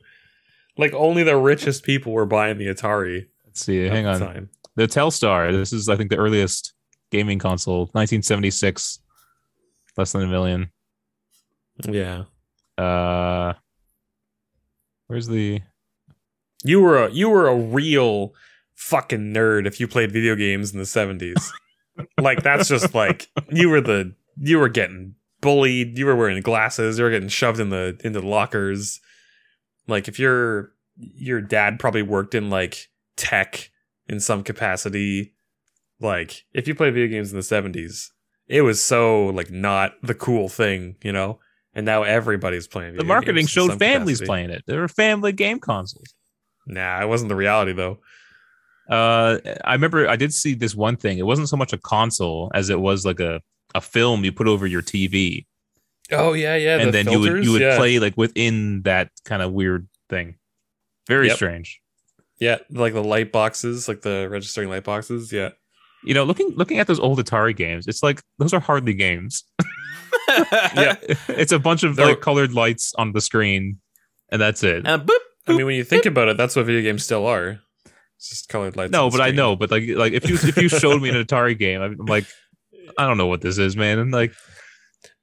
[0.76, 3.28] Like only the richest people were buying the Atari.
[3.46, 4.20] Let's see, hang the on.
[4.20, 4.50] time.
[4.76, 5.52] The Telstar.
[5.52, 6.74] This is, I think, the earliest
[7.12, 9.00] gaming console, 1976,
[9.98, 10.72] less than a million.
[11.88, 12.24] Yeah,
[12.80, 13.54] Uh,
[15.06, 15.62] where's the
[16.64, 18.34] you were a you were a real
[18.74, 21.54] fucking nerd if you played video games in the seventies.
[22.20, 25.98] like that's just like you were the you were getting bullied.
[25.98, 26.98] You were wearing glasses.
[26.98, 29.00] You were getting shoved in the into the lockers.
[29.88, 33.72] Like if your your dad probably worked in like tech
[34.08, 35.34] in some capacity.
[36.00, 38.12] Like if you played video games in the seventies,
[38.48, 41.40] it was so like not the cool thing, you know.
[41.74, 42.98] And now everybody's playing.
[42.98, 44.26] the marketing showed families capacity.
[44.26, 44.64] playing it.
[44.68, 46.14] There were family game consoles.
[46.68, 48.00] Nah, it wasn't the reality though.
[48.90, 51.18] Uh, I remember I did see this one thing.
[51.18, 53.42] It wasn't so much a console as it was like a
[53.76, 55.46] a film you put over your TV,
[56.12, 56.78] Oh yeah, yeah.
[56.78, 57.78] and the then you would you would yeah.
[57.78, 60.36] play like within that kind of weird thing.
[61.08, 61.36] Very Yep.
[61.36, 61.80] strange.
[62.40, 65.32] Yeah, like the light boxes, like the registering light boxes.
[65.32, 65.50] Yeah.
[66.04, 69.44] You know, looking looking at those old Atari games, it's like those are hardly games.
[70.76, 70.96] Yeah.
[71.28, 73.80] it's a bunch of They're- like colored lights on the screen,
[74.32, 74.84] and that's it.
[74.88, 75.18] And boop.
[75.48, 77.60] I mean, when you think about it, that's what video games still are.
[78.18, 78.92] It's just colored lights.
[78.92, 79.56] no, on the but I know.
[79.56, 82.26] But like like if you if you showed me an Atari game, I'm like,
[82.98, 84.00] I don't know what this is, man.
[84.00, 84.32] And like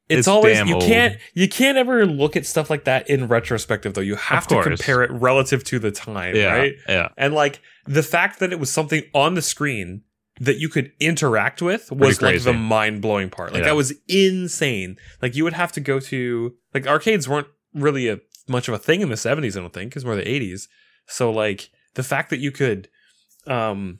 [0.09, 0.85] it's, It's always you old.
[0.85, 4.01] can't you can't ever look at stuff like that in retrospective though.
[4.01, 6.75] You have to compare it relative to the time, yeah, right?
[6.89, 7.09] yeah.
[7.17, 10.03] And like the fact that it was something on the screen
[10.41, 13.53] that you could interact with was like the mind blowing part.
[13.53, 13.67] Like Yeah.
[13.71, 14.97] that was insane.
[15.21, 18.79] Like you would have to go to like arcades weren't really a much of a
[18.79, 20.69] thing in the 70s, I don't think, because more the 80s.
[21.07, 22.89] So like the fact that you could
[23.47, 23.99] um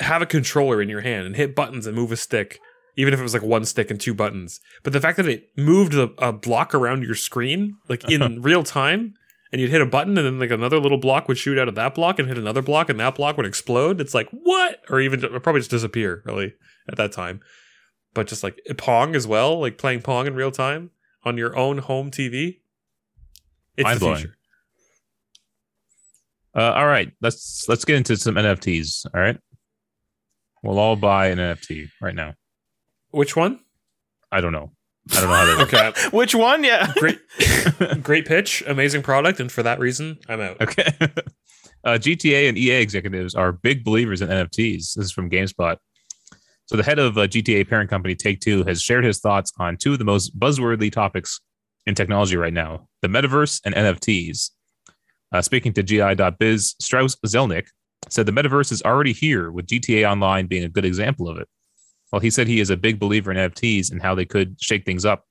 [0.00, 2.60] have a controller in your hand and hit buttons and move a stick,
[2.96, 4.60] even if it was like one stick and two buttons.
[4.82, 8.62] But the fact that it moved a, a block around your screen, like in real
[8.62, 9.14] time,
[9.52, 11.76] and you'd hit a button and then like another little block would shoot out of
[11.76, 14.00] that block and hit another block and that block would explode.
[14.00, 14.80] It's like, what?
[14.90, 16.54] Or even probably just disappear, really,
[16.88, 17.40] at that time.
[18.14, 20.90] But just like Pong as well, like playing Pong in real time
[21.24, 22.58] on your own home TV.
[23.76, 24.16] It's the Mind-blowing.
[24.16, 24.36] future.
[26.56, 29.06] Uh, all right, let's let's get into some NFTs.
[29.12, 29.36] All right,
[30.62, 32.34] we'll all buy an NFT right now.
[33.14, 33.60] Which one?
[34.32, 34.72] I don't know.
[35.12, 35.74] I don't know how they work.
[35.74, 36.08] Okay.
[36.10, 36.64] Which one?
[36.64, 36.92] Yeah.
[36.96, 37.20] great
[38.02, 40.60] great pitch, amazing product, and for that reason, I'm out.
[40.60, 40.92] Okay.
[41.84, 44.94] uh, GTA and EA executives are big believers in NFTs.
[44.94, 45.76] This is from GameSpot.
[46.66, 49.76] So the head of uh, GTA parent company Take Two has shared his thoughts on
[49.76, 51.40] two of the most buzzworthy topics
[51.86, 54.50] in technology right now: the metaverse and NFTs.
[55.32, 57.66] Uh, speaking to GI.biz, Strauss Zelnick
[58.08, 61.48] said the metaverse is already here, with GTA Online being a good example of it.
[62.14, 64.84] Well, he said he is a big believer in NFTs and how they could shake
[64.84, 65.24] things up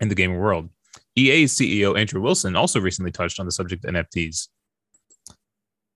[0.00, 0.70] in the gaming world.
[1.16, 4.48] EA's CEO Andrew Wilson also recently touched on the subject of NFTs.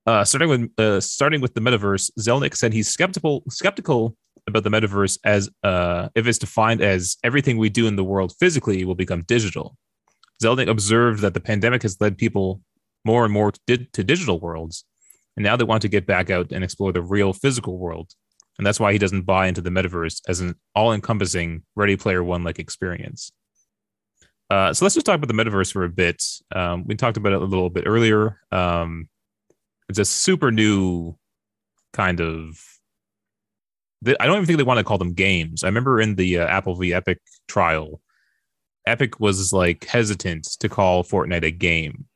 [0.06, 4.14] Uh, starting with uh, starting with the metaverse, Zelnick said he's skeptical skeptical
[4.46, 8.34] about the metaverse as uh, if it's defined as everything we do in the world
[8.38, 9.78] physically will become digital.
[10.42, 12.60] Zelnick observed that the pandemic has led people
[13.06, 14.84] more and more to, to digital worlds,
[15.38, 18.12] and now they want to get back out and explore the real physical world.
[18.58, 22.44] And that's why he doesn't buy into the metaverse as an all-encompassing Ready Player One
[22.44, 23.32] like experience.
[24.50, 26.22] Uh, so let's just talk about the metaverse for a bit.
[26.54, 28.38] Um, we talked about it a little bit earlier.
[28.52, 29.08] Um,
[29.88, 31.16] it's a super new
[31.92, 32.62] kind of.
[34.06, 35.64] I don't even think they want to call them games.
[35.64, 37.18] I remember in the uh, Apple v Epic
[37.48, 38.00] trial,
[38.86, 42.06] Epic was like hesitant to call Fortnite a game.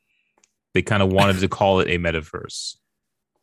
[0.75, 2.77] They kind of wanted to call it a metaverse.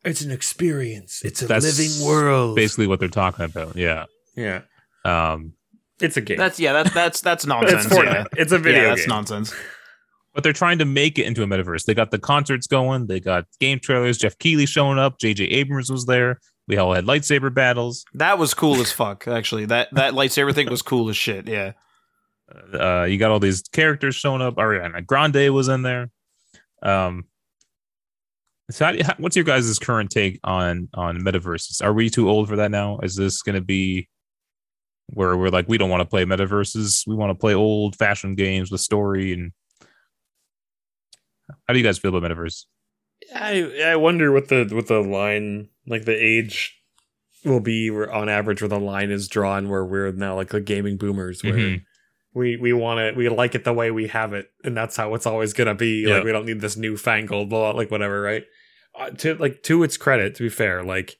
[0.04, 1.22] It's an experience.
[1.24, 2.56] It's a That's living world.
[2.56, 3.76] Basically, what they're talking about.
[3.76, 4.04] Yeah.
[4.36, 4.62] Yeah.
[5.04, 5.54] Um,
[6.00, 6.36] It's a game.
[6.38, 6.72] That's yeah.
[6.72, 7.86] That's that's that's nonsense.
[7.86, 8.24] it's yeah.
[8.36, 9.08] It's a video yeah, that's game.
[9.08, 9.54] nonsense.
[10.34, 11.84] but they're trying to make it into a metaverse.
[11.84, 13.06] They got the concerts going.
[13.06, 14.18] They got game trailers.
[14.18, 15.18] Geoff Keighley showing up.
[15.18, 15.44] J.J.
[15.44, 16.38] Abrams was there.
[16.66, 18.04] We all had lightsaber battles.
[18.14, 19.28] That was cool as fuck.
[19.28, 21.46] Actually, that that lightsaber thing was cool as shit.
[21.48, 21.72] Yeah.
[22.72, 24.56] Uh, you got all these characters showing up.
[24.56, 26.10] Ariana Grande was in there.
[26.82, 27.24] Um,
[28.70, 31.82] so how, do you- how- what's your guys' current take on on metaverses?
[31.84, 32.98] Are we too old for that now?
[33.02, 34.08] Is this going to be
[35.08, 37.06] where we're like we don't want to play metaverses?
[37.06, 39.52] We want to play old fashioned games with story and.
[41.68, 42.64] How do you guys feel about metaverse?
[43.34, 46.74] I I wonder what the what the line like the age
[47.44, 50.60] will be where on average where the line is drawn where we're now like the
[50.60, 51.82] gaming boomers where Mhm.
[52.34, 55.14] we we want it we like it the way we have it and that's how
[55.14, 58.44] it's always gonna be like we don't need this newfangled blah, like whatever right
[58.98, 61.16] uh, to like to its credit to be fair like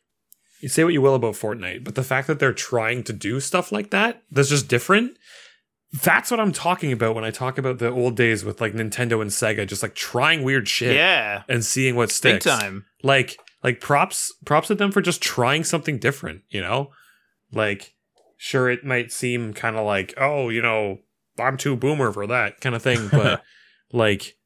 [0.60, 3.40] you say what you will about Fortnite but the fact that they're trying to do
[3.40, 5.16] stuff like that that's just different
[6.02, 9.20] that's what I'm talking about when I talk about the old days with like Nintendo
[9.22, 11.42] and Sega just like trying weird shit Yeah.
[11.48, 12.44] and seeing what sticks.
[12.44, 12.84] Big time.
[13.02, 16.90] like like props props at them for just trying something different you know
[17.52, 17.94] like
[18.36, 20.98] sure it might seem kind of like oh you know
[21.38, 23.42] i'm too boomer for that kind of thing but
[23.92, 24.36] like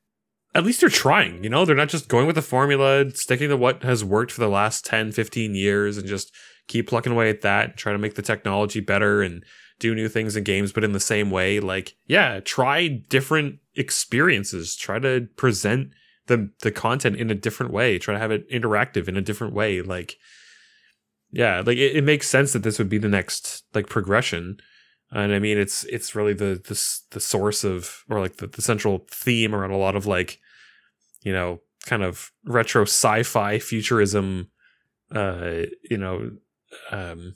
[0.55, 1.65] at least they're trying you know?
[1.65, 4.85] They're not just going with the formula sticking to what has worked for the last
[4.87, 6.33] 10 15 years and just
[6.67, 9.45] keep plucking away at that try to make the technology better and
[9.79, 14.77] do new things in games but in the same way like yeah try different experiences.
[14.77, 15.91] Try to present
[16.27, 17.99] the the content in a different way.
[17.99, 19.81] Try to have it interactive in a different way.
[19.81, 20.17] Like
[21.31, 24.59] yeah like it, it makes sense that this would be the next like progression
[25.11, 28.63] and i mean it's it's really the the, the source of or like the, the
[28.63, 30.41] central theme around a lot of like
[31.23, 34.51] you know kind of retro sci-fi futurism
[35.15, 36.31] uh you know
[36.91, 37.35] um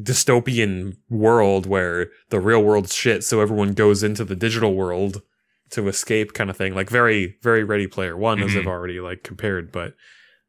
[0.00, 5.22] dystopian world where the real world's shit so everyone goes into the digital world
[5.70, 6.74] to escape kind of thing.
[6.74, 9.94] Like very very ready player one as i've already like compared but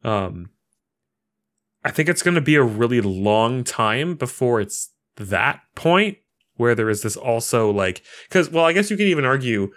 [0.04, 0.50] um
[1.84, 6.18] i think it's going to be a really long time before it's that point
[6.56, 9.72] where there is this also like because well i guess you could even argue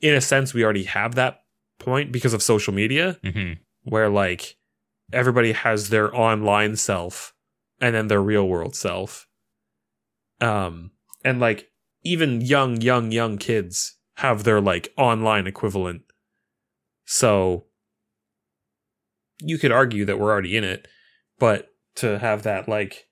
[0.00, 1.40] in a sense we already have that
[1.78, 3.58] point because of social media Mhm.
[3.84, 4.56] where like
[5.12, 7.34] everybody has their online self
[7.80, 9.26] and then their real world self
[10.40, 10.90] um
[11.24, 11.68] and like
[12.04, 16.02] even young, young, young kids have their like online equivalent.
[17.04, 17.66] So
[19.40, 20.88] you could argue that we're already in it,
[21.38, 23.06] but to have that like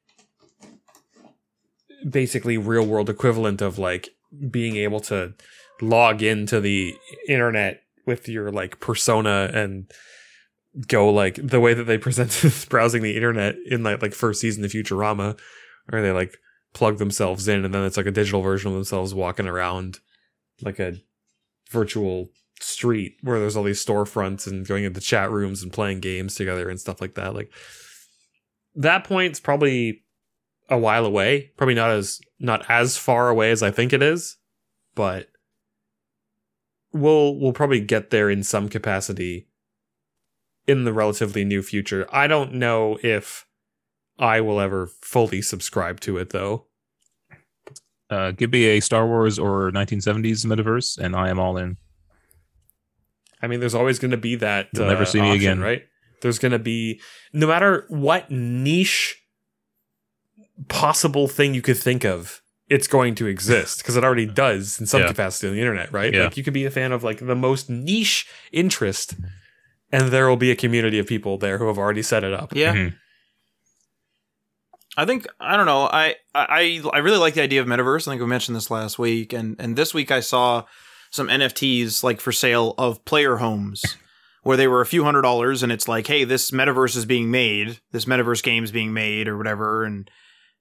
[2.09, 4.11] basically real world equivalent of like
[4.51, 5.35] being able to
[5.81, 6.95] log into the
[7.29, 9.91] internet with your like persona and
[10.87, 14.65] go like the way that they presented browsing the internet in like like first season
[14.65, 15.39] of Futurama,
[15.89, 16.37] where they like
[16.73, 19.99] plug themselves in and then it's like a digital version of themselves walking around
[20.63, 20.95] like a
[21.71, 22.29] virtual
[22.61, 26.69] street where there's all these storefronts and going into chat rooms and playing games together
[26.69, 27.35] and stuff like that.
[27.35, 27.51] Like
[28.75, 30.05] that point's probably
[30.71, 31.51] a while away.
[31.57, 34.39] Probably not as not as far away as I think it is,
[34.95, 35.29] but
[36.93, 39.49] we'll we'll probably get there in some capacity
[40.67, 42.07] in the relatively new future.
[42.13, 43.47] I don't know if
[44.19, 46.67] I will ever fully subscribe to it though.
[48.09, 51.77] Uh, give me a Star Wars or 1970s metaverse, and I am all in.
[53.41, 54.69] I mean, there's always going to be that.
[54.75, 55.61] You'll never uh, see me option, again.
[55.61, 55.83] right?
[56.21, 57.01] There's going to be
[57.33, 59.20] no matter what niche
[60.69, 64.87] possible thing you could think of, it's going to exist because it already does in
[64.87, 65.09] some Yeah.
[65.09, 66.13] capacity on the internet, right?
[66.15, 66.25] Yeah.
[66.25, 69.15] Like you could be a fan of like the most niche interest,
[69.91, 72.55] and there will be a community of people there who have already set it up.
[72.55, 72.75] Yeah.
[72.75, 72.95] Mhm.
[74.97, 75.89] I think I don't know.
[75.91, 78.07] I I I really like the idea of metaverse.
[78.07, 80.65] I think we mentioned this last week, and and this week I saw
[81.11, 83.83] some NFTs like for sale of player homes,
[84.43, 87.31] where they were a few hundred dollars, and it's like, hey, this metaverse is being
[87.31, 90.11] made, this metaverse game is being made, or whatever, and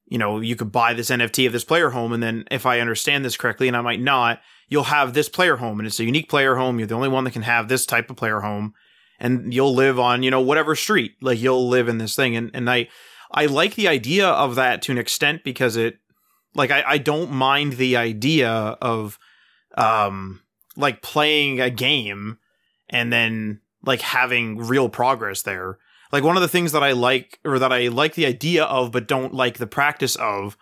[0.10, 2.80] you know you could buy this NFT of this player home, and then if I
[2.80, 6.04] understand this correctly, and I might not, you'll have this player home, and it's a
[6.04, 6.80] unique player home.
[6.80, 8.74] You're the only one that can have this type of player home,
[9.20, 12.52] and you'll live on you know whatever street, like you'll live in this thing, and
[12.54, 12.90] and I.
[13.32, 16.00] I like the idea of that to an extent because it
[16.56, 19.20] like I, I don't mind the idea of
[19.78, 20.42] um
[20.76, 22.40] like playing a game
[22.90, 25.78] and then like having real progress there.
[26.12, 28.92] Like one of the things that I like or that I like the idea of
[28.92, 30.58] but don't like the practice of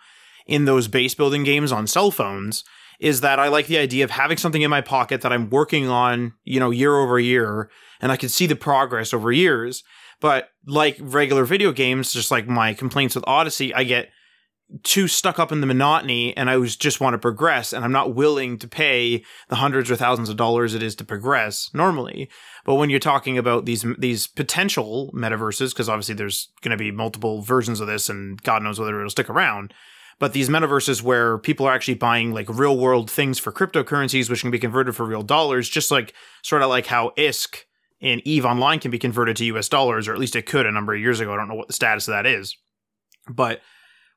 [0.46, 2.64] in those base building games on cell phones
[3.00, 5.88] is that I like the idea of having something in my pocket that I'm working
[5.88, 7.70] on, you know, year over year
[8.00, 9.84] and I can see the progress over years.
[10.20, 14.08] But like regular video games, just like my complaints with Odyssey, I get
[14.82, 17.92] too stuck up in the monotony and I was just want to progress and I'm
[17.92, 22.28] not willing to pay the hundreds or thousands of dollars it is to progress normally.
[22.68, 26.90] But when you're talking about these these potential metaverses, because obviously there's going to be
[26.90, 29.72] multiple versions of this and God knows whether it'll stick around.
[30.18, 34.42] But these metaverses where people are actually buying like real world things for cryptocurrencies, which
[34.42, 36.12] can be converted for real dollars, just like
[36.42, 37.64] sort of like how ISK
[38.00, 40.70] in Eve Online can be converted to US dollars, or at least it could a
[40.70, 41.32] number of years ago.
[41.32, 42.54] I don't know what the status of that is.
[43.30, 43.62] But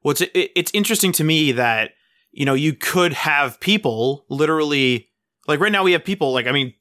[0.01, 1.91] what's it, it's interesting to me that
[2.33, 5.07] you know you could have people literally
[5.47, 6.73] like right now we have people like I mean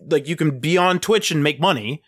[0.00, 2.02] like you can be on Twitch and make money.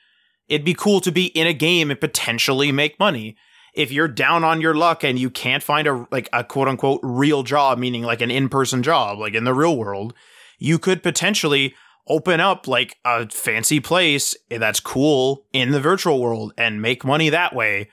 [0.49, 3.37] It'd be cool to be in a game and potentially make money.
[3.75, 7.01] If you're down on your luck and you can't find a like a quote unquote
[7.03, 10.15] real job, meaning like an in-person job, like in the real world,
[10.59, 11.75] you could potentially
[12.09, 17.29] open up like a fancy place that's cool in the virtual world and make money
[17.29, 17.91] that way.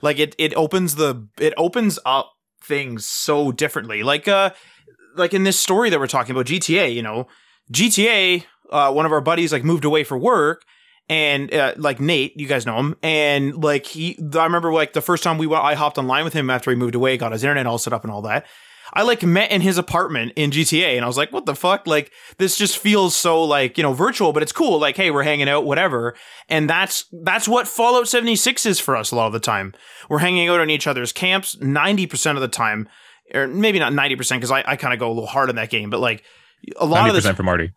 [0.00, 2.32] Like it it opens the it opens up
[2.62, 4.02] things so differently.
[4.02, 4.50] Like uh
[5.16, 7.26] like in this story that we're talking about GTA, you know,
[7.72, 10.64] GTA uh one of our buddies like moved away for work
[11.08, 15.00] and uh, like Nate, you guys know him, and like he, I remember like the
[15.00, 17.42] first time we went, I hopped online with him after he moved away, got his
[17.42, 18.46] internet all set up and all that.
[18.92, 21.86] I like met in his apartment in GTA, and I was like, "What the fuck?"
[21.86, 24.78] Like this just feels so like you know virtual, but it's cool.
[24.78, 26.14] Like, hey, we're hanging out, whatever,
[26.48, 29.74] and that's that's what Fallout seventy six is for us a lot of the time.
[30.08, 32.88] We're hanging out on each other's camps ninety percent of the time,
[33.34, 35.56] or maybe not ninety percent because I, I kind of go a little hard in
[35.56, 36.24] that game, but like
[36.76, 37.72] a lot of the percent for Marty.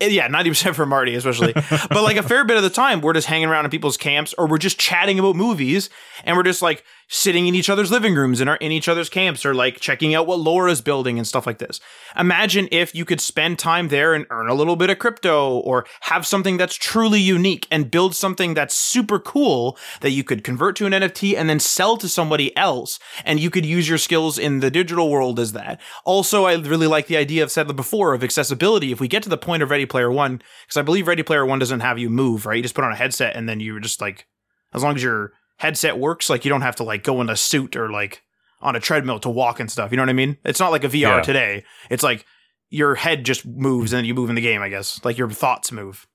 [0.00, 1.52] Eh, yeah, ninety percent for Marty, especially.
[1.52, 4.34] but like a fair bit of the time, we're just hanging around in people's camps,
[4.38, 5.90] or we're just chatting about movies,
[6.24, 9.10] and we're just like sitting in each other's living rooms and are in each other's
[9.10, 11.80] camps, or like checking out what Laura's building and stuff like this.
[12.18, 15.84] Imagine if you could spend time there and earn a little bit of crypto, or
[16.02, 20.76] have something that's truly unique and build something that's super cool that you could convert
[20.76, 24.38] to an NFT and then sell to somebody else, and you could use your skills
[24.38, 25.78] in the digital world as that.
[26.04, 28.92] Also, I really like the idea I've said before of accessibility.
[28.92, 31.44] If we get to the point of Ready Player One, because I believe Ready Player
[31.44, 32.56] One doesn't have you move, right?
[32.56, 34.26] You just put on a headset and then you're just like,
[34.72, 37.34] as long as your headset works, like you don't have to like go in a
[37.36, 38.22] suit or like
[38.62, 39.90] on a treadmill to walk and stuff.
[39.90, 40.36] You know what I mean?
[40.44, 41.20] It's not like a VR Yeah.
[41.22, 41.64] today.
[41.90, 42.24] It's like
[42.70, 45.04] your head just moves and you move in the game, I guess.
[45.04, 46.06] Like your thoughts move.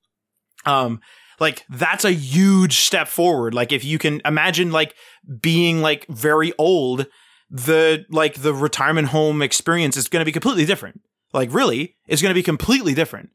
[0.66, 1.02] Um,
[1.40, 3.54] like that's a huge step forward.
[3.54, 4.96] Like if you can imagine like
[5.42, 7.08] being like very old,
[7.50, 11.02] the like the retirement home experience is going to be completely different.
[11.34, 13.30] like really, it's going to be completely different.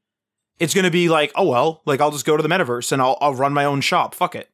[0.59, 3.03] It's going to be like, oh well, like I'll just go to the metaverse and
[3.03, 4.15] I'll I'll run my own shop.
[4.15, 4.51] Fuck it.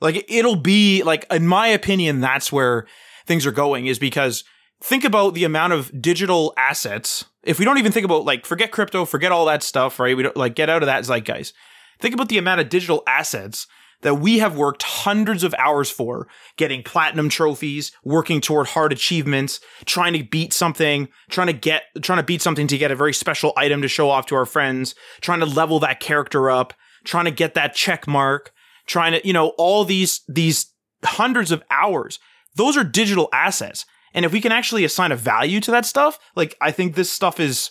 [0.00, 2.86] Like it'll be like in my opinion that's where
[3.26, 4.44] things are going is because
[4.80, 7.24] think about the amount of digital assets.
[7.42, 10.16] If we don't even think about like forget crypto, forget all that stuff, right?
[10.16, 11.52] We don't like get out of that zeitgeist.
[12.00, 13.66] Think about the amount of digital assets
[14.02, 19.60] that we have worked hundreds of hours for, getting platinum trophies, working toward hard achievements,
[19.86, 23.12] trying to beat something, trying to get, trying to beat something to get a very
[23.12, 27.24] special item to show off to our friends, trying to level that character up, trying
[27.24, 28.52] to get that check mark,
[28.86, 30.72] trying to, you know, all these, these
[31.04, 32.18] hundreds of hours.
[32.54, 33.84] Those are digital assets.
[34.14, 37.10] And if we can actually assign a value to that stuff, like I think this
[37.10, 37.70] stuff is,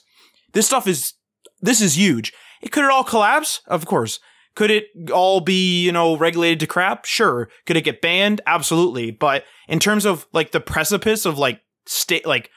[0.54, 1.14] this stuff is,
[1.62, 2.34] this is huge.
[2.62, 3.62] It could it all collapse?
[3.68, 4.20] Of course.
[4.58, 7.06] Could it all be, you know, regulated to crap?
[7.06, 7.48] Sure.
[7.68, 8.42] Could it get banned?
[8.48, 9.12] Absolutely.
[9.12, 12.50] But in terms of like the precipice of like state, like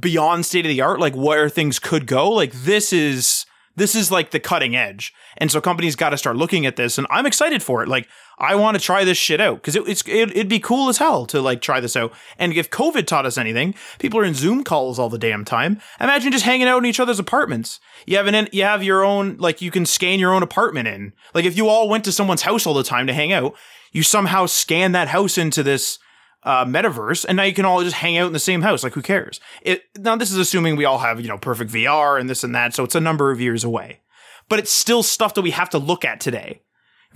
[0.00, 3.44] beyond state of the art, like where things could go, like this is,
[3.76, 5.14] this is like the cutting edge.
[5.36, 7.88] And so companies got to start looking at this and I'm excited for it.
[7.88, 8.08] Like
[8.38, 10.98] I want to try this shit out because it, it's it, would be cool as
[10.98, 12.12] hell to like try this out.
[12.38, 15.80] And if COVID taught us anything, people are in Zoom calls all the damn time.
[16.00, 17.78] Imagine just hanging out in each other's apartments.
[18.06, 21.12] You have an you have your own like you can scan your own apartment in.
[21.34, 23.54] Like if you all went to someone's house all the time to hang out,
[23.92, 25.98] you somehow scan that house into this
[26.46, 28.82] uh, metaverse, and now you can all just hang out in the same house.
[28.82, 29.40] Like, who cares?
[29.60, 32.54] It now this is assuming we all have you know perfect VR and this and
[32.54, 34.00] that, so it's a number of years away.
[34.48, 36.62] But it's still stuff that we have to look at today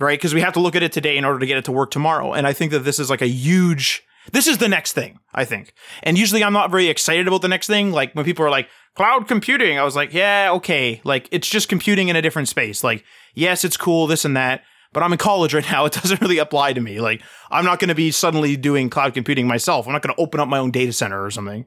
[0.01, 0.17] right?
[0.17, 1.91] Because we have to look at it today in order to get it to work
[1.91, 2.33] tomorrow.
[2.33, 5.45] And I think that this is like a huge, this is the next thing, I
[5.45, 5.73] think.
[6.03, 7.91] And usually I'm not very excited about the next thing.
[7.91, 11.01] Like when people are like, cloud computing, I was like, yeah, okay.
[11.03, 12.83] Like it's just computing in a different space.
[12.83, 13.03] Like,
[13.33, 14.63] yes, it's cool, this and that.
[14.93, 15.85] But I'm in college right now.
[15.85, 16.99] It doesn't really apply to me.
[16.99, 19.87] Like, I'm not going to be suddenly doing cloud computing myself.
[19.87, 21.65] I'm not going to open up my own data center or something.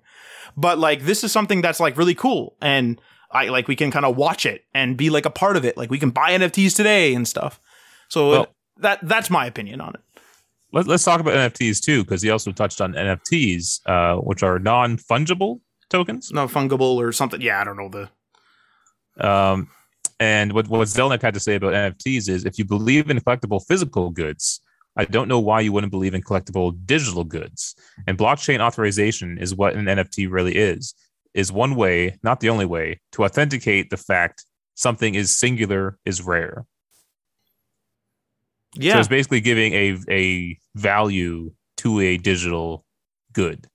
[0.56, 2.56] But like, this is something that's like really cool.
[2.60, 5.64] And I like, we can kind of watch it and be like a part of
[5.64, 5.76] it.
[5.76, 7.60] Like, we can buy NFTs today and stuff.
[8.08, 10.00] So well, that that's my opinion on it.
[10.72, 14.58] Let, us talk about NFTs too, because he also touched on NFTs, uh, which are
[14.58, 16.32] non fungible tokens.
[16.32, 17.40] No fungible or something.
[17.40, 19.26] Yeah, I don't know the.
[19.28, 19.68] Um,
[20.20, 23.64] and what what Zelnick had to say about NFTs is, if you believe in collectible
[23.66, 24.60] physical goods,
[24.96, 27.74] I don't know why you wouldn't believe in collectible digital goods.
[28.06, 30.94] And blockchain authorization is what an NFT really is.
[31.34, 36.22] Is one way, not the only way, to authenticate the fact something is singular is
[36.22, 36.64] rare.
[38.76, 38.94] Yeah.
[38.94, 42.84] So it's basically giving a a value to a digital
[43.32, 43.66] good.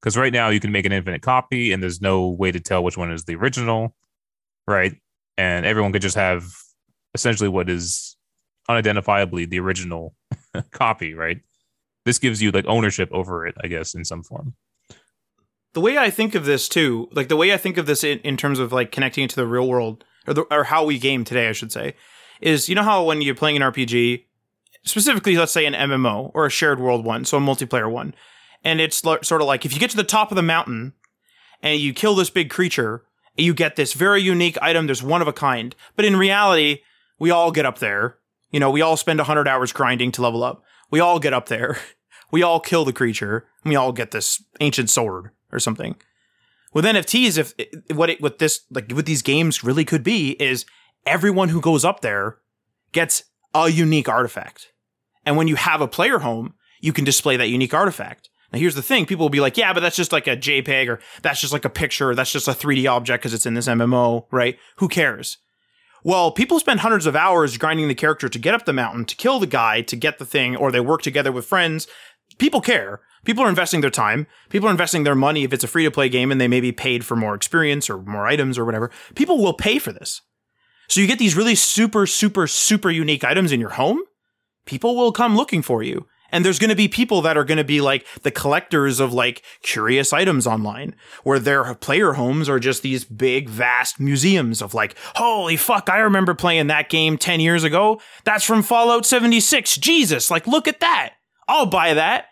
[0.00, 2.82] Because right now you can make an infinite copy and there's no way to tell
[2.82, 3.94] which one is the original,
[4.66, 4.96] right?
[5.38, 6.44] And everyone could just have
[7.14, 8.16] essentially what is
[8.68, 10.14] unidentifiably the original
[10.70, 11.40] copy, right?
[12.04, 14.54] This gives you like ownership over it, I guess, in some form.
[15.74, 18.18] The way I think of this too, like the way I think of this in,
[18.20, 20.98] in terms of like connecting it to the real world or, the, or how we
[20.98, 21.94] game today, I should say,
[22.40, 24.24] is you know how when you're playing an RPG,
[24.84, 28.14] specifically let's say an MMO or a shared world one, so a multiplayer one,
[28.64, 30.92] and it's sort of like if you get to the top of the mountain
[31.62, 33.04] and you kill this big creature,
[33.36, 34.86] you get this very unique item.
[34.86, 36.80] There's one of a kind, but in reality,
[37.18, 38.16] we all get up there.
[38.50, 40.62] You know, we all spend 100 hours grinding to level up.
[40.90, 41.78] We all get up there.
[42.32, 43.46] We all kill the creature.
[43.62, 45.96] We all get this ancient sword or something.
[46.72, 47.52] With NFTs, if
[47.94, 50.64] what it, what this like what these games really could be is
[51.04, 52.38] everyone who goes up there
[52.92, 54.72] gets a unique artifact.
[55.26, 58.30] And when you have a player home, you can display that unique artifact.
[58.52, 60.88] Now, here's the thing people will be like, yeah, but that's just like a JPEG
[60.88, 63.54] or that's just like a picture, or that's just a 3D object because it's in
[63.54, 64.58] this MMO, right?
[64.76, 65.38] Who cares?
[66.04, 69.16] Well, people spend hundreds of hours grinding the character to get up the mountain, to
[69.16, 71.86] kill the guy, to get the thing, or they work together with friends.
[72.38, 73.00] People care.
[73.24, 74.26] People are investing their time.
[74.48, 76.60] People are investing their money if it's a free to play game and they may
[76.60, 78.90] be paid for more experience or more items or whatever.
[79.14, 80.22] People will pay for this.
[80.88, 84.00] So you get these really super, super, super unique items in your home.
[84.66, 86.06] People will come looking for you.
[86.32, 89.12] And there's going to be people that are going to be like the collectors of
[89.12, 94.74] like curious items online, where their player homes are just these big, vast museums of
[94.74, 98.00] like, holy fuck, I remember playing that game 10 years ago.
[98.24, 99.76] That's from Fallout 76.
[99.76, 101.14] Jesus, like, look at that.
[101.46, 102.26] I'll buy that.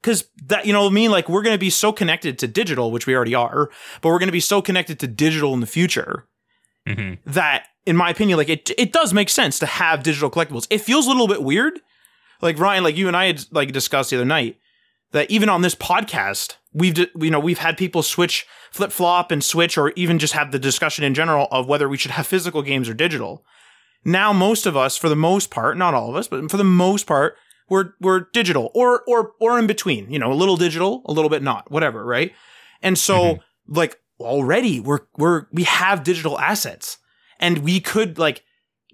[0.00, 1.10] Cause that, you know what I mean?
[1.10, 3.68] Like, we're going to be so connected to digital, which we already are,
[4.00, 6.28] but we're going to be so connected to digital in the future
[6.86, 7.14] mm-hmm.
[7.30, 10.66] that in my opinion, like it it does make sense to have digital collectibles.
[10.68, 11.80] It feels a little bit weird.
[12.40, 14.58] Like Ryan, like you and I had like discussed the other night
[15.12, 19.42] that even on this podcast, we've you know we've had people switch flip flop and
[19.42, 22.62] switch, or even just have the discussion in general of whether we should have physical
[22.62, 23.44] games or digital.
[24.04, 26.64] Now, most of us, for the most part, not all of us, but for the
[26.64, 27.36] most part,
[27.68, 30.10] we're we're digital or or or in between.
[30.10, 32.32] You know, a little digital, a little bit not, whatever, right?
[32.82, 33.74] And so, mm-hmm.
[33.74, 36.98] like already we're we're we have digital assets
[37.38, 38.44] and we could like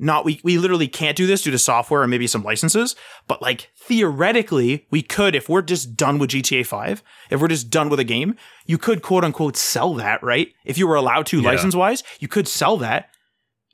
[0.04, 2.94] not we we literally can't do this due to software and maybe some licenses
[3.26, 7.70] but like theoretically we could if we're just done with GTA 5 if we're just
[7.70, 8.36] done with a game
[8.66, 10.48] you could quote unquote sell that right?
[10.64, 11.50] If you were allowed to Yeah.
[11.50, 13.10] license wise you could sell that.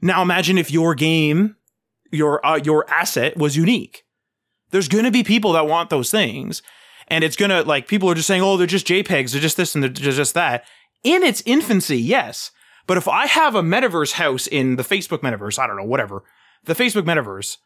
[0.00, 1.56] Now imagine if your game
[2.12, 4.04] your uh, your asset was unique.
[4.70, 6.62] There's going to be people that want those things
[7.08, 9.32] and it's going to like people are just saying oh they're just jpegs.
[9.32, 10.64] They're just this and they're just that.
[11.02, 12.50] In its infancy yes
[12.86, 16.22] but if i have a metaverse house in the facebook metaverse i don't know whatever
[16.64, 17.56] the facebook metaverse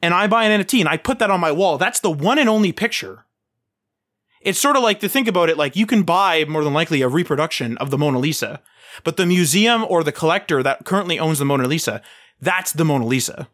[0.00, 2.38] and i buy an nft and i put that on my wall that's the one
[2.38, 3.24] and only picture
[4.40, 7.02] it's sort of like to think about it like you can buy more than likely
[7.02, 8.60] a reproduction of the mona lisa
[9.04, 12.02] but the museum or the collector that currently owns the mona lisa
[12.40, 13.48] that's the mona lisa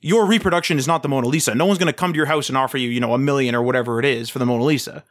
[0.00, 1.54] your reproduction is not the Mona Lisa.
[1.54, 3.54] No one's going to come to your house and offer you, you know, a million
[3.54, 5.04] or whatever it is for the Mona Lisa.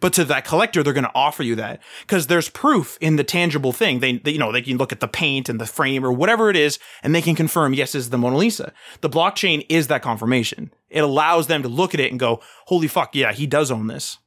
[0.00, 3.24] But to that collector, they're going to offer you that because there's proof in the
[3.24, 4.00] tangible thing.
[4.00, 6.50] They, they, you know, they can look at the paint and the frame or whatever
[6.50, 8.72] it is, and they can confirm, yes, this is the Mona Lisa.
[9.00, 10.72] The blockchain is that confirmation.
[10.88, 13.86] It allows them to look at it and go, holy fuck, yeah, he does own
[13.86, 14.18] this.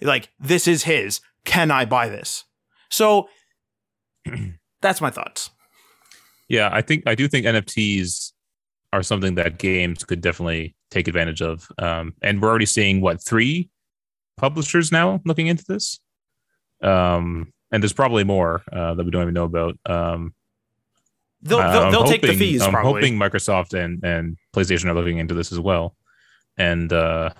[0.00, 1.20] Like, this is his.
[1.44, 2.44] Can I buy this?
[2.90, 3.28] So
[4.80, 5.50] that's my thoughts.
[6.48, 8.32] Yeah, I think I do think NFTs
[8.92, 11.68] are something that games could definitely take advantage of.
[11.78, 13.68] Um, and we're already seeing what three
[14.36, 16.00] publishers now looking into this.
[16.82, 19.76] Um, and there's probably more uh, that we don't even know about.
[19.86, 20.34] Um,
[21.42, 23.02] They'll, they'll, they'll take the fees, I'm probably.
[23.02, 25.94] hoping Microsoft and and PlayStation are looking into this as well,
[26.56, 27.30] and uh,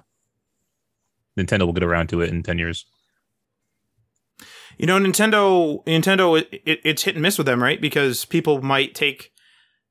[1.37, 2.87] Nintendo will get around to it in ten years.
[4.79, 7.81] You know, Nintendo, Nintendo, it, it, it's hit and miss with them, right?
[7.81, 9.33] Because people might take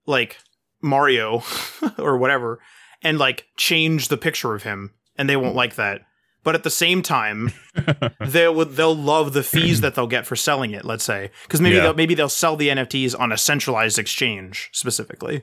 [0.06, 0.38] like
[0.82, 1.41] Mario
[1.98, 2.60] or whatever
[3.02, 6.02] and like change the picture of him, and they won't like that.
[6.45, 7.51] But at the same time,
[8.22, 10.85] they will they'll love the fees that they'll get for selling it.
[10.85, 11.81] Let's say because maybe Yeah.
[11.84, 15.41] they'll, maybe they'll sell the NFTs on a centralized exchange specifically.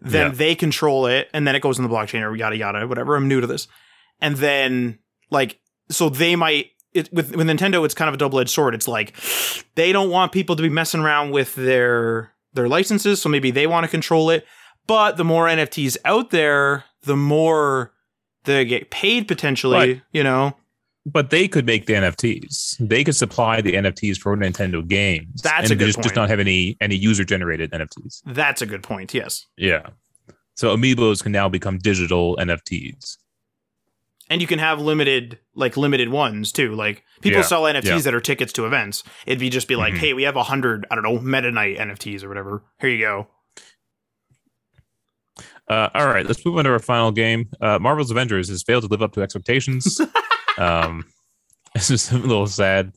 [0.00, 0.34] Then Yeah.
[0.34, 3.14] they control it, and then it goes in the blockchain or yada yada whatever.
[3.14, 3.68] I'm new to this,
[4.20, 4.98] and then
[5.30, 5.60] like
[5.90, 8.74] so they might it, with with Nintendo, it's kind of a double edged sword.
[8.74, 9.14] It's like
[9.76, 13.66] they don't want people to be messing around with their their licenses, so maybe they
[13.68, 14.44] want to control it.
[14.86, 17.92] But the more NFTs out there, the more
[18.44, 19.76] they get paid potentially.
[19.76, 20.02] Right.
[20.12, 20.56] You know,
[21.06, 22.76] but they could make the NFTs.
[22.78, 25.40] They could supply the NFTs for Nintendo games.
[25.42, 28.22] That's and a good just, just not have any any user generated NFTs.
[28.26, 29.14] that's a good point.
[29.14, 29.46] Yes.
[29.56, 29.88] Yeah.
[30.54, 33.16] So amiibos can now become digital NFTs.
[34.28, 37.98] and you can have limited like limited ones too like people Yeah, sell nfts yeah.
[37.98, 39.98] that are tickets to events it'd be just be like Mhm.
[39.98, 43.00] hey we have a hundred i don't know meta knight nfts or whatever here you
[43.00, 43.26] go
[45.70, 47.48] Uh, all right, let's move on to our final game.
[47.60, 50.00] Uh, Marvel's Avengers has failed to live up to expectations.
[50.58, 51.04] um,
[51.74, 52.92] this is a little sad.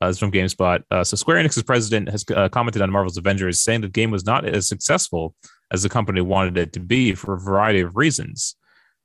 [0.00, 0.84] Uh, it's from GameSpot.
[0.88, 4.24] Uh, so Square Enix's president has uh, commented on Marvel's Avengers, saying the game was
[4.24, 5.34] not as successful
[5.72, 8.54] as the company wanted it to be for a variety of reasons.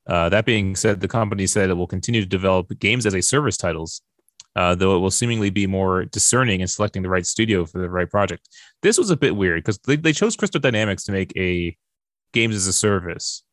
[0.06, 3.22] Uh, that being said, the company said it will continue to develop games as a
[3.22, 4.02] service titles,
[4.56, 7.89] uh, though it will seemingly be more discerning in selecting the right studio for the
[7.89, 8.48] right project.
[8.84, 11.76] This was a bit weird because they, they chose Crystal Dynamics to make a
[12.38, 13.43] games as a service.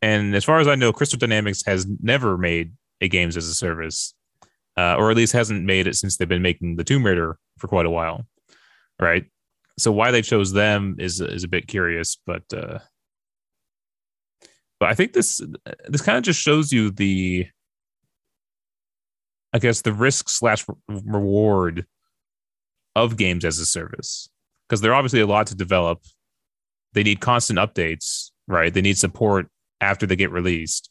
[0.00, 2.72] And as far as I know, Crystal Dynamics has never made
[3.02, 4.14] a games as a service,
[4.78, 7.68] uh, or at least hasn't made it since they've been making the Tomb Raider for
[7.68, 8.26] quite a while,
[8.98, 9.24] right?
[9.78, 12.78] So why they chose them is is a bit curious, but uh,
[14.80, 15.40] but I think this
[15.88, 17.46] this kind of just shows you the,
[19.52, 21.86] I guess the risk slash reward
[22.96, 24.28] of games as a service
[24.68, 26.00] because they're obviously a lot to develop
[26.94, 28.72] they need constant updates, right?
[28.72, 29.48] They need support
[29.80, 30.90] after they get released.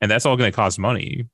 [0.00, 1.28] And that's all going to cost money.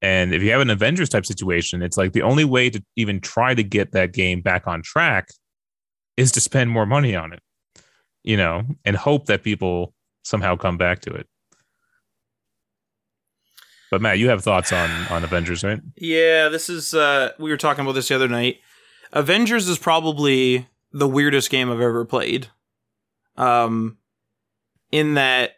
[0.00, 3.20] And if you have an Avengers type situation, it's like the only way to even
[3.20, 5.28] try to get that game back on track
[6.16, 7.40] is to spend more money on it,
[8.22, 9.92] you know, and hope that people
[10.22, 11.26] somehow come back to it.
[13.90, 15.80] But Matt, you have thoughts on on Avengers, right?
[15.96, 18.58] yeah this is uh we were talking about this the other night
[19.12, 22.48] avengers is probably the weirdest game i've ever played
[23.38, 23.96] um
[24.92, 25.52] in that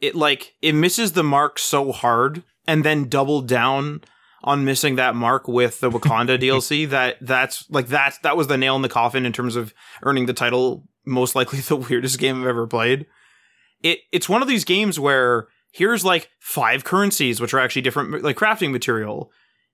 [0.00, 4.02] it like it misses the mark so hard and then doubled down
[4.44, 8.58] on missing that mark with the Wakanda DLC that that's like that's that was the
[8.58, 12.40] nail in the coffin in terms of earning the title most likely the weirdest game
[12.40, 13.06] I've ever played.
[13.82, 18.22] It it's one of these games where here's like five currencies which are actually different
[18.22, 19.30] like crafting material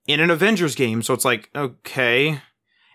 [0.06, 2.40] in an Avengers game so it's like okay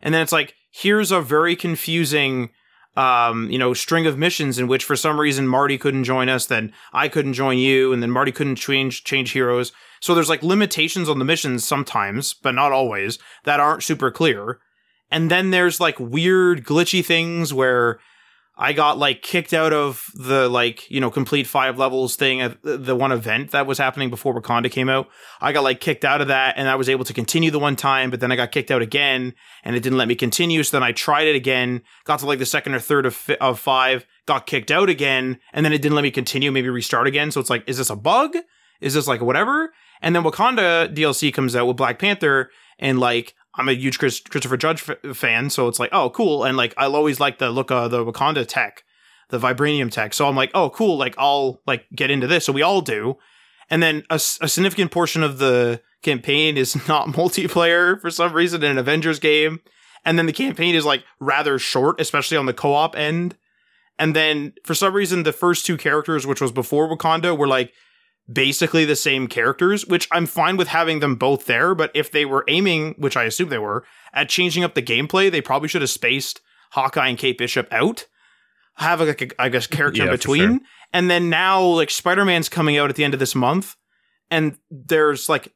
[0.02, 2.50] and then it's like here's a very confusing
[2.96, 6.46] um, you know, string of missions in which for some reason Marty couldn't join us,
[6.46, 9.72] then I couldn't join you, and then Marty couldn't change change heroes.
[10.00, 14.60] So there's like limitations on the missions sometimes, but not always, that aren't super clear.
[15.10, 18.00] And then there's like weird glitchy things where
[18.56, 22.58] I got like kicked out of the like, you know, complete five levels thing at
[22.62, 25.08] the one event that was happening before Wakanda came out.
[25.42, 27.76] I got like kicked out of that and I was able to continue the one
[27.76, 30.62] time, but then I got kicked out again and it didn't let me continue.
[30.62, 33.38] So then I tried it again, got to like the second or third of, fi-
[33.42, 37.08] of five, got kicked out again, and then it didn't let me continue, maybe restart
[37.08, 37.32] again.
[37.32, 38.36] So it's like, is this a bug?
[38.82, 39.74] Is this like whatever?
[40.02, 44.20] And then Wakanda DLC comes out with Black Panther, and like I'm a huge Chris,
[44.20, 46.44] Christopher Judge f- fan, so it's like, oh, cool.
[46.44, 48.84] And like I'll always like the look of the Wakanda tech,
[49.30, 50.14] the vibranium tech.
[50.14, 50.98] So I'm like, oh, cool.
[50.98, 52.46] Like I'll like get into this.
[52.46, 53.18] So we all do.
[53.70, 58.72] And then a significant portion of the campaign is not multiplayer for some reason in
[58.72, 59.60] an Avengers game.
[60.06, 63.38] And then the campaign is like rather short, especially on the co-op end.
[63.98, 67.72] And then for some reason, the first two characters, which was before Wakanda, were like
[68.32, 71.76] basically the same characters, which I'm fine with having them both there.
[71.76, 73.84] But if they were aiming, which I assume they were,
[74.14, 76.42] at changing up the gameplay, they probably should have spaced
[76.72, 78.06] Hawkeye and Kate Bishop out.
[78.78, 80.60] Have like a, I guess character Yeah, in between, sure.
[80.94, 83.76] and then now like Spider Man's coming out at the end of this month,
[84.32, 85.54] and there's like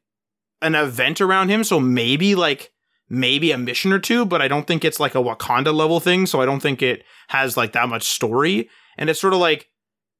[0.62, 2.70] an event around him, so maybe like
[3.08, 6.26] maybe a mission or two, but I don't think it's like a Wakanda level thing,
[6.26, 8.68] so I don't think it has like that much story.
[8.96, 9.68] And it's sort of like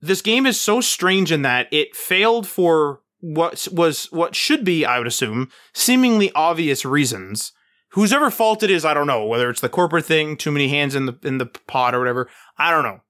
[0.00, 4.84] this game is so strange in that it failed for what was what should be,
[4.84, 7.52] I would assume, seemingly obvious reasons.
[7.92, 9.24] Whose ever fault it is, I don't know.
[9.24, 12.28] Whether it's the corporate thing, too many hands in the in the pot or whatever,
[12.56, 13.00] I don't know.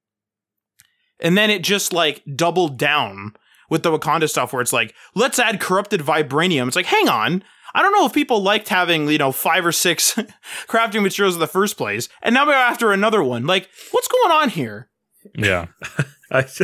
[1.20, 3.35] And then it just like doubled down
[3.69, 6.69] with the Wakanda stuff where it's like, let's add corrupted vibranium.
[6.69, 7.43] It's like, hang on.
[7.74, 10.15] I don't know if people liked having, you know, five or six
[10.69, 13.47] crafting materials in the first place, and now we're after another one.
[13.47, 14.89] Like, what's going on here?
[15.35, 15.66] Yeah.
[16.31, 16.63] I just,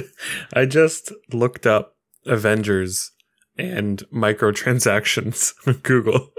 [0.53, 1.97] I just looked up
[2.27, 3.13] Avengers
[3.57, 6.31] and microtransactions on Google.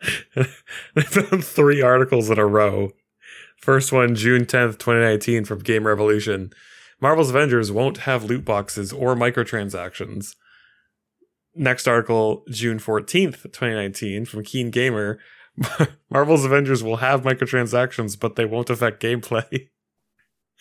[0.36, 2.92] I found three articles in a row.
[3.56, 6.52] First one, June 10th, 2019, from Game Revolution.
[7.00, 10.36] Marvel's Avengers won't have loot boxes or microtransactions.
[11.54, 15.18] Next article, June 14th, 2019, from Keen Gamer.
[16.10, 19.68] Marvel's Avengers will have microtransactions, but they won't affect gameplay.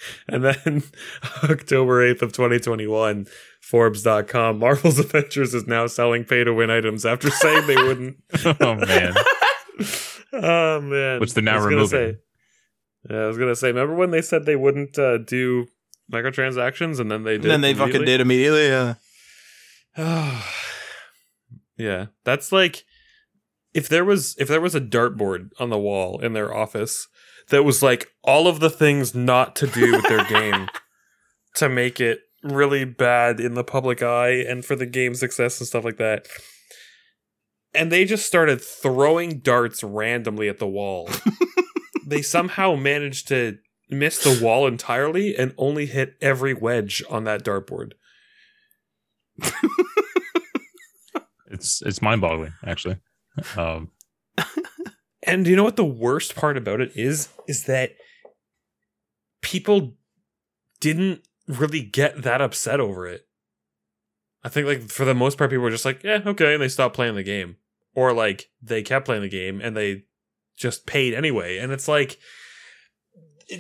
[0.28, 0.84] And then
[1.44, 3.28] October 8th of 2021,
[3.62, 8.18] Forbes.com, Marvel's Avengers is now selling pay to win items after saying they wouldn't.
[8.46, 9.14] oh man.
[10.34, 11.20] oh man.
[11.20, 12.14] Which they're now I was gonna removing.
[12.14, 12.18] Say,
[13.10, 15.68] yeah, I was gonna say, remember when they said they wouldn't uh, do
[16.12, 17.46] microtransactions and then they did?
[17.46, 18.68] And then they fucking did immediately.
[18.68, 18.96] Yeah.
[21.78, 22.86] yeah, that's like
[23.78, 27.08] if there was if there was a dartboard on the wall in their office
[27.50, 30.68] that was like all of the things not to do with their game
[31.56, 35.68] to make it really bad in the public eye and for the game success and
[35.68, 36.28] stuff like that.
[37.76, 41.08] And they just started throwing darts randomly at the wall.
[42.08, 43.60] they somehow managed to
[43.92, 47.92] miss the wall entirely and only hit every wedge on that dartboard.
[51.50, 52.98] It's it's mind boggling, actually.
[53.58, 53.92] Um,
[55.28, 57.28] And you know what the worst part about it is?
[57.48, 57.92] Is that
[59.42, 59.94] people
[60.80, 63.28] didn't really get that upset over it.
[64.44, 66.70] I think like for the most part people were just like, yeah, okay, and they
[66.70, 67.58] stopped playing the game.
[67.94, 70.04] Or like they kept playing the game and they
[70.56, 71.58] just paid anyway.
[71.58, 72.20] And it's like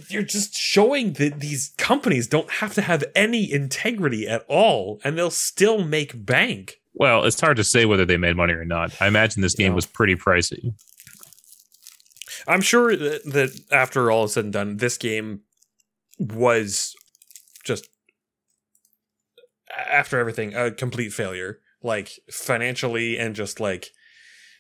[0.09, 5.17] you're just showing that these companies don't have to have any integrity at all and
[5.17, 6.75] they'll still make bank.
[6.99, 8.93] Well, it's hard to say whether they made money or not.
[9.01, 9.75] I imagine this game Yeah.
[9.75, 10.73] was pretty pricey.
[12.47, 15.41] I'm sure that, that after all is said and done, this game
[16.17, 16.93] was
[17.63, 17.87] just
[19.89, 23.89] after everything a complete failure, like financially and just like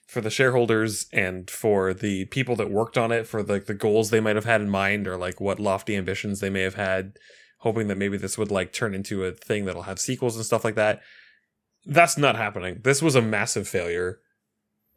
[0.05, 4.09] for the shareholders and for the people that worked on it, for like the goals
[4.09, 7.13] they might have had in mind or like what lofty ambitions they may have had,
[7.59, 10.63] hoping that maybe this would like turn into a thing that'll have sequels and stuff
[10.63, 11.01] like that.
[11.87, 12.81] That's not happening.
[12.83, 14.19] This was a massive failure.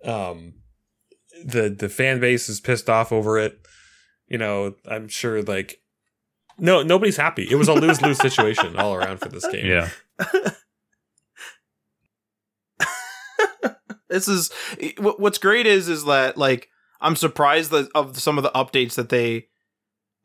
[0.05, 0.55] Um,
[1.45, 3.61] the the fan base is pissed off over it.
[4.27, 5.81] You know, I'm sure like
[6.59, 7.47] no nobody's happy.
[7.49, 9.67] It was a lose lose situation all around for this game.
[9.67, 9.89] Yeah.
[14.09, 14.51] this is
[14.99, 16.69] what's great is is that like
[17.01, 19.47] I'm surprised that of some of the updates that they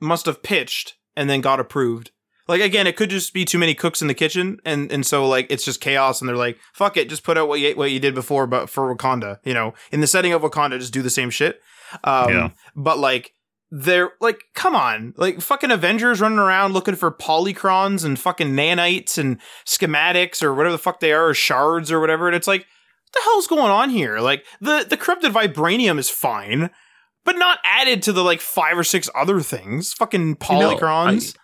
[0.02, 2.10] must have pitched and then got approved.
[2.48, 5.28] Like again, it could just be too many cooks in the kitchen, and and so
[5.28, 7.92] like it's just chaos, and they're like, "Fuck it, just put out what you what
[7.92, 11.02] you did before, but for Wakanda, you know, in the setting of Wakanda, just do
[11.02, 11.60] the same shit."
[12.04, 12.50] Um, Yeah.
[12.76, 13.34] But like,
[13.72, 19.18] they're like, come on, like fucking Avengers running around looking for polychrons and fucking nanites
[19.18, 22.62] and schematics or whatever the fuck they are, or shards or whatever, and it's like,
[22.62, 24.20] what the hell's going on here?
[24.20, 26.70] Like the the corrupted vibranium is fine,
[27.24, 29.94] but not added to the like five or six other things.
[29.94, 30.36] Fucking You know,
[30.78, 31.36] polychrons.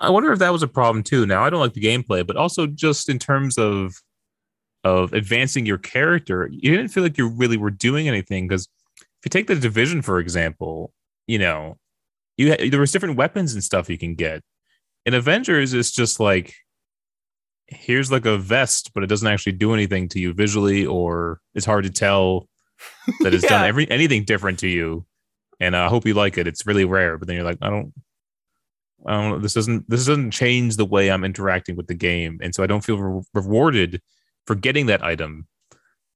[0.00, 1.26] I wonder if that was a problem too.
[1.26, 3.94] Now I don't like the gameplay, but also just in terms of
[4.82, 8.66] of advancing your character, you didn't feel like you really were doing anything because
[9.00, 10.92] if you take the division for example,
[11.26, 11.76] you know,
[12.38, 14.42] you ha- there was different weapons and stuff you can get.
[15.04, 16.54] In Avengers, it's just like
[17.66, 21.66] here's like a vest, but it doesn't actually do anything to you visually, or it's
[21.66, 22.48] hard to tell
[23.20, 23.66] that it's done Yeah.
[23.68, 25.04] every anything different to you.
[25.60, 26.46] And I hope you like it.
[26.46, 27.92] It's really rare, but then you're like, I don't,
[29.06, 29.38] I.
[29.38, 32.66] This doesn't this doesn't change the way I'm interacting with the game, and so I
[32.66, 34.02] don't feel re- rewarded
[34.46, 35.46] for getting that item,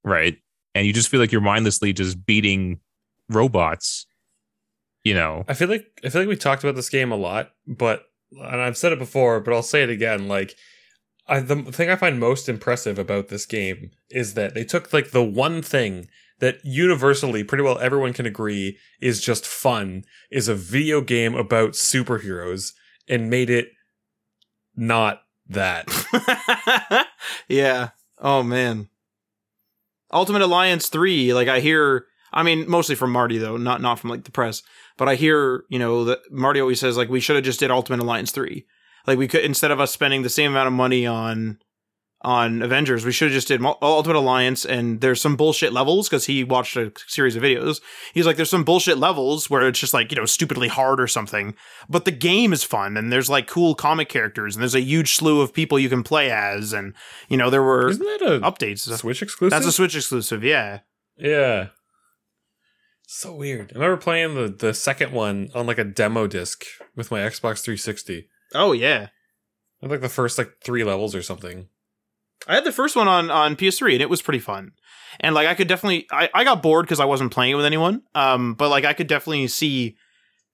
[0.03, 0.37] right?
[0.73, 2.79] And you just feel like you're mindlessly just beating
[3.29, 4.05] robots,
[5.03, 5.45] you know.
[5.47, 8.61] I feel like I feel like we talked about this game a lot, but and
[8.61, 10.27] I've said it before, but I'll say it again.
[10.27, 10.55] Like,
[11.27, 15.11] I the thing I find most impressive about this game is that they took like
[15.11, 16.07] the one thing
[16.39, 21.71] that universally, pretty well everyone can agree is just fun, is a video game about
[21.71, 22.73] superheroes,
[23.07, 23.69] and made it
[24.75, 25.87] not that.
[27.47, 27.89] yeah.
[28.19, 28.89] Oh man.
[30.11, 34.09] Ultimate Alliance 3, like I hear I mean mostly from Marty though, not not from
[34.09, 34.61] like the press,
[34.97, 37.71] but I hear, you know, that Marty always says like we should have just did
[37.71, 38.65] Ultimate Alliance 3.
[39.07, 41.59] Like we could instead of us spending the same amount of money on
[42.25, 46.09] on Avengers, we should have just did uh, Ultimate Alliance and there's some bullshit levels
[46.09, 47.81] cuz he watched a series of videos.
[48.13, 51.07] He's like there's some bullshit levels where it's just like, you know, stupidly hard or
[51.07, 51.55] something,
[51.87, 55.15] but the game is fun and there's like cool comic characters and there's a huge
[55.15, 56.93] slew of people you can play as and
[57.29, 58.79] you know there were Isn't that a updates.
[58.97, 59.51] Switch exclusive?
[59.51, 60.79] That's a Switch exclusive, yeah.
[61.17, 61.67] Yeah.
[63.07, 63.71] So weird.
[63.71, 66.65] I remember playing the, the second one on like a demo disc
[66.95, 68.27] with my Xbox 360.
[68.53, 69.09] Oh yeah.
[69.81, 71.67] Like the first like three levels or something.
[72.47, 74.71] I had the first one on on PS3 and it was pretty fun.
[75.19, 77.65] And like I could definitely I, I got bored because I wasn't playing it with
[77.65, 78.03] anyone.
[78.13, 79.95] Um but like I could definitely see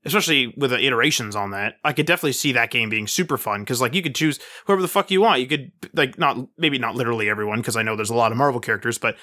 [0.04, 3.62] especially with the iterations on that, I could definitely see that game being super fun
[3.62, 5.42] because like you could choose whoever the fuck you want.
[5.42, 8.38] You could like not maybe not literally everyone because I know there's a lot of
[8.38, 9.16] Marvel characters, but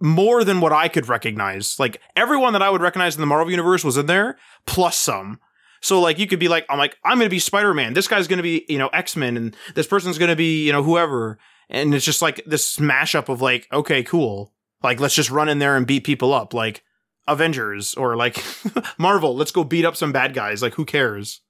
[0.00, 1.78] more than what I could recognize.
[1.78, 4.36] Like everyone that I would recognize in the Marvel universe was in there,
[4.66, 5.40] plus some.
[5.80, 7.94] So like you could be like, I'm like, I'm gonna be Spider Man.
[7.94, 10.82] This guy's gonna be, you know, X Men, and this person's gonna be, you know,
[10.82, 11.38] whoever.
[11.68, 14.52] And it's just like this mashup of like, okay, cool.
[14.82, 16.82] Like let's just run in there and beat people up, like
[17.26, 18.42] Avengers or like
[18.98, 19.34] Marvel.
[19.34, 20.62] Let's go beat up some bad guys.
[20.62, 21.40] Like who cares?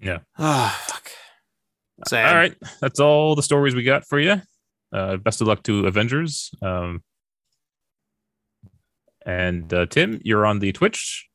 [0.00, 0.18] Yeah.
[0.38, 1.10] Ah, fuck.
[2.08, 2.28] Sad.
[2.28, 4.42] All right, that's all the stories we got for you.
[4.92, 6.50] Uh, best of luck to Avengers.
[6.60, 7.02] Um,
[9.24, 11.28] and uh, Tim, you're on the Twitch.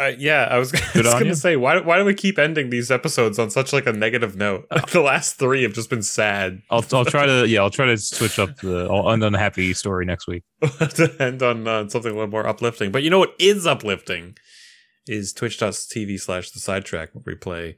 [0.00, 1.34] Uh, yeah, I was, I was gonna you.
[1.34, 4.66] say why why do we keep ending these episodes on such like a negative note?
[4.90, 6.62] The last three have just been sad.
[6.70, 9.38] I'll I'll try to yeah I'll try to switch up the I'll end on a
[9.38, 10.42] happy story next week.
[10.62, 12.90] to end on uh, something a little more uplifting.
[12.90, 14.36] But you know what is uplifting
[15.06, 17.76] is twitch.tv slash the sidetrack where we play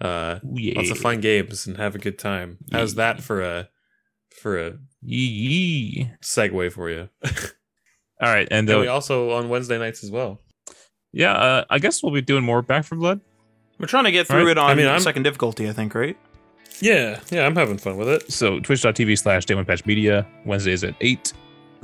[0.00, 0.74] uh, yeah.
[0.76, 2.58] lots of fun games and have a good time.
[2.70, 3.68] How's that for a
[4.40, 6.12] for a yee.
[6.22, 7.08] segue for you?
[8.20, 10.40] All right, and And uh, we also on Wednesday nights as well.
[11.16, 13.20] Yeah, uh, I guess we'll be doing more Back 4 Blood.
[13.78, 14.50] We're trying to get through Right.
[14.50, 16.16] it on I mean, I'm- second difficulty, I think, right?
[16.80, 18.30] Yeah, yeah, I'm having fun with it.
[18.30, 21.32] So twitch.tv slash Day One Patch Media Wednesdays at eight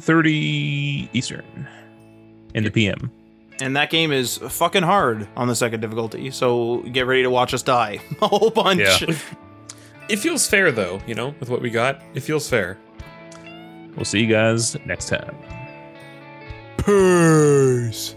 [0.00, 1.66] thirty Eastern
[2.54, 3.10] in the PM.
[3.62, 7.54] And that game is fucking hard on the second difficulty, so get ready to watch
[7.54, 8.80] us die a whole bunch.
[8.80, 9.14] Yeah.
[10.10, 12.02] It feels fair though, you know, with what we got.
[12.14, 12.76] It feels fair.
[13.96, 15.34] We'll see you guys next time.
[16.76, 18.14] Peace.